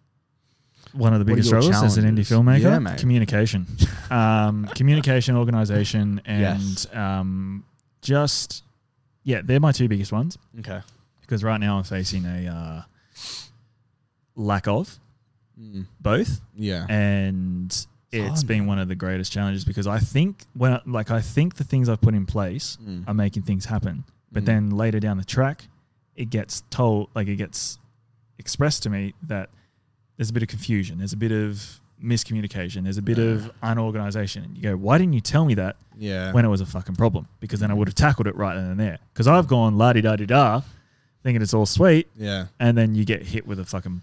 [0.93, 3.65] One of the biggest struggles as an indie filmmaker, Yeah, communication,
[4.11, 6.87] um, communication, organization, and Yes.
[6.93, 7.63] um,
[8.01, 8.63] just
[9.23, 10.81] yeah, they're my two biggest ones Okay.
[11.21, 12.81] because right now I'm facing a uh,
[14.35, 14.99] lack of
[15.59, 16.85] Mm, both, yeah.
[16.89, 17.67] and
[18.11, 21.21] it's hard, been one of the greatest challenges because I think when I- like I
[21.21, 23.07] think the things I've put in place Mm.
[23.07, 24.45] are making things happen, but Mm.
[24.45, 25.67] then later down the track,
[26.15, 27.77] it gets told, like it gets
[28.39, 29.49] expressed to me that
[30.17, 34.43] there's a bit of confusion, there's a bit of miscommunication, there's a bit of unorganization.
[34.43, 36.31] And you go, why didn't you tell me that Yeah.
[36.31, 37.27] when it was a fucking problem?
[37.39, 38.99] Because then I would have tackled it right then and there.
[39.13, 40.61] Because I've gone la di da di da,
[41.23, 42.47] thinking it's all sweet, yeah.
[42.59, 44.01] and then you get hit with a fucking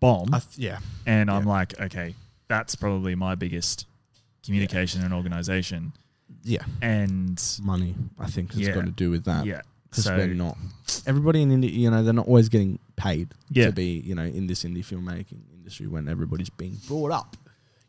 [0.00, 0.78] bomb, I th- yeah.
[1.06, 2.14] and I'm like, okay,
[2.48, 3.86] that's probably my biggest
[4.44, 5.92] communication and organization.
[6.44, 6.62] Yeah.
[6.80, 8.72] And Money, I think, has Yeah.
[8.74, 9.44] got to do with that.
[9.44, 10.56] yeah, Because so we're not.
[11.06, 13.66] Everybody in India, you know, they're not always getting paid Yeah.
[13.66, 17.36] to be, you know, in this indie filmmaking industry when everybody's being brought up.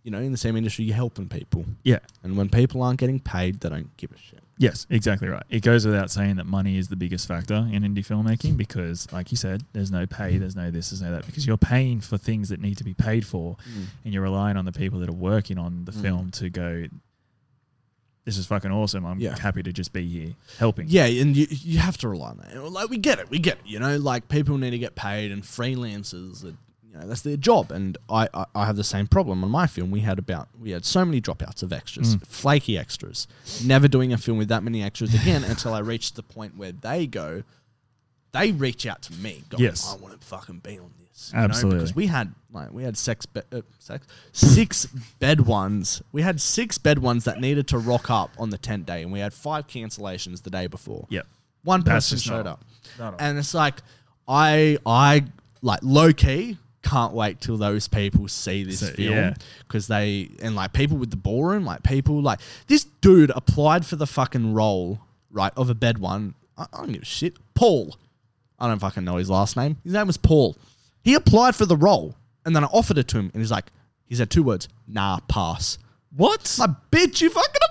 [0.04, 1.66] You know, in the same industry, you're helping people.
[1.84, 4.40] yeah, And when people aren't getting paid, they don't give a shit.
[4.58, 5.44] yes, exactly right.
[5.50, 9.30] It goes without saying that money is the biggest factor in indie filmmaking because, like
[9.32, 12.18] you said, there's no pay, there's no this, there's no that, because you're paying for
[12.18, 13.58] things that need to be paid for,
[14.06, 16.02] and you're relying on the people that are working on the Mm.
[16.02, 16.86] film to go.
[18.26, 19.06] This is fucking awesome.
[19.06, 19.38] I'm Yeah.
[19.40, 20.88] happy to just be here helping.
[20.88, 22.64] Yeah, and you you have to rely on that.
[22.72, 23.66] Like we get it, we get it.
[23.66, 26.48] You know, like people need to get paid, and freelancers, are,
[26.88, 27.72] you know, that's their job.
[27.72, 29.90] And I, I I have the same problem on my film.
[29.90, 32.28] We had about we had so many dropouts of extras, Mm.
[32.28, 33.28] flaky extras.
[33.64, 36.72] Never doing a film with that many extras again until I reached the point where
[36.74, 37.44] they go,
[38.32, 39.88] they reach out to me, going, Yes.
[39.92, 41.09] I want to fucking be on this.
[41.34, 41.80] You know, Absolutely.
[41.80, 44.86] because we had like we had sex, be- uh, sex six
[45.20, 46.02] bed ones.
[46.12, 49.12] We had six bed ones that needed to rock up on the tent day, and
[49.12, 51.06] we had five cancellations the day before.
[51.10, 51.28] Yep.
[51.64, 52.64] One person showed up,
[53.20, 53.76] and it's like
[54.28, 55.26] I I
[55.62, 59.34] like low key can't wait till those people see this So, film yeah.
[59.68, 63.98] because they and like people with the ballroom, like people like this dude applied for
[63.98, 66.36] the fucking role right of a bed one.
[66.58, 67.36] I, I don't give a shit.
[67.54, 67.98] Paul,
[68.58, 69.78] I don't fucking know his last name.
[69.84, 70.56] His name was Paul.
[71.04, 72.16] He applied for the role,
[72.46, 73.66] and then I offered it to him, and he's like,
[74.06, 75.78] he said two words, nah, pass.
[76.16, 76.56] What?
[76.60, 77.62] Like, bitch, you fucking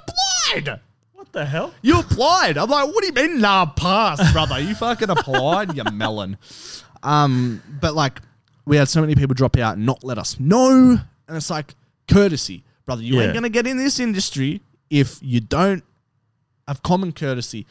[0.62, 0.80] applied.
[1.12, 1.74] What the hell?
[1.82, 2.56] You applied.
[2.56, 4.58] I'm like, what do you mean, nah, pass, brother?
[4.60, 6.38] You fucking applied, you melon.
[7.02, 8.20] Um, but like,
[8.64, 11.74] we had so many people drop out and not let us know, and it's like
[12.08, 13.02] courtesy, brother.
[13.02, 13.22] You Yeah.
[13.24, 14.60] ain't gonna get in this industry
[14.90, 15.82] if you don't
[16.66, 17.66] have common courtesy.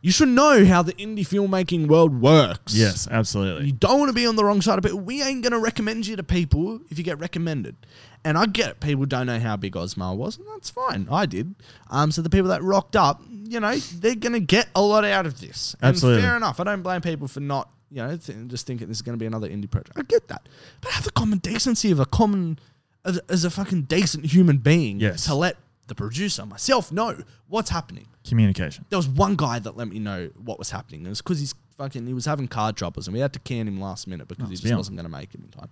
[0.00, 2.72] You should know how the indie filmmaking world works.
[2.74, 3.66] Yes, absolutely.
[3.66, 4.96] You don't want to be on the wrong side of it.
[4.96, 7.74] We ain't going to recommend you to people if you get recommended.
[8.24, 8.80] And I get it.
[8.80, 11.08] People don't know how big Ozmar was, and that's fine.
[11.10, 11.54] I did.
[11.90, 15.04] Um, so the people that rocked up, you know, they're going to get a lot
[15.04, 15.74] out of this.
[15.80, 16.22] And Absolutely.
[16.22, 16.60] fair enough.
[16.60, 19.20] I don't blame people for not, you know, th- just thinking this is going to
[19.22, 19.98] be another indie project.
[19.98, 20.48] I get that.
[20.80, 22.58] But have the common decency of a common,
[23.04, 25.24] as, as a fucking decent human being Yes.
[25.26, 25.56] to let
[25.88, 27.16] the producer, myself, know
[27.48, 28.84] what's happening Communication.
[28.90, 31.04] there was one guy that let me know what was happening.
[31.04, 33.66] It was because he's fucking he was having car troubles and we had to can
[33.68, 35.68] him last minute because Oh, he just wasn't going to make it in time.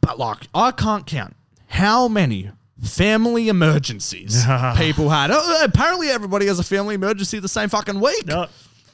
[0.00, 1.34] But like I can't count
[1.66, 2.50] how many
[2.82, 4.44] family emergencies
[4.76, 5.30] people had.
[5.30, 8.26] Uh, apparently everybody has a family emergency the same fucking week.
[8.26, 8.46] No,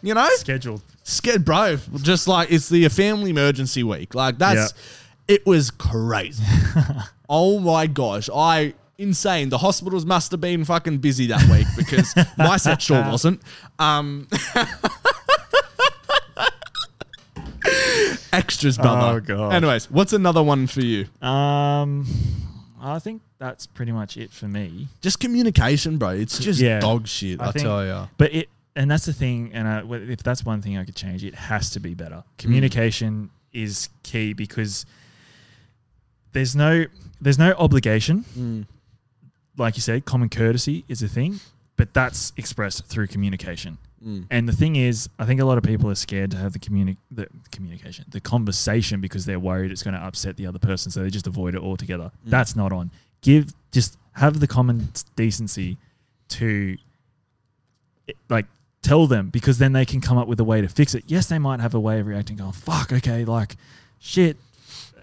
[0.03, 0.29] You know?
[0.35, 0.83] scheduled.
[1.03, 1.79] Scared bro.
[2.03, 4.15] Just like it's the family emergency week.
[4.15, 4.73] Like that's
[5.29, 6.43] it was crazy.
[7.29, 8.29] oh my gosh.
[8.35, 9.49] I insane.
[9.51, 13.41] The hospitals must have been fucking busy that week because my set sure wasn't.
[13.79, 14.29] Um
[18.33, 19.17] Extras, brother.
[19.17, 19.55] Oh, God.
[19.55, 21.07] Anyways, what's another one for you?
[21.23, 22.07] Um,
[22.81, 24.89] I think that's pretty much it for me.
[25.01, 26.11] Just communication, bro.
[26.11, 26.81] It's just Yeah.
[26.81, 28.09] dog shit, I, I think- tell ya.
[28.19, 29.51] But it, and that's the thing.
[29.55, 32.25] And I, if that's one thing I could change, it has to be better.
[32.39, 34.85] Communication is key because
[36.33, 36.85] there's no
[37.21, 38.67] there's no obligation.
[39.57, 41.41] Like you said, common courtesy is a thing,
[41.77, 43.79] but that's expressed through communication.
[44.05, 44.27] Mm.
[44.31, 46.59] And the thing is, I think a lot of people are scared to have the
[46.59, 50.91] communi- the communication, the conversation, because they're worried it's going to upset the other person,
[50.91, 52.11] so they just avoid it altogether.
[52.27, 52.31] Mm.
[52.31, 52.91] That's not on.
[53.23, 55.79] Give just have the common decency
[56.29, 56.77] to
[58.29, 58.47] like
[58.83, 61.05] tell them because then they can come up with a way to fix it.
[61.07, 63.57] Yes, they might have a way of reacting, going, "Fuck, okay, like
[63.99, 64.37] shit."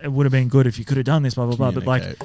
[0.01, 1.71] It would have been good if you could have done this, blah blah blah.
[1.71, 2.17] But like.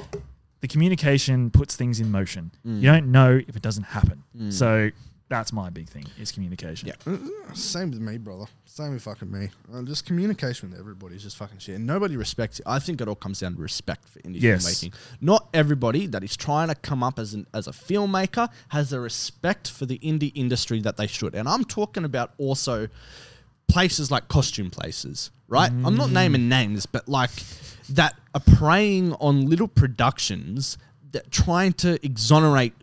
[0.61, 2.51] The communication puts things in motion.
[2.65, 2.81] Mm.
[2.81, 4.23] You don't know if it doesn't happen.
[4.51, 4.89] So
[5.29, 6.87] that's my big thing is communication.
[6.89, 7.17] Yeah,
[7.53, 8.45] same with me, brother.
[8.65, 9.49] Same with fucking me.
[9.71, 12.65] Uh, just communication with everybody is just fucking shit, and nobody respects it.
[12.65, 14.65] I think it all comes down to respect for indie Yes.
[14.65, 14.93] filmmaking.
[15.21, 18.99] Not everybody that is trying to come up as an as a filmmaker has the
[18.99, 21.35] respect for the indie industry that they should.
[21.35, 22.87] And I'm talking about also
[23.67, 25.71] places like costume places, right?
[25.71, 27.29] I'm not naming names, but like
[27.89, 30.77] that are preying on little productions
[31.11, 32.73] that trying to exonerate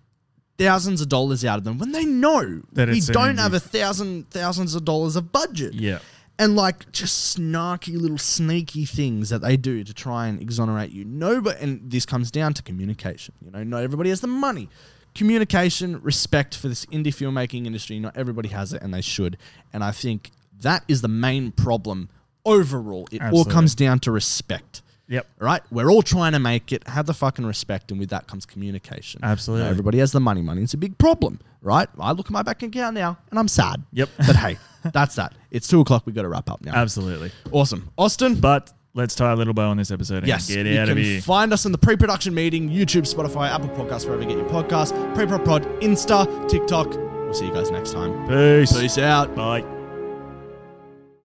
[0.58, 4.30] thousands of dollars out of them when they know That we don't have a thousand
[4.30, 5.74] thousands of dollars of budget.
[5.74, 5.98] Yeah.
[6.38, 11.04] And like just snarky little sneaky things that they do to try and exonerate you.
[11.04, 13.34] No, but and this comes down to communication.
[13.42, 14.68] You know, not everybody has the money.
[15.14, 17.98] Communication, respect for this indie filmmaking industry.
[17.98, 19.38] Not everybody has it, and they should.
[19.72, 20.30] And I think
[20.60, 22.08] That is the main problem
[22.44, 23.08] overall.
[23.10, 24.82] It all comes down to respect.
[25.08, 25.26] Yep.
[25.38, 25.62] Right?
[25.70, 26.86] We're all trying to make it.
[26.88, 29.20] Have the fucking respect, and with that comes communication.
[29.22, 29.62] Absolutely.
[29.62, 30.42] You know, everybody has the money.
[30.42, 31.88] Money is a big problem, right?
[31.98, 33.82] I look at my bank account now, and I'm sad.
[33.92, 34.08] Yep.
[34.18, 34.58] But hey,
[34.92, 35.34] that's that.
[35.50, 36.06] It's two o'clock.
[36.06, 36.74] We got to wrap up now.
[36.74, 37.30] Absolutely.
[37.52, 38.34] awesome, Austin.
[38.40, 41.20] But let's tie a little bow on this episode and Yes, get out of here.
[41.20, 44.92] find us in the pre-production meeting, YouTube, Spotify, Apple Podcasts, wherever you get your podcasts.
[45.14, 46.88] Pre-pro pod, Insta, TikTok.
[46.90, 48.26] We'll see you guys next time.
[48.26, 48.72] Peace.
[48.72, 49.34] Peace out.
[49.36, 49.75] Bye.